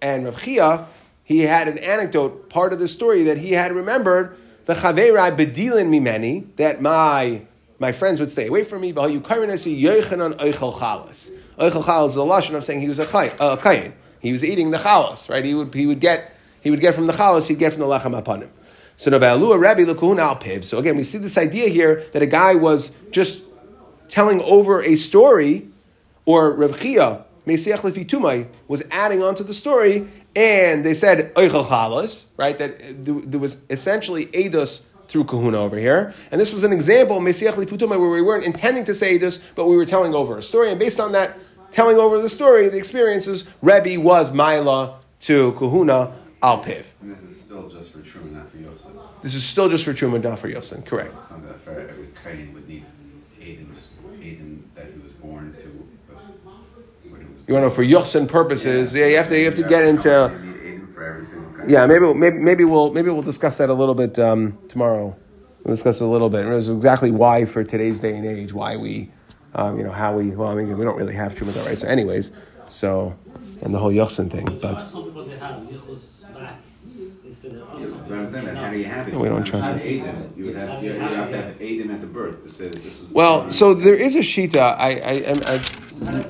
and 0.00 0.24
Rav 0.24 0.42
Chia, 0.42 0.86
he 1.22 1.40
had 1.40 1.68
an 1.68 1.76
anecdote, 1.78 2.48
part 2.48 2.72
of 2.72 2.78
the 2.78 2.88
story 2.88 3.24
that 3.24 3.36
he 3.36 3.52
had 3.52 3.72
remembered, 3.72 4.38
the 4.64 4.74
chaverai 4.74 5.36
bedilin 5.36 5.88
mimeni, 5.88 6.46
that 6.56 6.80
my 6.80 7.42
my 7.82 7.92
friends 7.92 8.20
would 8.20 8.30
stay 8.30 8.46
away 8.46 8.64
from 8.64 8.80
me. 8.80 8.92
But 8.92 9.12
you 9.12 9.20
Yochanan 9.20 10.36
Eichel 10.38 10.72
Chalas. 10.72 11.30
Eichel 11.58 11.84
Chalas 11.84 12.08
is 12.10 12.16
a 12.16 12.20
lashon 12.20 12.54
of 12.54 12.64
saying 12.64 12.80
he 12.80 12.88
was 12.88 12.98
a 12.98 13.06
kain. 13.06 13.92
He 14.20 14.30
was 14.30 14.44
eating 14.44 14.70
the 14.70 14.78
chalas, 14.78 15.28
right? 15.28 15.44
He 15.44 15.52
would 15.52 15.74
he 15.74 15.86
would 15.86 16.00
get 16.00 16.34
he 16.60 16.70
would 16.70 16.80
get 16.80 16.94
from 16.94 17.08
the 17.08 17.12
chalas, 17.12 17.48
he'd 17.48 17.58
get 17.58 17.72
from 17.72 17.80
the 17.80 17.86
lechem 17.86 18.16
upon 18.16 18.42
him. 18.42 18.50
So 18.94 19.10
Novalua 19.10 19.58
Rabbi 19.58 19.82
al 19.82 20.36
Piv. 20.36 20.64
So 20.64 20.78
again, 20.78 20.96
we 20.96 21.02
see 21.02 21.18
this 21.18 21.36
idea 21.36 21.68
here 21.68 22.04
that 22.12 22.22
a 22.22 22.26
guy 22.26 22.54
was 22.54 22.94
just 23.10 23.42
telling 24.08 24.40
over 24.42 24.80
a 24.82 24.94
story, 24.94 25.68
or 26.24 26.52
Rav 26.52 26.78
Chia 26.80 27.24
Mesiach 27.46 27.78
Lefitumai 27.78 28.46
was 28.68 28.84
adding 28.92 29.22
on 29.24 29.34
to 29.34 29.42
the 29.42 29.54
story, 29.54 30.06
and 30.36 30.84
they 30.84 30.94
said 30.94 31.34
Eichel 31.34 31.66
Chalas, 31.66 32.26
right? 32.36 32.56
That 32.56 32.80
uh, 32.80 33.20
there 33.26 33.40
was 33.40 33.62
essentially 33.68 34.26
Eidos 34.26 34.82
through 35.12 35.24
kahuna 35.24 35.58
over 35.58 35.76
here. 35.76 36.14
And 36.32 36.40
this 36.40 36.52
was 36.52 36.64
an 36.64 36.72
example, 36.72 37.20
Mesiach 37.20 37.52
Lifutuma, 37.52 38.00
where 38.00 38.08
we 38.08 38.22
weren't 38.22 38.46
intending 38.46 38.84
to 38.84 38.94
say 38.94 39.18
this, 39.18 39.38
but 39.54 39.66
we 39.66 39.76
were 39.76 39.84
telling 39.84 40.14
over 40.14 40.38
a 40.38 40.42
story. 40.42 40.70
And 40.70 40.80
based 40.80 40.98
on 40.98 41.12
that, 41.12 41.38
telling 41.70 41.98
over 41.98 42.18
the 42.18 42.30
story, 42.30 42.68
the 42.70 42.78
experiences, 42.78 43.46
Rebbe 43.60 44.00
was 44.00 44.30
Maila 44.30 44.94
to 45.20 45.52
kahuna 45.52 46.14
al 46.42 46.64
Piv. 46.64 46.86
And 47.02 47.12
this 47.14 47.22
is 47.22 47.38
still 47.38 47.68
just 47.68 47.92
for 47.92 48.00
Truman, 48.00 48.34
not 48.34 48.50
for 48.50 48.56
Yosef. 48.56 48.90
This 49.20 49.34
is 49.34 49.44
still 49.44 49.68
just 49.68 49.84
for 49.84 49.92
Truman, 49.92 50.22
not 50.22 50.38
for 50.38 50.48
Yosef, 50.48 50.84
correct. 50.86 51.14
Every 51.66 52.08
Kain 52.24 52.52
would 52.54 52.66
need 52.66 52.84
Aiden, 53.40 54.62
that 54.74 54.86
he 54.86 55.00
was 55.00 55.12
born 55.12 55.54
to. 55.58 55.88
You 57.46 57.54
want 57.54 57.64
to 57.64 57.68
know 57.68 57.70
for 57.70 57.84
Yosin 57.84 58.28
purposes? 58.28 58.94
Yeah, 58.94 59.04
yeah 59.04 59.10
you 59.10 59.16
have 59.16 59.28
to 59.28 59.38
you 59.38 59.44
have 59.46 59.56
to 59.56 59.68
get 59.68 59.84
into 59.84 60.30
for 61.02 61.08
every 61.08 61.24
single 61.24 61.41
Yeah, 61.66 61.86
maybe, 61.86 62.12
maybe, 62.14 62.38
maybe 62.38 62.64
we'll 62.64 62.92
maybe 62.92 63.10
we'll 63.10 63.22
discuss 63.22 63.58
that 63.58 63.70
a 63.70 63.74
little 63.74 63.94
bit 63.94 64.18
um, 64.18 64.58
tomorrow. 64.68 65.16
We'll 65.64 65.74
discuss 65.74 66.00
it 66.00 66.04
a 66.04 66.08
little 66.08 66.28
bit. 66.30 66.46
It 66.46 66.50
was 66.50 66.68
exactly 66.68 67.10
why 67.10 67.44
for 67.44 67.62
today's 67.62 68.00
day 68.00 68.16
and 68.16 68.26
age 68.26 68.52
why 68.52 68.76
we 68.76 69.10
um, 69.54 69.76
you 69.76 69.84
know, 69.84 69.92
how 69.92 70.16
we, 70.16 70.30
well, 70.30 70.48
I 70.50 70.54
mean, 70.54 70.76
we 70.78 70.84
don't 70.84 70.96
really 70.96 71.14
have 71.14 71.34
Truma 71.34 71.52
Daraisa 71.52 71.86
anyways, 71.86 72.32
so, 72.68 73.16
and 73.62 73.74
the 73.74 73.78
whole 73.78 73.92
Yochsin 73.92 74.30
thing, 74.30 74.58
but 74.60 74.80
Some 74.80 75.04
people 75.04 75.24
they 75.24 75.36
have 75.38 75.56
yichus 75.62 76.34
back 76.34 76.56
instead 77.24 77.52
of 77.54 77.80
Yeah, 77.80 77.86
but 78.08 78.16
I'm 78.18 78.28
saying 78.28 78.46
that, 78.46 78.56
how 78.56 78.70
do 78.70 78.78
you 78.78 78.84
have 78.86 79.08
it? 79.08 79.14
We 79.14 79.28
don't 79.28 79.44
trust 79.44 79.70
How 79.70 79.76
it. 79.76 79.84
you 80.36 80.46
would 80.46 80.56
have, 80.56 80.82
you 80.82 80.92
you 80.92 80.98
have 80.98 81.30
to 81.30 81.36
have 81.36 81.60
aid 81.60 81.80
him 81.82 81.90
at 81.90 82.00
the 82.00 82.06
birth 82.06 82.42
to 82.44 82.48
say 82.50 82.64
that 82.64 82.82
this 82.82 82.98
was. 83.00 83.10
Well, 83.10 83.50
so 83.50 83.74
there 83.74 83.94
is 83.94 84.16
a 84.16 84.20
shita. 84.20 84.58
I 84.58 85.00
I, 85.04 85.12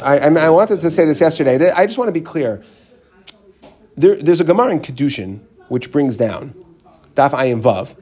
I, 0.03 0.19
I, 0.19 0.29
I, 0.29 0.47
I 0.47 0.51
wanted 0.51 0.81
to 0.81 0.91
say 0.91 1.05
this 1.05 1.21
yesterday. 1.21 1.71
I 1.71 1.87
just 1.87 1.99
want 1.99 2.09
to 2.09 2.13
be 2.13 2.21
clear. 2.21 2.63
There, 3.97 4.17
there's 4.17 4.41
a 4.41 4.45
Gemara 4.45 4.73
in 4.73 4.81
Kedushin 4.81 5.41
which 5.69 5.91
brings 5.91 6.17
down 6.17 6.55
Daf 7.15 7.31
Ayin 7.31 7.63
Vav 7.63 7.97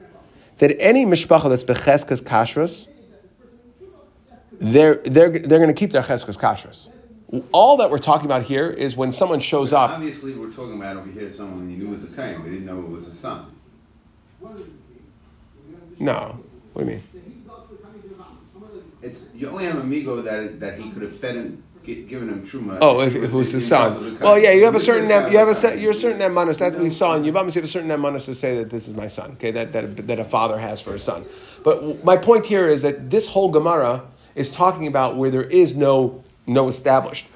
that 0.57 0.79
any 0.79 1.05
mishpacha 1.05 1.49
that's 1.49 1.63
becheskas 1.63 2.23
kashrus, 2.23 2.87
they're 4.51 4.95
they're 4.95 5.29
they're 5.29 5.59
going 5.59 5.67
to 5.67 5.73
keep 5.73 5.91
their 5.91 6.03
cheskas 6.03 6.37
kashrus. 6.37 6.89
All 7.51 7.77
that 7.77 7.89
we're 7.89 7.97
talking 7.97 8.25
about 8.25 8.43
here 8.43 8.69
is 8.69 8.95
when 8.95 9.11
someone 9.11 9.39
shows 9.39 9.73
up. 9.73 9.89
Obviously, 9.89 10.33
we're 10.33 10.51
talking 10.51 10.75
about 10.75 10.97
over 10.97 11.09
here 11.09 11.31
someone 11.31 11.69
you 11.69 11.77
knew 11.77 11.89
was 11.89 12.03
a 12.03 12.07
kain, 12.07 12.43
we 12.43 12.51
didn't 12.51 12.65
know 12.65 12.79
it 12.79 12.89
was 12.89 13.07
a 13.07 13.13
son. 13.13 13.45
No, 15.99 16.39
what 16.73 16.85
do 16.85 16.91
you 16.91 16.97
mean? 16.97 17.03
It's 19.01 19.29
you 19.33 19.49
only 19.49 19.65
have 19.65 19.77
a 19.77 19.81
amigo 19.81 20.21
that 20.21 20.59
that 20.59 20.79
he 20.79 20.91
could 20.91 21.01
have 21.01 21.15
fed 21.15 21.35
him, 21.35 21.63
gi- 21.83 22.03
given 22.03 22.29
him 22.29 22.45
truma. 22.45 22.77
Oh, 22.81 23.01
if, 23.01 23.15
if 23.15 23.23
it 23.23 23.31
was 23.31 23.51
his 23.51 23.67
son. 23.67 23.93
himself 23.93 24.13
as 24.15 24.21
a 24.21 24.23
Well, 24.23 24.39
yeah, 24.39 24.51
you 24.51 24.65
have 24.65 24.75
a 24.75 24.79
certain 24.79 25.09
you 25.31 25.37
have 25.37 25.47
a 25.47 25.55
set, 25.55 25.79
you're 25.79 25.91
a 25.91 25.95
certain 25.95 26.21
emanus. 26.21 26.57
That's 26.59 26.75
what 26.75 26.83
we 26.83 26.89
saw 26.89 27.15
in 27.15 27.23
Yavamas. 27.23 27.55
You 27.55 27.61
have 27.61 27.63
a 27.63 27.67
certain 27.67 27.89
emanus 27.89 28.25
to 28.25 28.35
say 28.35 28.57
that 28.57 28.69
this 28.69 28.87
is 28.87 28.95
my 28.95 29.07
son. 29.07 29.31
Okay, 29.33 29.51
that, 29.51 29.73
that 29.73 30.07
that 30.07 30.19
a 30.19 30.25
father 30.25 30.57
has 30.57 30.81
for 30.81 30.93
a 30.93 30.99
son. 30.99 31.25
But 31.63 32.03
my 32.03 32.17
point 32.17 32.45
here 32.45 32.67
is 32.67 32.81
that 32.81 33.09
this 33.09 33.27
whole 33.27 33.49
Gemara 33.49 34.03
is 34.35 34.49
talking 34.49 34.87
about 34.87 35.17
where 35.17 35.29
there 35.29 35.43
is 35.43 35.75
no 35.75 36.23
no 36.47 36.67
established. 36.67 37.27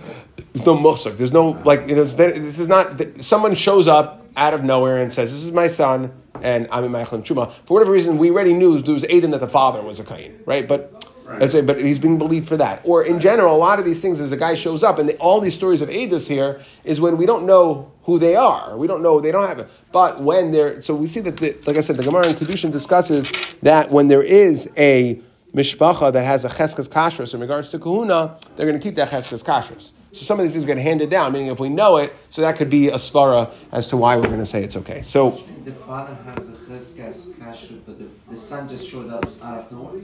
There's 0.53 0.65
no 0.65 0.75
musuk. 0.75 1.17
There's 1.17 1.33
no 1.33 1.49
like 1.63 1.87
you 1.87 1.95
know. 1.95 2.03
This 2.03 2.59
is 2.59 2.67
not. 2.67 3.01
Someone 3.23 3.55
shows 3.55 3.87
up 3.87 4.25
out 4.37 4.53
of 4.53 4.63
nowhere 4.63 4.97
and 4.97 5.11
says, 5.11 5.31
"This 5.31 5.43
is 5.43 5.51
my 5.51 5.67
son." 5.67 6.11
And 6.41 6.67
I'm 6.69 6.83
in 6.83 6.91
Ma'achlim 6.91 7.23
Truma. 7.23 7.49
For 7.49 7.75
whatever 7.75 7.93
reason, 7.93 8.17
we 8.17 8.29
already 8.29 8.53
knew 8.53 8.81
there 8.81 8.93
was 8.93 9.05
Aiden 9.05 9.31
that 9.31 9.39
the 9.39 9.47
father 9.47 9.81
was 9.81 10.01
a 10.01 10.03
Kain, 10.03 10.37
right? 10.45 10.67
But 10.67 10.94
Right. 11.25 11.41
I'd 11.41 11.51
say, 11.51 11.61
but 11.61 11.81
he's 11.81 11.97
being 11.97 12.19
believed 12.19 12.47
for 12.47 12.55
that. 12.57 12.81
Or 12.83 13.03
in 13.03 13.19
general, 13.19 13.55
a 13.55 13.57
lot 13.57 13.79
of 13.79 13.85
these 13.85 13.99
things, 13.99 14.19
as 14.19 14.31
a 14.31 14.37
guy 14.37 14.53
shows 14.53 14.83
up, 14.83 14.99
and 14.99 15.09
the, 15.09 15.17
all 15.17 15.41
these 15.41 15.55
stories 15.55 15.81
of 15.81 15.89
Adis 15.89 16.27
here 16.27 16.61
is 16.83 17.01
when 17.01 17.17
we 17.17 17.25
don't 17.25 17.47
know 17.47 17.91
who 18.03 18.19
they 18.19 18.35
are. 18.35 18.77
We 18.77 18.85
don't 18.85 19.01
know 19.01 19.19
they 19.19 19.31
don't 19.31 19.47
have 19.47 19.57
it. 19.57 19.67
But 19.91 20.21
when 20.21 20.51
they're 20.51 20.81
so 20.81 20.93
we 20.93 21.07
see 21.07 21.21
that, 21.21 21.37
the, 21.37 21.57
like 21.65 21.77
I 21.77 21.81
said, 21.81 21.95
the 21.95 22.03
Gemara 22.03 22.27
in 22.27 22.35
Kedushin 22.35 22.71
discusses 22.71 23.31
that 23.63 23.89
when 23.89 24.07
there 24.07 24.21
is 24.21 24.71
a 24.77 25.19
mishpacha 25.55 26.13
that 26.13 26.25
has 26.25 26.45
a 26.45 26.49
cheskas 26.49 26.87
kashrus 26.87 27.33
in 27.33 27.39
regards 27.39 27.69
to 27.69 27.79
kahuna, 27.79 28.37
they're 28.55 28.67
going 28.67 28.79
to 28.79 28.83
keep 28.83 28.95
that 28.95 29.09
cheskas 29.09 29.43
kashrus. 29.43 29.91
So 30.11 30.21
some 30.21 30.39
of 30.39 30.43
these 30.43 30.53
things 30.53 30.65
get 30.65 30.77
handed 30.77 31.09
down, 31.09 31.33
meaning 31.33 31.47
if 31.47 31.59
we 31.59 31.69
know 31.69 31.97
it, 31.97 32.13
so 32.29 32.41
that 32.43 32.55
could 32.55 32.69
be 32.69 32.89
a 32.89 32.95
svara 32.95 33.51
as 33.71 33.87
to 33.87 33.97
why 33.97 34.15
we're 34.15 34.27
going 34.27 34.39
to 34.39 34.45
say 34.45 34.63
it's 34.63 34.77
okay. 34.77 35.01
So 35.01 35.31
the 35.31 35.71
father 35.71 36.13
has 36.25 36.51
the 36.51 36.57
cheskas 36.57 37.33
kashrut, 37.33 37.81
but 37.85 37.97
the, 37.97 38.07
the 38.29 38.37
son 38.37 38.69
just 38.69 38.87
showed 38.87 39.09
up 39.09 39.25
out 39.43 39.59
of 39.59 39.71
nowhere. 39.71 40.03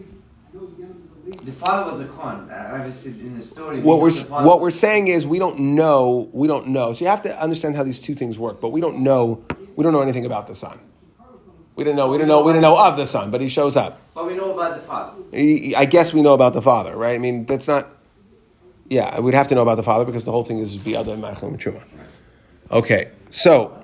The 1.24 1.52
father 1.52 1.86
was 1.90 2.00
a 2.00 2.08
con. 2.08 2.50
Uh, 2.50 2.72
obviously, 2.74 3.12
in 3.12 3.36
the 3.36 3.44
story, 3.44 3.80
what 3.82 4.00
we're 4.00 4.12
what 4.44 4.60
we're 4.60 4.72
saying 4.72 5.08
is 5.08 5.26
we 5.26 5.38
don't 5.40 5.60
know 5.60 6.30
we 6.34 6.48
don't 6.48 6.68
know 6.68 6.94
so 6.94 7.06
you 7.06 7.10
have 7.10 7.22
to 7.24 7.42
understand 7.42 7.76
how 7.76 7.84
these 7.84 8.00
two 8.00 8.14
things 8.16 8.40
work 8.40 8.60
but 8.60 8.70
we 8.70 8.82
don't 8.82 8.98
know 9.00 9.44
we 9.76 9.84
don't 9.84 9.94
know 9.94 10.02
anything 10.02 10.26
about 10.26 10.48
the 10.48 10.56
son 10.56 10.80
we 11.76 11.84
don't 11.84 11.96
know 11.96 12.10
we 12.10 12.18
don't 12.18 12.28
know 12.28 12.42
we 12.44 12.52
don't 12.54 12.62
know 12.62 12.78
of 12.78 12.98
the 12.98 13.06
son 13.06 13.30
but 13.30 13.40
he 13.40 13.48
shows 13.48 13.76
up 13.76 14.00
But 14.16 14.26
we 14.28 14.36
know 14.36 14.54
about 14.54 14.76
the 14.76 14.82
father. 14.82 15.22
He- 15.32 15.76
i 15.76 15.86
guess 15.86 16.14
we 16.14 16.22
know 16.22 16.34
about 16.34 16.54
the 16.54 16.62
father 16.62 16.96
right 16.96 17.14
i 17.16 17.18
mean 17.20 17.46
that's 17.46 17.68
not 17.68 17.88
yeah 18.88 19.20
we'd 19.20 19.36
have 19.36 19.48
to 19.50 19.56
know 19.56 19.62
about 19.62 19.76
the 19.76 19.84
father 19.84 20.06
because 20.06 20.26
the 20.26 20.32
whole 20.32 20.44
thing 20.44 20.58
is 20.60 20.78
be 20.78 20.96
other 20.96 21.16
than 21.16 21.22
Truma. 21.58 21.84
okay 22.72 23.12
so 23.30 23.78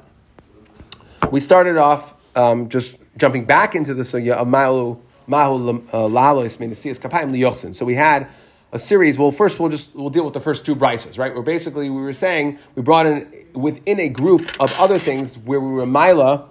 we 1.32 1.39
started 1.39 1.78
off 1.78 2.13
um, 2.36 2.69
just 2.69 2.95
jumping 3.17 3.45
back 3.45 3.76
into 3.76 3.93
the 3.93 4.04
sugya 4.04 4.34
of 4.34 4.47
Mahu 4.47 4.97
Mahu 5.28 5.84
uh, 5.94 6.08
Lalois 6.08 6.58
Menasias 6.58 7.00
Kapayim 7.00 7.32
Liyosin. 7.32 7.76
So 7.76 7.86
we 7.86 7.96
had 7.96 8.28
a 8.72 8.80
series. 8.80 9.18
Well, 9.18 9.32
first 9.32 9.60
we'll 9.60 9.70
just 9.70 9.94
we'll 9.96 10.10
deal 10.10 10.26
with 10.26 10.34
the 10.34 10.40
first 10.40 10.66
two 10.66 10.76
brises, 10.76 11.18
right? 11.18 11.34
Where 11.34 11.44
basically 11.44 11.90
we 11.90 12.02
were 12.02 12.13
saying 12.13 12.60
we 12.76 12.82
brought 12.82 13.06
in 13.06 13.46
within 13.54 14.00
a 14.00 14.10
group 14.10 14.52
of 14.60 14.74
other 14.80 15.00
things 15.00 15.38
where 15.38 15.60
we 15.60 15.72
were 15.72 15.86
Mila, 15.86 16.50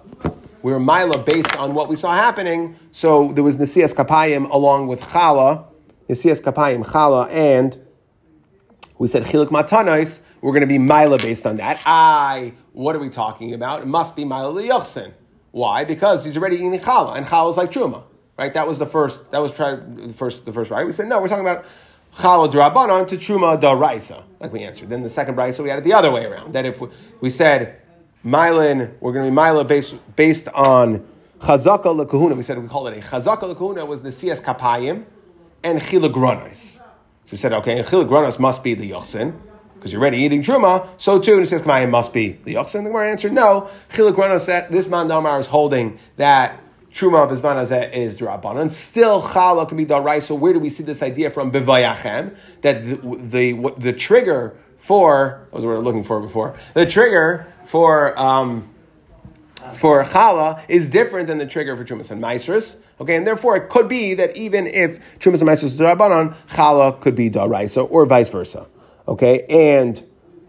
we 0.61 0.71
were 0.71 0.79
Mila 0.79 1.17
based 1.17 1.55
on 1.55 1.73
what 1.73 1.89
we 1.89 1.95
saw 1.95 2.13
happening. 2.13 2.75
So 2.91 3.31
there 3.33 3.43
was 3.43 3.57
Nasias 3.57 3.93
Kapayim 3.93 4.49
along 4.49 4.87
with 4.87 5.01
Chala, 5.01 5.65
Nasias 6.09 6.41
Kapayim 6.41 6.85
Chala, 6.85 7.29
and 7.31 7.79
we 8.97 9.07
said 9.07 9.23
Chilik 9.23 9.49
Matanais. 9.49 10.19
We're 10.41 10.51
going 10.51 10.61
to 10.61 10.67
be 10.67 10.77
Mila 10.77 11.17
based 11.17 11.45
on 11.45 11.57
that. 11.57 11.79
I, 11.85 12.53
what 12.73 12.95
are 12.95 12.99
we 12.99 13.09
talking 13.09 13.53
about? 13.53 13.81
It 13.81 13.87
must 13.87 14.15
be 14.15 14.23
Mila 14.23 14.53
Liyochsin. 14.53 15.13
Why? 15.51 15.83
Because 15.83 16.25
he's 16.25 16.37
already 16.37 16.57
eating 16.57 16.79
Chala, 16.79 17.17
and 17.17 17.25
Chala 17.25 17.51
is 17.51 17.57
like 17.57 17.71
Truma, 17.71 18.03
right? 18.37 18.53
That 18.53 18.67
was 18.67 18.79
the 18.79 18.85
first. 18.85 19.29
That 19.31 19.39
was 19.39 19.51
try, 19.51 19.75
the 19.75 20.13
first. 20.13 20.45
The 20.45 20.53
first 20.53 20.71
right. 20.71 20.85
We 20.85 20.93
said 20.93 21.07
no. 21.07 21.21
We're 21.21 21.27
talking 21.27 21.45
about 21.45 21.65
Chala 22.17 22.51
Drabanon 22.51 23.07
to 23.09 23.17
Truma 23.17 23.59
Da 23.59 23.75
Daraisa, 23.75 24.23
like 24.39 24.53
we 24.53 24.63
answered. 24.63 24.89
Then 24.89 25.03
the 25.03 25.09
second 25.09 25.35
Brisa 25.35 25.59
we 25.63 25.69
had 25.69 25.79
it 25.79 25.83
the 25.83 25.93
other 25.93 26.11
way 26.11 26.25
around. 26.25 26.53
That 26.53 26.65
if 26.65 26.79
we, 26.79 26.89
we 27.21 27.29
said 27.29 27.81
Milin, 28.25 28.93
we're 28.99 29.13
going 29.13 29.25
to 29.25 29.31
be 29.31 29.35
Mila 29.35 29.63
based 29.63 29.95
based 30.15 30.47
on 30.49 31.07
Chazaka 31.39 31.85
Lekahuna. 31.85 32.35
We 32.35 32.43
said 32.43 32.57
we 32.57 32.67
call 32.67 32.87
it 32.87 32.97
a 32.97 33.01
Chazaka 33.01 33.55
Lekahuna 33.55 33.85
was 33.85 34.01
the 34.01 34.11
CS 34.11 34.41
Kapayim 34.41 35.05
and 35.63 35.81
Chilagronis. 35.81 36.77
So 37.27 37.31
we 37.31 37.37
said, 37.37 37.51
okay, 37.53 37.77
and 37.77 37.87
Chilagronis 37.87 38.39
must 38.39 38.63
be 38.63 38.73
the 38.73 38.89
Yochsin, 38.89 39.37
because 39.75 39.91
you're 39.91 40.01
already 40.01 40.19
eating 40.19 40.41
Truma, 40.41 40.87
so 40.97 41.19
too, 41.19 41.33
and 41.33 41.43
it 41.43 41.49
says 41.49 41.65
must 41.65 42.13
be 42.13 42.39
the 42.45 42.55
Yochsin. 42.55 42.85
The 42.85 42.97
answered, 42.97 43.33
no, 43.33 43.69
Chilagronis, 43.91 44.41
said, 44.41 44.69
this 44.69 44.87
man 44.87 45.09
Damar 45.09 45.39
is 45.41 45.47
holding 45.47 45.99
that 46.15 46.61
Truma 46.97 47.29
Bizman 47.29 47.93
is 47.93 48.15
Durabanan. 48.15 48.71
Still, 48.71 49.21
Chala 49.21 49.67
can 49.67 49.77
be 49.77 49.85
Darai. 49.85 50.19
So 50.21 50.33
where 50.33 50.51
do 50.51 50.59
we 50.59 50.71
see 50.71 50.81
this 50.81 51.03
idea 51.03 51.29
from 51.29 51.51
Bivayachem? 51.51 52.35
That 52.61 52.85
the, 52.85 52.95
the, 52.95 53.73
the 53.77 53.93
trigger 53.93 54.57
for, 54.77 55.47
what 55.51 55.59
was 55.59 55.65
what 55.65 55.69
we 55.69 55.75
were 55.75 55.83
looking 55.83 56.03
for 56.03 56.19
before, 56.19 56.57
the 56.73 56.87
trigger 56.87 57.45
for, 57.67 58.17
um, 58.17 58.73
for 59.75 60.03
challah 60.05 60.63
is 60.67 60.89
different 60.89 61.27
than 61.27 61.37
the 61.37 61.45
trigger 61.45 61.77
for 61.77 61.85
trumas 61.85 62.09
and 62.09 62.19
maestras. 62.19 62.77
Okay, 62.99 63.15
and 63.15 63.27
therefore 63.27 63.55
it 63.57 63.69
could 63.69 63.87
be 63.87 64.15
that 64.15 64.35
even 64.35 64.65
if 64.65 64.99
trumas 65.19 65.35
and 65.35 65.45
maestras 65.45 65.73
is 65.73 65.79
darabanan, 65.79 66.35
challah 66.49 66.99
could 66.99 67.13
be 67.13 67.29
daraisa 67.29 67.87
or 67.91 68.07
vice 68.07 68.31
versa. 68.31 68.65
Okay, 69.07 69.45
and 69.49 70.03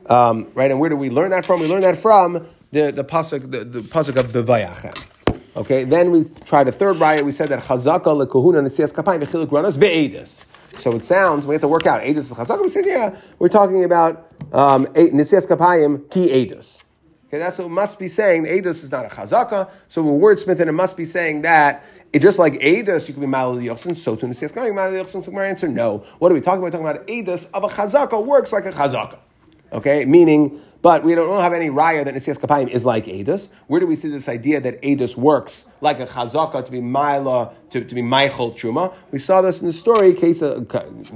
um, 0.06 0.50
right, 0.54 0.70
and 0.70 0.80
where 0.80 0.88
do 0.88 0.96
we 0.96 1.10
learn 1.10 1.30
that 1.30 1.44
from? 1.44 1.60
We 1.60 1.66
learn 1.66 1.82
that 1.82 1.98
from 1.98 2.46
the 2.70 2.90
the 2.90 3.04
pasuk 3.04 3.50
the, 3.50 3.64
the 3.64 3.80
pasuk 3.80 4.16
of 4.16 4.28
bevayachem. 4.28 4.98
Okay, 5.58 5.82
then 5.82 6.12
we 6.12 6.24
tried 6.44 6.68
a 6.68 6.72
third 6.72 7.00
riot. 7.00 7.24
We 7.24 7.32
said 7.32 7.48
that 7.48 7.64
chazaka 7.64 8.04
lekahuna 8.04 8.62
nesias 8.62 8.92
kapayim 8.92 9.24
v'chilik 9.24 9.48
ranas 9.48 9.76
ve'edis. 9.76 10.44
So 10.78 10.92
it 10.92 11.02
sounds 11.02 11.48
we 11.48 11.54
have 11.56 11.62
to 11.62 11.68
work 11.68 11.84
out 11.84 12.00
edus 12.02 12.18
is 12.18 12.32
chazaka. 12.32 12.62
We 12.62 12.68
said 12.68 12.86
yeah, 12.86 13.18
we're 13.40 13.48
talking 13.48 13.82
about 13.82 14.30
um, 14.52 14.86
kapayim 14.86 16.08
ki 16.10 16.28
edus. 16.28 16.84
Okay, 17.26 17.38
that's 17.38 17.58
what 17.58 17.70
must 17.70 17.98
be 17.98 18.06
saying. 18.06 18.44
Eidos 18.44 18.84
is 18.84 18.92
not 18.92 19.04
a 19.04 19.08
chazaka, 19.08 19.68
so 19.88 20.00
we're 20.00 20.34
wordsmithing. 20.34 20.68
It 20.68 20.72
must 20.72 20.96
be 20.96 21.04
saying 21.04 21.42
that 21.42 21.84
it 22.12 22.20
just 22.20 22.38
like 22.38 22.54
Eidos, 22.54 23.08
you 23.08 23.12
can 23.12 23.20
be 23.20 23.26
Malal 23.26 23.62
Yochsin, 23.62 23.96
so 23.96 24.16
to 24.16 24.26
Nesias 24.26 24.52
Kaming 24.52 24.74
Malal 24.74 25.04
Yochsin. 25.04 25.22
So 25.22 25.30
my 25.32 25.44
answer, 25.44 25.68
no. 25.68 26.04
What 26.20 26.32
are 26.32 26.34
we 26.34 26.40
talking 26.40 26.64
about? 26.64 26.80
We're 26.80 26.92
talking 26.92 27.02
about 27.02 27.06
Eidos 27.06 27.50
of 27.52 27.64
a 27.64 27.68
chazaka 27.68 28.24
works 28.24 28.52
like 28.52 28.64
a 28.64 28.70
chazaka. 28.70 29.18
Okay, 29.72 30.06
meaning, 30.06 30.62
but 30.80 31.02
we 31.02 31.14
don't 31.14 31.40
have 31.40 31.52
any 31.52 31.68
raya 31.68 32.04
that 32.04 32.14
Nesias 32.14 32.38
Kapayim 32.38 32.68
is 32.68 32.84
like 32.84 33.06
Eidos. 33.06 33.48
Where 33.66 33.80
do 33.80 33.86
we 33.86 33.96
see 33.96 34.08
this 34.08 34.28
idea 34.28 34.60
that 34.60 34.80
Eidos 34.82 35.16
works 35.16 35.64
like 35.80 35.98
a 35.98 36.06
chazaka 36.06 36.64
to 36.64 36.70
be 36.70 36.80
Maila, 36.80 37.52
to, 37.70 37.84
to 37.84 37.94
be 37.94 38.02
Maichel 38.02 38.56
Truma? 38.56 38.94
We 39.10 39.18
saw 39.18 39.42
this 39.42 39.60
in 39.60 39.66
the 39.66 39.72
story, 39.72 40.14
case 40.14 40.40
uh, 40.40 40.62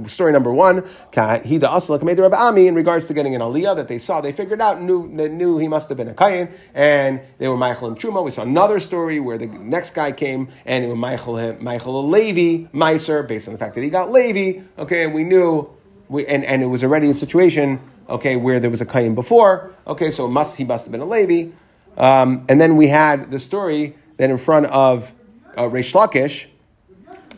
story 0.07 0.33
number 0.33 0.51
one, 0.51 0.81
Hida 1.13 1.61
Asla 1.61 1.99
Kamed 1.99 2.19
Rabbi 2.19 2.35
Ami, 2.35 2.67
in 2.67 2.75
regards 2.75 3.07
to 3.07 3.13
getting 3.13 3.35
an 3.35 3.41
aliyah 3.41 3.75
that 3.77 3.87
they 3.87 3.99
saw. 3.99 4.19
They 4.19 4.33
figured 4.33 4.59
out, 4.59 4.81
knew, 4.81 5.09
they 5.15 5.29
knew 5.29 5.57
he 5.57 5.69
must 5.69 5.87
have 5.87 5.97
been 5.97 6.09
a 6.09 6.13
Kayin, 6.13 6.51
and 6.73 7.21
they 7.37 7.47
were 7.47 7.57
Maichel 7.57 7.87
and 7.87 7.99
Truma. 7.99 8.23
We 8.23 8.31
saw 8.31 8.41
another 8.41 8.81
story 8.81 9.21
where 9.21 9.37
the 9.37 9.47
next 9.47 9.93
guy 9.93 10.11
came 10.11 10.49
and 10.65 10.83
it 10.83 10.87
was 10.89 10.97
Maichel 10.97 11.85
a 11.85 11.89
Levi, 11.89 12.69
Meiser, 12.77 13.25
based 13.25 13.47
on 13.47 13.53
the 13.53 13.57
fact 13.57 13.75
that 13.75 13.81
he 13.81 13.89
got 13.89 14.11
Levi. 14.11 14.61
Okay, 14.77 15.05
and 15.05 15.13
we 15.13 15.23
knew, 15.23 15.69
we, 16.09 16.25
and, 16.27 16.43
and 16.43 16.61
it 16.61 16.67
was 16.67 16.83
already 16.83 17.09
a 17.09 17.13
situation 17.13 17.79
okay, 18.09 18.35
where 18.35 18.59
there 18.59 18.69
was 18.69 18.81
a 18.81 18.85
Kayin 18.85 19.15
before. 19.15 19.73
Okay, 19.87 20.11
so 20.11 20.27
must 20.27 20.55
he 20.55 20.63
must 20.63 20.85
have 20.85 20.91
been 20.91 21.01
a 21.01 21.05
Levi. 21.05 21.51
Um, 21.97 22.45
and 22.49 22.59
then 22.59 22.75
we 22.75 22.87
had 22.87 23.31
the 23.31 23.39
story 23.39 23.95
that 24.17 24.29
in 24.29 24.37
front 24.37 24.67
of 24.67 25.11
uh, 25.55 25.63
Reish 25.63 25.93
Lakish, 25.93 26.47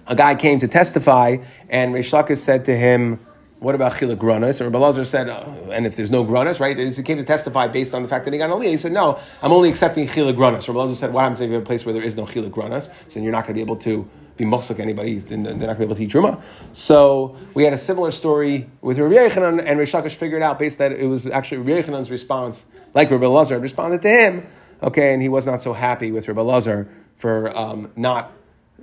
a 0.07 0.15
guy 0.15 0.35
came 0.35 0.59
to 0.59 0.67
testify, 0.67 1.37
and 1.69 1.93
Reish 1.93 2.11
Lakish 2.11 2.37
said 2.37 2.65
to 2.65 2.77
him, 2.77 3.19
"What 3.59 3.75
about 3.75 3.93
Chiluk 3.93 4.17
Granas?" 4.17 4.61
And 4.61 4.71
Rabbi 4.71 4.77
Lazar 4.77 5.03
said, 5.03 5.29
oh, 5.29 5.69
"And 5.71 5.85
if 5.85 5.95
there's 5.95 6.11
no 6.11 6.23
Granas, 6.23 6.59
right?" 6.59 6.77
He 6.77 7.03
came 7.03 7.17
to 7.17 7.23
testify 7.23 7.67
based 7.67 7.93
on 7.93 8.03
the 8.03 8.07
fact 8.07 8.25
that 8.25 8.33
he 8.33 8.37
got 8.37 8.49
an 8.49 8.57
Aliyah. 8.57 8.69
He 8.69 8.77
said, 8.77 8.91
"No, 8.91 9.19
I'm 9.41 9.51
only 9.51 9.69
accepting 9.69 10.07
Chiluk 10.07 10.35
Granas." 10.35 10.67
Rabbi 10.67 10.79
Lazar 10.79 10.95
said, 10.95 11.13
"What 11.13 11.21
happens 11.21 11.41
if 11.41 11.47
you 11.47 11.55
have 11.55 11.63
a 11.63 11.65
place 11.65 11.85
where 11.85 11.93
there 11.93 12.03
is 12.03 12.15
no 12.15 12.25
Chiluk 12.25 12.51
Granas? 12.51 12.89
So 13.09 13.19
you're 13.19 13.31
not 13.31 13.45
going 13.45 13.55
to 13.55 13.55
be 13.55 13.61
able 13.61 13.77
to 13.77 14.07
be 14.37 14.45
muhsik 14.45 14.79
anybody. 14.79 15.19
They're 15.19 15.37
not 15.37 15.57
going 15.57 15.59
to 15.59 15.75
be 15.75 15.83
able 15.83 15.95
to 15.95 16.03
eat 16.03 16.11
truma. 16.11 16.41
So 16.73 17.37
we 17.53 17.63
had 17.63 17.73
a 17.73 17.77
similar 17.77 18.11
story 18.11 18.69
with 18.81 18.97
Rabbi 18.97 19.15
Yechanan, 19.15 19.63
and 19.65 19.79
Rish 19.79 19.93
Lakish 19.93 20.13
figured 20.15 20.41
out 20.41 20.59
based 20.59 20.77
that 20.77 20.91
it 20.91 21.07
was 21.07 21.25
actually 21.25 21.59
Rabbi 21.59 21.81
Yechanan's 21.81 22.09
response, 22.09 22.65
like 22.93 23.09
Rabbi 23.09 23.25
Lazar 23.25 23.59
responded 23.59 24.01
to 24.01 24.09
him. 24.09 24.47
Okay, 24.83 25.13
and 25.13 25.21
he 25.21 25.29
was 25.29 25.45
not 25.45 25.61
so 25.61 25.73
happy 25.73 26.11
with 26.11 26.27
Rabbi 26.27 26.41
Lazar 26.41 26.89
for 27.17 27.55
um, 27.57 27.91
not 27.95 28.31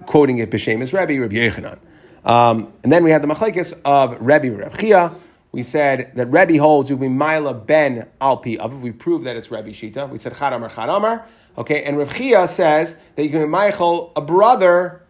quoting 0.06 0.38
it 0.38 0.50
b'shem 0.50 0.82
as 0.82 0.92
Rebbe, 0.92 1.20
Rabbi 1.20 1.34
Yechanan. 1.34 1.78
Um, 2.24 2.72
and 2.82 2.92
then 2.92 3.04
we 3.04 3.10
had 3.10 3.22
the 3.22 3.28
machlekes 3.28 3.78
of 3.84 4.16
Rebbe 4.20 4.50
Reb 4.50 4.78
Chia. 4.78 5.14
We 5.50 5.62
said 5.62 6.12
that 6.14 6.26
Rebbe 6.26 6.58
holds 6.58 6.90
be 6.90 7.08
Mila 7.08 7.52
ben 7.52 8.06
Alpi 8.20 8.58
Aviv. 8.58 8.80
We 8.80 8.92
proved 8.92 9.26
that 9.26 9.36
it's 9.36 9.50
Rebbe 9.50 9.70
Shita. 9.70 10.08
We 10.08 10.18
said 10.18 10.34
Chadamar 10.34 10.70
Chadamar. 10.70 11.24
Okay, 11.58 11.82
and 11.82 11.98
Reb 11.98 12.14
Chia 12.14 12.48
says 12.48 12.96
that 13.16 13.24
you 13.24 13.28
can 13.28 13.40
be 13.40 13.46
Michael, 13.46 14.12
a 14.16 14.22
brother, 14.22 15.01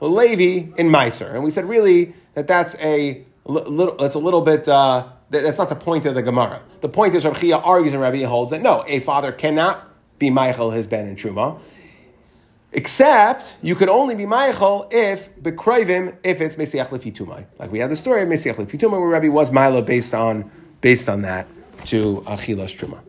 Levi 0.00 0.72
in 0.76 0.88
Meiser. 0.88 1.34
And 1.34 1.42
we 1.42 1.50
said 1.50 1.68
really 1.68 2.14
that 2.34 2.46
that's 2.46 2.74
a 2.76 3.24
little, 3.44 3.96
that's 3.96 4.14
a 4.14 4.18
little 4.18 4.40
bit, 4.40 4.68
uh, 4.68 5.08
that's 5.30 5.58
not 5.58 5.68
the 5.68 5.76
point 5.76 6.06
of 6.06 6.14
the 6.14 6.22
Gemara. 6.22 6.62
The 6.80 6.88
point 6.88 7.14
is 7.14 7.24
Reb 7.24 7.38
Chia 7.38 7.56
argues 7.56 7.94
and 7.94 8.02
Rebbe 8.02 8.28
holds 8.28 8.50
that 8.50 8.62
no, 8.62 8.84
a 8.86 9.00
father 9.00 9.32
cannot 9.32 9.88
be 10.18 10.30
Michael 10.30 10.70
his 10.70 10.86
ben 10.86 11.06
in 11.06 11.16
Truma. 11.16 11.58
Except 12.72 13.56
you 13.62 13.76
could 13.76 13.88
only 13.88 14.16
be 14.16 14.26
Michael 14.26 14.88
if 14.90 15.34
Bekroivim, 15.40 16.16
if 16.24 16.40
it's 16.40 16.56
Mesiach 16.56 16.88
Lefitumai. 16.88 17.46
Like 17.58 17.70
we 17.70 17.78
had 17.78 17.90
the 17.90 17.96
story 17.96 18.22
of 18.22 18.28
Mesiach 18.28 18.56
Lefitumai 18.56 18.92
where 18.92 19.20
Rebbe 19.20 19.30
was 19.30 19.50
Milo 19.50 19.80
based 19.80 20.12
on 20.12 20.50
based 20.80 21.08
on 21.08 21.22
that 21.22 21.46
to 21.86 22.22
Achilas 22.26 22.76
Truma. 22.76 23.00